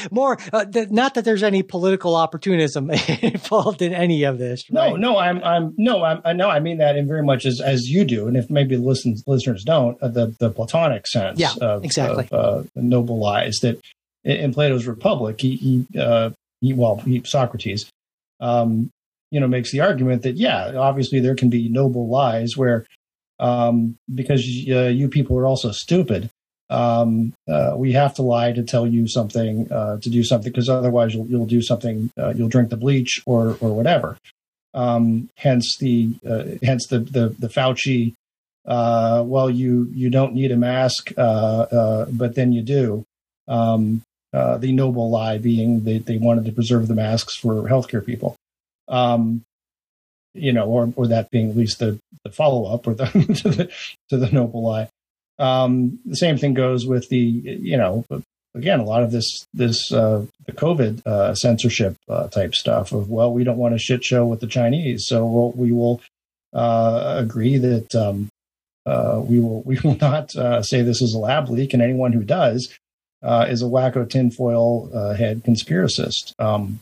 more, 0.12 0.38
uh, 0.52 0.66
th- 0.66 0.90
not 0.90 1.14
that 1.14 1.26
there's 1.26 1.44
any 1.44 1.64
political 1.64 2.16
opportunism 2.16 2.90
involved 3.22 3.82
in 3.82 3.94
any 3.94 4.24
of 4.24 4.38
this. 4.38 4.64
No, 4.70 4.82
right? 4.82 5.00
no, 5.00 5.18
I'm, 5.18 5.44
I'm, 5.44 5.74
no, 5.78 6.04
I'm, 6.04 6.22
I 6.26 6.34
know, 6.34 6.50
I 6.50 6.60
mean 6.60 6.78
that 6.80 6.96
in 6.96 7.08
very 7.08 7.24
much 7.24 7.46
as 7.46 7.62
as 7.62 7.88
you 7.88 8.04
do, 8.04 8.28
and 8.28 8.36
if 8.36 8.50
maybe 8.50 8.78
listens, 8.78 9.24
listeners 9.28 9.64
don't, 9.64 10.02
uh, 10.02 10.08
the 10.08 10.36
the 10.40 10.50
Platonic 10.50 11.08
sense, 11.08 11.40
Yeah, 11.40 11.54
of, 11.62 11.84
exactly. 11.84 12.28
of, 12.32 12.66
uh, 12.66 12.70
noble 12.76 13.20
lies 13.20 13.58
that 13.62 13.80
in, 14.24 14.38
in 14.38 14.54
Plato's 14.54 14.88
Republic, 14.88 15.40
he, 15.40 15.56
he, 15.56 16.00
uh, 16.00 16.32
he 16.62 16.74
well, 16.74 16.98
he, 16.98 17.22
Socrates, 17.26 17.90
um, 18.40 18.90
you 19.32 19.40
know, 19.40 19.48
makes 19.48 19.72
the 19.72 19.82
argument 19.82 20.24
that 20.24 20.36
yeah, 20.38 20.74
obviously 20.76 21.20
there 21.20 21.36
can 21.36 21.50
be 21.50 21.70
noble 21.70 22.08
lies 22.08 22.56
where, 22.56 22.86
um, 23.40 23.98
because 24.14 24.42
uh, 24.70 24.88
you 24.88 25.08
people 25.08 25.38
are 25.38 25.46
also 25.46 25.72
stupid. 25.72 26.30
Um, 26.70 27.34
uh, 27.48 27.74
we 27.76 27.94
have 27.94 28.14
to 28.16 28.22
lie 28.22 28.52
to 28.52 28.64
tell 28.64 28.86
you 28.86 29.08
something, 29.08 29.72
uh, 29.72 29.98
to 30.02 30.10
do 30.10 30.24
something, 30.24 30.52
because 30.52 30.70
otherwise 30.70 31.16
you'll 31.16 31.28
you'll 31.28 31.46
do 31.46 31.62
something, 31.62 32.12
uh, 32.18 32.34
you'll 32.36 32.50
drink 32.50 32.70
the 32.70 32.78
bleach 32.78 33.22
or 33.26 33.58
or 33.60 33.76
whatever 33.76 34.18
um, 34.74 35.30
hence 35.36 35.78
the 35.80 36.14
uh, 36.28 36.44
hence 36.64 36.88
the 36.88 37.00
the, 37.00 37.36
the 37.40 37.48
Fauci. 37.48 38.14
Uh, 38.66 39.24
well, 39.26 39.50
you 39.50 39.90
you 39.94 40.10
don't 40.10 40.34
need 40.34 40.52
a 40.52 40.58
mask, 40.58 41.12
uh, 41.18 41.22
uh, 41.22 42.06
but 42.12 42.36
then 42.36 42.52
you 42.52 42.62
do. 42.62 43.06
Um, 43.48 44.04
the 44.32 44.72
noble 44.72 45.10
lie 45.10 45.38
being 45.38 45.84
they, 45.84 45.98
they 45.98 46.18
wanted 46.18 46.46
to 46.46 46.52
preserve 46.52 46.88
the 46.88 46.94
masks 46.94 47.36
for 47.36 47.64
healthcare 47.64 48.06
people. 48.06 48.36
Um, 48.90 49.44
you 50.34 50.54
know, 50.54 50.66
or 50.66 50.94
or 50.96 51.08
that 51.08 51.32
being 51.32 51.50
at 51.50 51.58
least 51.58 51.80
the, 51.80 52.00
the 52.24 52.32
follow 52.32 52.74
up 52.74 52.88
or 52.88 52.94
the 52.94 53.06
to 53.44 53.50
the 53.50 53.72
to 54.10 54.18
the 54.18 54.32
noble 54.32 54.64
lie. 54.64 54.90
Um, 55.38 56.00
the 56.06 56.16
same 56.16 56.38
thing 56.38 56.54
goes 56.54 56.86
with 56.86 57.10
the 57.10 57.18
you 57.18 57.78
know 57.78 58.06
again 58.56 58.80
a 58.80 58.86
lot 58.86 59.04
of 59.04 59.12
this 59.12 59.46
this 59.54 59.92
uh, 59.92 60.26
the 60.46 60.52
COVID 60.52 61.06
uh, 61.06 61.34
censorship 61.36 61.96
uh, 62.08 62.28
type 62.28 62.54
stuff 62.54 62.92
of 62.92 63.10
well 63.10 63.32
we 63.32 63.44
don't 63.44 63.58
want 63.58 63.76
a 63.76 63.80
shit 63.80 64.04
show 64.04 64.26
with 64.26 64.40
the 64.40 64.48
Chinese 64.48 65.06
so 65.08 65.26
we'll, 65.26 65.52
we 65.52 65.72
will 65.72 66.02
uh, 66.54 67.16
agree 67.18 67.58
that 67.58 67.94
um, 67.96 68.30
uh, 68.86 69.22
we 69.24 69.40
will 69.40 69.62
we 69.66 69.80
will 69.84 69.98
not 69.98 70.36
uh, 70.36 70.62
say 70.62 70.82
this 70.82 71.02
is 71.02 71.14
a 71.14 71.20
lab 71.20 71.50
leak 71.50 71.74
and 71.74 71.82
anyone 71.82 72.14
who 72.14 72.24
does 72.24 72.78
uh, 73.24 73.46
is 73.50 73.62
a 73.62 73.66
wacko 73.66 74.10
tinfoil 74.10 74.90
head 75.16 75.44
conspiracist. 75.44 76.34
Um, 76.40 76.80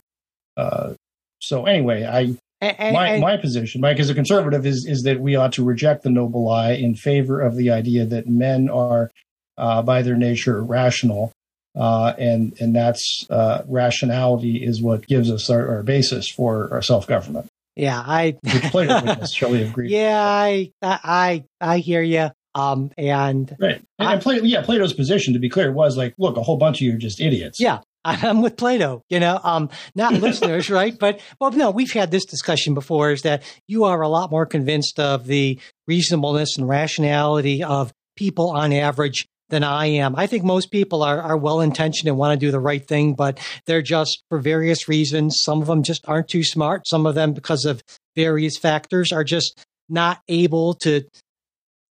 so 1.40 1.66
anyway, 1.66 2.04
I 2.04 2.34
And- 2.60 2.94
my 2.94 3.08
and- 3.10 3.20
my 3.20 3.36
position, 3.36 3.80
Mike, 3.80 4.00
as 4.00 4.10
a 4.10 4.14
conservative, 4.14 4.66
is 4.66 4.84
is 4.86 5.02
that 5.02 5.20
we 5.20 5.36
ought 5.36 5.52
to 5.52 5.64
reject 5.64 6.02
the 6.02 6.10
noble 6.10 6.44
lie 6.44 6.72
in 6.72 6.94
favor 6.94 7.40
of 7.40 7.56
the 7.56 7.70
idea 7.70 8.04
that 8.06 8.26
men 8.28 8.68
are, 8.68 9.10
uh, 9.56 9.82
by 9.82 10.02
their 10.02 10.16
nature, 10.16 10.62
rational, 10.62 11.30
uh, 11.76 12.14
and 12.18 12.56
and 12.60 12.74
that's 12.74 13.26
uh, 13.30 13.62
rationality 13.68 14.64
is 14.64 14.82
what 14.82 15.06
gives 15.06 15.30
us 15.30 15.48
our, 15.50 15.68
our 15.68 15.82
basis 15.82 16.28
for 16.28 16.68
our 16.72 16.82
self 16.82 17.06
government. 17.06 17.46
yeah, 17.76 18.02
I. 18.04 18.36
Which 18.42 18.62
Plato 18.64 18.94
wouldn't 18.94 19.20
necessarily 19.20 19.62
agree. 19.62 19.88
Yeah, 19.92 20.20
I, 20.20 20.72
I, 20.82 21.44
I 21.60 21.78
hear 21.78 22.02
you. 22.02 22.30
Um, 22.56 22.90
and 22.98 23.54
Right. 23.60 23.80
And, 24.00 24.08
and 24.14 24.20
Plato, 24.22 24.42
yeah, 24.44 24.62
Plato's 24.62 24.92
position, 24.92 25.34
to 25.34 25.38
be 25.38 25.48
clear, 25.48 25.70
was 25.70 25.96
like, 25.96 26.14
look, 26.18 26.36
a 26.36 26.42
whole 26.42 26.56
bunch 26.56 26.78
of 26.78 26.86
you 26.86 26.94
are 26.94 26.98
just 26.98 27.20
idiots. 27.20 27.60
Yeah. 27.60 27.78
I'm 28.22 28.42
with 28.42 28.56
Plato, 28.56 29.02
you 29.08 29.20
know, 29.20 29.38
um, 29.42 29.68
not 29.94 30.12
listeners, 30.20 30.70
right? 30.70 30.98
But, 30.98 31.20
well, 31.40 31.50
no, 31.50 31.70
we've 31.70 31.92
had 31.92 32.10
this 32.10 32.24
discussion 32.24 32.74
before 32.74 33.10
is 33.10 33.22
that 33.22 33.42
you 33.66 33.84
are 33.84 34.00
a 34.00 34.08
lot 34.08 34.30
more 34.30 34.46
convinced 34.46 34.98
of 34.98 35.26
the 35.26 35.60
reasonableness 35.86 36.56
and 36.56 36.68
rationality 36.68 37.62
of 37.62 37.92
people 38.16 38.50
on 38.50 38.72
average 38.72 39.26
than 39.50 39.64
I 39.64 39.86
am. 39.86 40.14
I 40.16 40.26
think 40.26 40.44
most 40.44 40.70
people 40.70 41.02
are, 41.02 41.20
are 41.20 41.36
well 41.36 41.60
intentioned 41.60 42.08
and 42.08 42.18
want 42.18 42.38
to 42.38 42.46
do 42.46 42.50
the 42.50 42.60
right 42.60 42.86
thing, 42.86 43.14
but 43.14 43.40
they're 43.66 43.82
just 43.82 44.22
for 44.28 44.38
various 44.38 44.88
reasons. 44.88 45.40
Some 45.42 45.60
of 45.60 45.68
them 45.68 45.82
just 45.82 46.06
aren't 46.06 46.28
too 46.28 46.44
smart. 46.44 46.86
Some 46.86 47.06
of 47.06 47.14
them, 47.14 47.32
because 47.32 47.64
of 47.64 47.82
various 48.14 48.58
factors, 48.58 49.12
are 49.12 49.24
just 49.24 49.64
not 49.88 50.20
able 50.28 50.74
to 50.74 51.04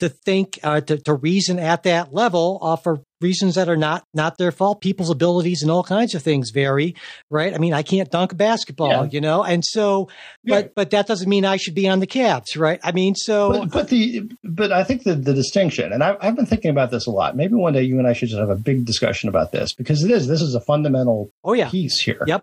to 0.01 0.09
think 0.09 0.59
uh, 0.65 0.81
to, 0.81 0.99
to 0.99 1.15
reason 1.15 1.61
at 1.61 1.85
that 1.85 2.13
level 2.13 2.59
uh, 2.61 2.75
for 2.75 3.01
reasons 3.29 3.55
that 3.57 3.69
are 3.69 3.77
not 3.89 4.05
not 4.15 4.39
their 4.39 4.53
fault 4.53 4.81
people's 4.81 5.11
abilities 5.11 5.63
and 5.63 5.71
all 5.71 5.83
kinds 5.83 6.15
of 6.15 6.23
things 6.23 6.51
vary 6.51 6.95
right 7.31 7.53
i 7.55 7.59
mean 7.59 7.73
i 7.73 7.83
can't 7.83 8.11
dunk 8.11 8.33
a 8.33 8.35
basketball 8.37 8.91
Yeah. 9.05 9.09
you 9.15 9.21
know 9.21 9.43
and 9.43 9.65
so 9.65 10.09
but 10.45 10.65
Yeah. 10.65 10.69
but 10.77 10.91
that 10.91 11.07
doesn't 11.07 11.29
mean 11.29 11.45
i 11.45 11.57
should 11.57 11.75
be 11.75 11.89
on 11.89 11.99
the 12.01 12.07
Cavs, 12.07 12.57
right 12.59 12.79
i 12.85 12.93
mean 12.93 13.15
so 13.15 13.37
But, 13.53 13.71
but 13.71 13.89
the 13.89 14.05
but 14.45 14.71
I 14.73 14.85
think 14.85 15.03
the, 15.05 15.15
the 15.15 15.35
distinction, 15.35 15.93
and 15.93 16.05
I've, 16.05 16.17
I've 16.21 16.37
been 16.37 16.47
thinking 16.47 16.71
about 16.71 16.91
this 16.93 17.07
a 17.07 17.11
lot. 17.11 17.35
Maybe 17.37 17.55
one 17.55 17.73
day 17.73 17.83
you 17.83 17.99
and 17.99 18.07
I 18.07 18.13
should 18.13 18.29
just 18.29 18.39
have 18.39 18.51
a 18.51 18.55
big 18.71 18.85
discussion 18.85 19.29
about 19.29 19.51
this 19.53 19.73
because 19.75 20.05
it 20.05 20.11
is 20.13 20.29
this 20.29 20.43
is 20.43 20.55
a 20.55 20.61
fundamental 20.61 21.31
oh 21.43 21.55
yeah 21.55 21.69
piece 21.71 22.01
here. 22.01 22.23
Yep. 22.27 22.43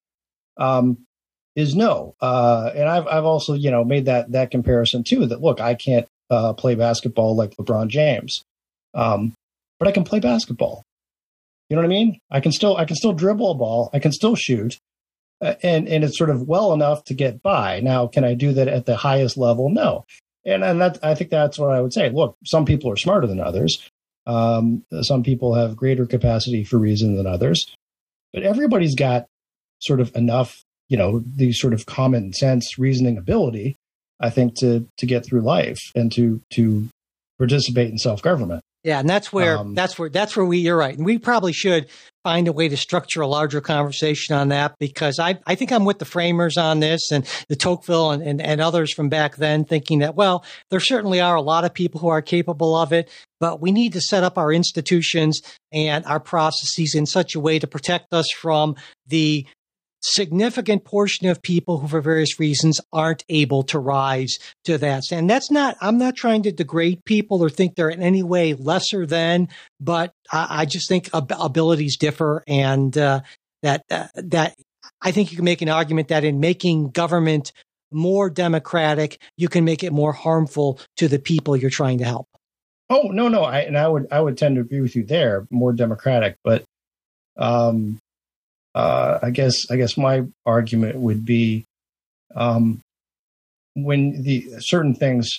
Um, 0.57 0.97
is 1.55 1.75
no, 1.75 2.15
uh, 2.21 2.71
and 2.75 2.87
I've 2.89 3.07
I've 3.07 3.25
also 3.25 3.53
you 3.53 3.71
know 3.71 3.83
made 3.83 4.05
that 4.05 4.31
that 4.31 4.51
comparison 4.51 5.03
too. 5.03 5.25
That 5.27 5.41
look, 5.41 5.59
I 5.61 5.75
can't 5.75 6.07
uh, 6.29 6.53
play 6.53 6.75
basketball 6.75 7.35
like 7.35 7.55
LeBron 7.57 7.87
James, 7.89 8.43
um, 8.93 9.33
but 9.81 9.87
I 9.87 9.91
can 9.93 10.03
play 10.03 10.19
basketball. 10.19 10.83
You 11.67 11.75
know 11.75 11.81
what 11.81 11.87
I 11.87 11.89
mean? 11.89 12.19
I 12.29 12.39
can 12.39 12.51
still 12.51 12.77
I 12.77 12.85
can 12.85 12.95
still 12.95 13.13
dribble 13.13 13.49
a 13.49 13.55
ball. 13.55 13.89
I 13.93 13.97
can 13.97 14.11
still 14.11 14.35
shoot, 14.35 14.77
uh, 15.41 15.55
and 15.63 15.87
and 15.87 16.03
it's 16.03 16.19
sort 16.19 16.29
of 16.29 16.47
well 16.47 16.71
enough 16.71 17.03
to 17.05 17.15
get 17.15 17.41
by. 17.41 17.79
Now, 17.79 18.05
can 18.05 18.23
I 18.23 18.35
do 18.35 18.53
that 18.53 18.67
at 18.67 18.85
the 18.85 18.95
highest 18.95 19.37
level? 19.37 19.71
No. 19.71 20.05
And 20.45 20.63
and 20.63 20.79
that 20.81 20.99
I 21.01 21.15
think 21.15 21.31
that's 21.31 21.57
what 21.57 21.71
I 21.71 21.81
would 21.81 21.93
say. 21.93 22.11
Look, 22.11 22.37
some 22.45 22.63
people 22.63 22.91
are 22.91 22.95
smarter 22.95 23.25
than 23.25 23.39
others. 23.39 23.89
Um, 24.27 24.83
some 25.01 25.23
people 25.23 25.55
have 25.55 25.75
greater 25.75 26.05
capacity 26.05 26.63
for 26.63 26.77
reason 26.77 27.15
than 27.15 27.25
others. 27.25 27.65
but 28.33 28.43
everybody's 28.43 28.93
got 28.93 29.25
sort 29.79 29.99
of 29.99 30.15
enough, 30.15 30.61
you 30.89 30.97
know, 30.97 31.23
the 31.25 31.53
sort 31.53 31.73
of 31.73 31.87
common 31.87 32.33
sense 32.33 32.77
reasoning 32.77 33.17
ability, 33.17 33.77
I 34.19 34.29
think, 34.29 34.59
to 34.59 34.87
to 34.99 35.05
get 35.07 35.25
through 35.25 35.41
life 35.41 35.79
and 35.95 36.11
to 36.11 36.39
to 36.51 36.87
participate 37.39 37.89
in 37.89 37.97
self 37.97 38.21
government. 38.21 38.61
Yeah, 38.83 38.99
and 38.99 39.07
that's 39.07 39.31
where 39.31 39.59
Um, 39.59 39.75
that's 39.75 39.99
where 39.99 40.09
that's 40.09 40.35
where 40.35 40.45
we 40.45 40.57
you're 40.57 40.77
right. 40.77 40.95
And 40.95 41.05
we 41.05 41.19
probably 41.19 41.53
should 41.53 41.87
find 42.23 42.47
a 42.47 42.51
way 42.51 42.67
to 42.67 42.77
structure 42.77 43.21
a 43.21 43.27
larger 43.27 43.61
conversation 43.61 44.35
on 44.35 44.49
that 44.49 44.75
because 44.79 45.19
I 45.19 45.39
I 45.45 45.55
think 45.55 45.71
I'm 45.71 45.85
with 45.85 45.99
the 45.99 46.05
framers 46.05 46.57
on 46.57 46.79
this 46.79 47.11
and 47.11 47.25
the 47.47 47.55
Tocqueville 47.55 48.11
and, 48.11 48.23
and, 48.23 48.41
and 48.41 48.59
others 48.59 48.91
from 48.93 49.07
back 49.09 49.35
then 49.35 49.65
thinking 49.65 49.99
that 49.99 50.15
well, 50.15 50.43
there 50.71 50.79
certainly 50.79 51.21
are 51.21 51.35
a 51.35 51.41
lot 51.41 51.63
of 51.63 51.73
people 51.73 52.01
who 52.01 52.07
are 52.07 52.21
capable 52.23 52.75
of 52.75 52.91
it, 52.91 53.07
but 53.39 53.61
we 53.61 53.71
need 53.71 53.93
to 53.93 54.01
set 54.01 54.23
up 54.23 54.37
our 54.37 54.51
institutions 54.51 55.41
and 55.71 56.03
our 56.05 56.19
processes 56.19 56.95
in 56.95 57.05
such 57.05 57.35
a 57.35 57.39
way 57.39 57.59
to 57.59 57.67
protect 57.67 58.13
us 58.13 58.31
from 58.31 58.75
the 59.07 59.45
significant 60.01 60.83
portion 60.83 61.27
of 61.27 61.41
people 61.41 61.79
who 61.79 61.87
for 61.87 62.01
various 62.01 62.39
reasons 62.39 62.81
aren't 62.91 63.23
able 63.29 63.63
to 63.63 63.79
rise 63.79 64.39
to 64.63 64.77
that 64.77 65.11
and 65.11 65.29
that's 65.29 65.51
not 65.51 65.77
i'm 65.79 65.97
not 65.97 66.15
trying 66.15 66.41
to 66.41 66.51
degrade 66.51 67.03
people 67.05 67.43
or 67.43 67.49
think 67.49 67.75
they're 67.75 67.89
in 67.89 68.01
any 68.01 68.23
way 68.23 68.53
lesser 68.53 69.05
than 69.05 69.47
but 69.79 70.13
i, 70.31 70.61
I 70.61 70.65
just 70.65 70.89
think 70.89 71.09
ab- 71.13 71.31
abilities 71.39 71.97
differ 71.97 72.43
and 72.47 72.97
uh, 72.97 73.21
that 73.61 73.83
uh, 73.91 74.07
that 74.15 74.55
i 75.01 75.11
think 75.11 75.31
you 75.31 75.37
can 75.37 75.45
make 75.45 75.61
an 75.61 75.69
argument 75.69 76.07
that 76.07 76.23
in 76.23 76.39
making 76.39 76.89
government 76.89 77.51
more 77.91 78.29
democratic 78.29 79.21
you 79.37 79.49
can 79.49 79.65
make 79.65 79.83
it 79.83 79.91
more 79.91 80.13
harmful 80.13 80.79
to 80.97 81.07
the 81.07 81.19
people 81.19 81.55
you're 81.55 81.69
trying 81.69 81.99
to 81.99 82.05
help. 82.05 82.27
Oh 82.89 83.09
no, 83.11 83.27
no, 83.27 83.43
I 83.43 83.59
and 83.59 83.77
I 83.77 83.87
would 83.87 84.07
I 84.11 84.19
would 84.19 84.37
tend 84.37 84.55
to 84.55 84.61
agree 84.61 84.81
with 84.81 84.95
you 84.95 85.03
there, 85.03 85.47
more 85.49 85.73
democratic, 85.73 86.37
but 86.43 86.63
um, 87.37 87.99
uh, 88.75 89.19
I 89.21 89.31
guess 89.31 89.69
I 89.69 89.75
guess 89.75 89.97
my 89.97 90.23
argument 90.45 90.97
would 90.97 91.25
be 91.25 91.65
um, 92.35 92.81
when 93.73 94.23
the 94.23 94.45
certain 94.59 94.95
things, 94.95 95.29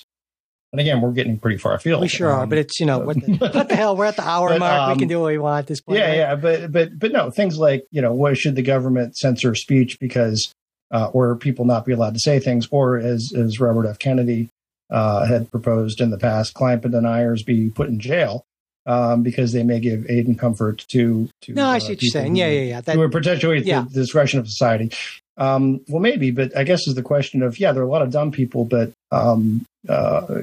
and 0.72 0.80
again, 0.80 1.00
we're 1.00 1.12
getting 1.12 1.38
pretty 1.38 1.58
far 1.58 1.74
afield. 1.74 2.00
we 2.00 2.08
sure 2.08 2.30
are 2.30 2.42
um, 2.42 2.48
but 2.48 2.58
it's 2.58 2.78
you 2.78 2.86
know 2.86 2.98
what 2.98 3.20
the, 3.20 3.36
what 3.36 3.68
the 3.68 3.76
hell 3.76 3.96
we're 3.96 4.04
at 4.04 4.16
the 4.16 4.26
hour 4.28 4.48
But, 4.50 4.58
mark 4.60 4.88
we 4.88 4.92
um, 4.92 4.98
can 4.98 5.08
do 5.08 5.20
what 5.20 5.28
we 5.28 5.38
want 5.38 5.60
at 5.60 5.66
this 5.66 5.80
point 5.80 5.98
yeah, 5.98 6.08
right? 6.08 6.16
yeah, 6.16 6.34
but 6.34 6.72
but 6.72 6.98
but 6.98 7.12
no, 7.12 7.30
things 7.30 7.58
like 7.58 7.84
you 7.90 8.02
know, 8.02 8.12
what 8.12 8.36
should 8.36 8.54
the 8.54 8.62
government 8.62 9.16
censor 9.16 9.54
speech 9.54 9.98
because 9.98 10.54
uh, 10.90 11.06
or 11.12 11.36
people 11.36 11.64
not 11.64 11.86
be 11.86 11.92
allowed 11.92 12.14
to 12.14 12.20
say 12.20 12.38
things, 12.38 12.68
or 12.70 12.98
as 12.98 13.32
as 13.36 13.60
Robert 13.60 13.86
F. 13.86 13.98
Kennedy 13.98 14.50
uh, 14.90 15.24
had 15.24 15.50
proposed 15.50 16.00
in 16.02 16.10
the 16.10 16.18
past, 16.18 16.52
climate 16.52 16.90
deniers 16.90 17.42
be 17.42 17.70
put 17.70 17.88
in 17.88 17.98
jail 17.98 18.44
um, 18.86 19.22
because 19.22 19.52
they 19.52 19.62
may 19.62 19.80
give 19.80 20.04
aid 20.08 20.26
and 20.26 20.38
comfort 20.38 20.84
to 20.88 21.28
to. 21.42 21.52
no 21.52 21.66
i 21.68 21.76
uh, 21.76 21.80
see 21.80 21.92
what 21.92 22.02
you're 22.02 22.10
saying 22.10 22.34
who- 22.34 22.40
yeah 22.40 22.48
yeah 22.48 22.62
yeah 22.62 22.80
that, 22.80 22.96
who 22.96 23.08
perpetuate 23.08 23.64
Yeah. 23.64 23.84
the 23.88 24.00
discretion 24.00 24.38
of 24.40 24.46
society. 24.48 24.90
Um, 25.38 25.80
well, 25.88 26.00
maybe, 26.02 26.30
but 26.30 26.54
I 26.54 26.62
guess 26.64 26.86
is 26.86 26.94
the 26.94 27.02
question 27.02 27.42
of 27.42 27.58
yeah, 27.58 27.72
there 27.72 27.82
are 27.82 27.86
a 27.86 27.90
lot 27.90 28.02
of 28.02 28.10
dumb 28.10 28.32
people, 28.32 28.66
but 28.66 28.92
um, 29.10 29.64
uh, 29.88 30.42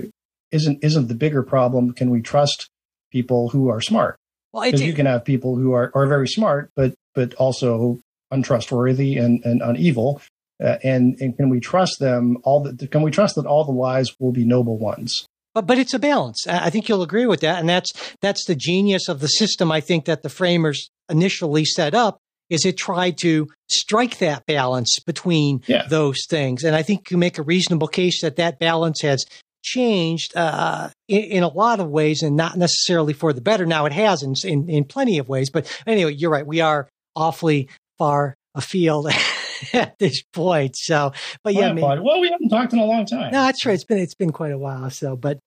isn't 0.51 0.83
isn't 0.83 1.07
the 1.07 1.13
bigger 1.13 1.43
problem? 1.43 1.93
Can 1.93 2.09
we 2.09 2.21
trust 2.21 2.69
people 3.11 3.49
who 3.49 3.69
are 3.69 3.81
smart? 3.81 4.15
well 4.51 4.63
because 4.63 4.81
you 4.81 4.93
can 4.93 5.05
have 5.05 5.23
people 5.23 5.55
who 5.55 5.73
are, 5.73 5.91
are 5.93 6.07
very 6.07 6.27
smart, 6.27 6.71
but 6.75 6.95
but 7.13 7.35
also 7.35 7.99
untrustworthy 8.31 9.17
and 9.17 9.43
and 9.45 9.61
unevil. 9.61 10.21
Uh, 10.61 10.77
and 10.83 11.15
and 11.21 11.37
can 11.37 11.49
we 11.49 11.59
trust 11.59 11.99
them? 11.99 12.37
All 12.43 12.61
the, 12.63 12.87
can 12.87 13.01
we 13.03 13.11
trust 13.11 13.35
that 13.35 13.45
all 13.45 13.63
the 13.63 13.71
lies 13.71 14.09
will 14.19 14.31
be 14.33 14.43
noble 14.43 14.77
ones? 14.77 15.27
But 15.53 15.65
but 15.67 15.77
it's 15.79 15.93
a 15.93 15.99
balance. 15.99 16.45
I 16.47 16.69
think 16.69 16.87
you'll 16.87 17.01
agree 17.01 17.25
with 17.25 17.41
that, 17.41 17.59
and 17.59 17.67
that's 17.67 17.91
that's 18.21 18.45
the 18.45 18.55
genius 18.55 19.07
of 19.09 19.19
the 19.19 19.27
system. 19.27 19.71
I 19.71 19.81
think 19.81 20.05
that 20.05 20.21
the 20.23 20.29
framers 20.29 20.89
initially 21.09 21.65
set 21.65 21.93
up 21.95 22.19
is 22.49 22.65
it 22.65 22.77
tried 22.77 23.17
to 23.21 23.47
strike 23.69 24.17
that 24.19 24.43
balance 24.47 24.99
between 25.05 25.61
Yeah. 25.67 25.85
those 25.87 26.25
things, 26.29 26.63
and 26.63 26.75
I 26.75 26.83
think 26.83 27.09
you 27.11 27.17
make 27.17 27.37
a 27.37 27.43
reasonable 27.43 27.87
case 27.87 28.21
that 28.21 28.35
that 28.37 28.59
balance 28.59 29.01
has 29.01 29.25
changed 29.63 30.35
uh, 30.37 30.89
in, 31.07 31.21
in 31.23 31.43
a 31.43 31.47
lot 31.47 31.79
of 31.79 31.89
ways, 31.89 32.21
and 32.23 32.35
not 32.35 32.57
necessarily 32.57 33.13
for 33.13 33.33
the 33.33 33.41
better. 33.41 33.65
Now 33.65 33.85
it 33.85 33.91
has 33.93 34.23
in, 34.23 34.33
in 34.43 34.69
in 34.69 34.83
plenty 34.85 35.17
of 35.17 35.27
ways, 35.29 35.49
but 35.49 35.65
anyway, 35.87 36.13
you're 36.17 36.31
right. 36.31 36.45
We 36.47 36.61
are 36.61 36.87
awfully 37.15 37.69
far 37.97 38.35
afield 38.55 39.07
at 39.73 39.97
this 39.99 40.21
point. 40.33 40.75
So, 40.75 41.13
but 41.43 41.53
yeah, 41.53 41.71
My 41.73 41.91
I 41.91 41.95
mean, 41.95 42.03
well, 42.03 42.21
we 42.21 42.29
haven't 42.29 42.49
talked 42.49 42.73
in 42.73 42.79
a 42.79 42.85
long 42.85 43.05
time. 43.05 43.31
no, 43.31 43.43
that's 43.43 43.65
right. 43.65 43.73
It's 43.73 43.85
been 43.85 43.99
it's 43.99 44.15
been 44.15 44.31
quite 44.31 44.51
a 44.51 44.57
while. 44.57 44.89
So, 44.89 45.15
but 45.15 45.39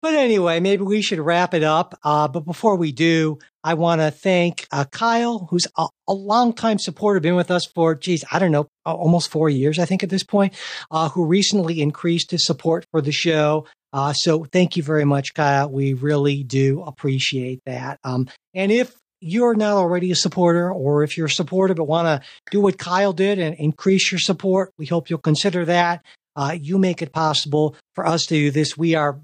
but 0.00 0.14
anyway, 0.14 0.60
maybe 0.60 0.84
we 0.84 1.02
should 1.02 1.18
wrap 1.18 1.54
it 1.54 1.64
up. 1.64 1.98
Uh, 2.04 2.28
but 2.28 2.44
before 2.44 2.76
we 2.76 2.92
do, 2.92 3.38
I 3.64 3.74
want 3.74 4.00
to 4.00 4.12
thank 4.12 4.66
uh, 4.70 4.84
Kyle, 4.84 5.48
who's 5.50 5.66
a, 5.76 5.88
a 6.06 6.12
longtime 6.12 6.78
supporter, 6.78 7.18
been 7.18 7.34
with 7.34 7.50
us 7.50 7.66
for 7.66 7.96
geez, 7.96 8.24
I 8.30 8.38
don't 8.38 8.52
know, 8.52 8.68
almost 8.86 9.28
four 9.28 9.50
years, 9.50 9.78
I 9.80 9.86
think 9.86 10.04
at 10.04 10.10
this 10.10 10.22
point. 10.22 10.54
Uh, 10.90 11.08
who 11.08 11.24
recently 11.24 11.80
increased 11.80 12.30
his 12.30 12.46
support 12.46 12.86
for 12.92 13.00
the 13.00 13.10
show. 13.10 13.66
Uh, 13.92 14.12
so 14.12 14.44
thank 14.44 14.76
you 14.76 14.82
very 14.84 15.04
much, 15.04 15.34
Kyle. 15.34 15.68
We 15.68 15.94
really 15.94 16.44
do 16.44 16.82
appreciate 16.82 17.60
that. 17.66 17.98
Um, 18.04 18.28
and 18.54 18.70
if 18.70 18.94
you're 19.20 19.54
not 19.54 19.74
already 19.74 20.10
a 20.10 20.16
supporter, 20.16 20.70
or 20.72 21.02
if 21.02 21.16
you're 21.16 21.26
a 21.26 21.30
supporter 21.30 21.74
but 21.74 21.84
want 21.84 22.06
to 22.06 22.28
do 22.50 22.60
what 22.60 22.78
Kyle 22.78 23.12
did 23.12 23.38
and 23.38 23.54
increase 23.56 24.12
your 24.12 24.18
support, 24.18 24.72
we 24.78 24.86
hope 24.86 25.10
you'll 25.10 25.18
consider 25.18 25.64
that. 25.64 26.04
Uh, 26.36 26.56
you 26.60 26.78
make 26.78 27.02
it 27.02 27.12
possible 27.12 27.74
for 27.94 28.06
us 28.06 28.26
to 28.26 28.34
do 28.34 28.50
this. 28.50 28.76
We 28.76 28.94
are 28.94 29.20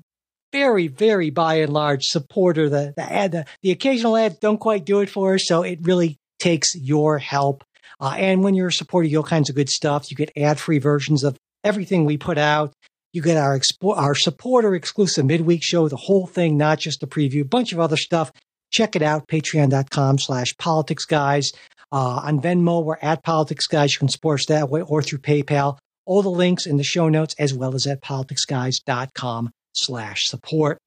very, 0.53 0.88
very 0.88 1.30
by 1.30 1.57
and 1.57 1.72
large 1.72 2.03
supporter. 2.05 2.68
The 2.68 2.95
the 2.97 3.03
ad, 3.03 3.32
the, 3.32 3.45
the 3.62 3.70
occasional 3.70 4.16
ads 4.16 4.38
don't 4.38 4.59
quite 4.59 4.84
do 4.84 5.01
it 5.01 5.11
for 5.11 5.34
us, 5.34 5.42
so 5.47 5.62
it 5.62 5.78
really 5.82 6.16
takes 6.38 6.74
your 6.74 7.18
help. 7.18 7.64
Uh, 8.01 8.14
and 8.16 8.42
when 8.42 8.55
you're 8.55 8.68
a 8.68 8.72
supporter, 8.72 9.07
you 9.07 9.12
get 9.12 9.16
all 9.18 9.22
kinds 9.24 9.49
of 9.49 9.57
good 9.57 9.68
stuff. 9.68 10.11
You 10.11 10.16
get 10.16 10.32
ad 10.36 10.59
free 10.59 10.78
versions 10.78 11.24
of 11.24 11.36
everything 11.62 12.05
we 12.05 12.18
put 12.18 12.38
out. 12.38 12.72
You 13.12 13.22
get 13.22 13.36
our 13.36 13.59
expo- 13.59 13.97
our 13.97 14.14
supporter 14.14 14.74
exclusive 14.74 15.24
midweek 15.24 15.62
show, 15.62 15.88
the 15.88 15.97
whole 15.97 16.26
thing, 16.26 16.57
not 16.57 16.80
just 16.80 17.01
the 17.01 17.07
preview, 17.07 17.42
a 17.42 17.45
bunch 17.45 17.72
of 17.72 17.78
other 17.78 17.97
stuff. 17.97 18.32
Check 18.75 18.97
it 18.97 19.03
out, 19.03 19.29
patreon.com 19.29 20.18
slash 20.18 20.57
politics 20.59 21.05
guys. 21.05 21.53
Uh, 21.93 22.20
on 22.25 22.41
Venmo, 22.41 22.83
we're 22.83 22.99
at 23.01 23.22
politics 23.22 23.68
guys. 23.68 23.93
You 23.93 24.01
can 24.01 24.09
support 24.09 24.41
us 24.41 24.47
that 24.47 24.68
way 24.68 24.83
or 24.83 25.01
through 25.01 25.20
PayPal. 25.20 25.79
All 26.07 26.22
the 26.22 26.29
links 26.29 26.66
in 26.66 26.77
the 26.77 26.83
show 26.83 27.09
notes, 27.09 27.37
as 27.39 27.55
well 27.55 27.77
as 27.77 27.87
at 27.87 28.03
politicsguys.com 28.03 29.53
slash 29.75 30.25
support. 30.25 30.79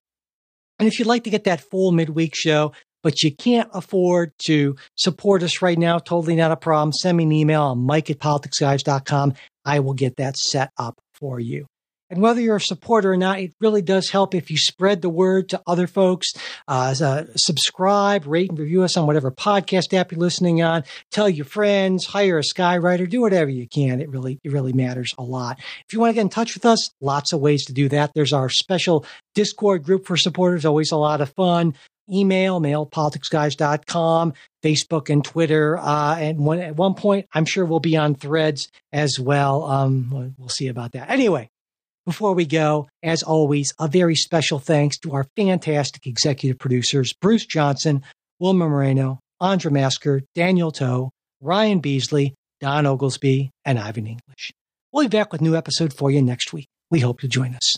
And 0.79 0.87
if 0.89 0.99
you'd 0.99 1.07
like 1.07 1.23
to 1.23 1.29
get 1.29 1.45
that 1.45 1.61
full 1.61 1.93
midweek 1.93 2.35
show, 2.35 2.73
but 3.03 3.23
you 3.23 3.33
can't 3.33 3.69
afford 3.73 4.33
to 4.47 4.75
support 4.95 5.41
us 5.41 5.61
right 5.61 5.79
now, 5.79 5.97
totally 5.97 6.35
not 6.35 6.51
a 6.51 6.57
problem. 6.57 6.91
Send 6.91 7.17
me 7.17 7.23
an 7.23 7.31
email 7.31 7.63
on 7.63 7.79
mike 7.79 8.09
at 8.09 8.19
politicsguys.com. 8.19 9.33
I 9.63 9.79
will 9.79 9.93
get 9.93 10.17
that 10.17 10.35
set 10.35 10.71
up 10.77 10.99
for 11.13 11.39
you. 11.39 11.67
And 12.09 12.21
whether 12.21 12.39
you're 12.39 12.55
a 12.55 12.61
supporter 12.61 13.11
or 13.11 13.17
not, 13.17 13.39
it 13.39 13.53
really 13.59 13.81
does 13.81 14.09
help 14.09 14.33
if 14.33 14.49
you 14.49 14.57
spread 14.57 15.01
the 15.01 15.09
word 15.09 15.49
to 15.49 15.61
other 15.67 15.87
folks. 15.87 16.27
Uh, 16.67 16.95
uh, 17.01 17.23
subscribe, 17.35 18.25
rate, 18.25 18.49
and 18.49 18.57
review 18.57 18.83
us 18.83 18.95
on 18.95 19.05
whatever 19.07 19.29
podcast 19.31 19.93
app 19.93 20.11
you're 20.11 20.19
listening 20.21 20.61
on. 20.61 20.83
Tell 21.11 21.27
your 21.29 21.45
friends, 21.45 22.05
hire 22.05 22.37
a 22.37 22.41
skywriter, 22.41 23.09
do 23.09 23.21
whatever 23.21 23.49
you 23.49 23.67
can. 23.67 23.99
It 24.01 24.09
really, 24.09 24.39
it 24.43 24.51
really 24.51 24.73
matters 24.73 25.13
a 25.17 25.23
lot. 25.23 25.59
If 25.59 25.91
you 25.93 25.99
want 25.99 26.11
to 26.11 26.15
get 26.15 26.21
in 26.21 26.29
touch 26.29 26.53
with 26.53 26.65
us, 26.65 26.89
lots 27.01 27.33
of 27.33 27.41
ways 27.41 27.65
to 27.65 27.73
do 27.73 27.89
that. 27.89 28.11
There's 28.15 28.33
our 28.33 28.49
special 28.49 29.05
Discord 29.35 29.83
group 29.83 30.05
for 30.05 30.15
supporters, 30.17 30.65
always 30.65 30.91
a 30.91 30.97
lot 30.97 31.21
of 31.21 31.29
fun. 31.33 31.73
Email, 32.09 32.61
mailpoliticsguys.com, 33.31 34.33
Facebook 34.63 35.09
and 35.09 35.23
Twitter. 35.23 35.77
Uh, 35.77 36.15
and 36.17 36.39
one, 36.39 36.59
at 36.59 36.75
one 36.75 36.93
point, 36.93 37.27
I'm 37.33 37.45
sure 37.45 37.65
we'll 37.65 37.79
be 37.79 37.97
on 37.97 38.15
threads 38.15 38.69
as 38.91 39.19
well. 39.19 39.63
Um, 39.65 40.09
we'll- 40.11 40.31
we'll 40.37 40.49
see 40.49 40.67
about 40.67 40.93
that. 40.93 41.09
Anyway, 41.09 41.49
before 42.07 42.33
we 42.33 42.45
go, 42.45 42.87
as 43.03 43.21
always, 43.21 43.73
a 43.79 43.87
very 43.89 44.15
special 44.15 44.59
thanks 44.59 44.97
to 44.97 45.11
our 45.11 45.25
fantastic 45.35 46.07
executive 46.07 46.57
producers, 46.57 47.13
Bruce 47.21 47.45
Johnson, 47.45 48.01
Wilma 48.39 48.69
Moreno, 48.69 49.19
Andra 49.41 49.69
Masker, 49.69 50.21
Daniel 50.33 50.71
Toe, 50.71 51.11
Ryan 51.41 51.79
Beasley, 51.79 52.33
Don 52.61 52.85
Oglesby, 52.85 53.51
and 53.65 53.77
Ivan 53.77 54.07
English. 54.07 54.51
We'll 54.93 55.03
be 55.03 55.09
back 55.09 55.33
with 55.33 55.41
new 55.41 55.57
episode 55.57 55.93
for 55.93 56.09
you 56.09 56.21
next 56.21 56.53
week. 56.53 56.69
We 56.89 57.01
hope 57.01 57.21
you'll 57.21 57.29
join 57.29 57.53
us. 57.53 57.76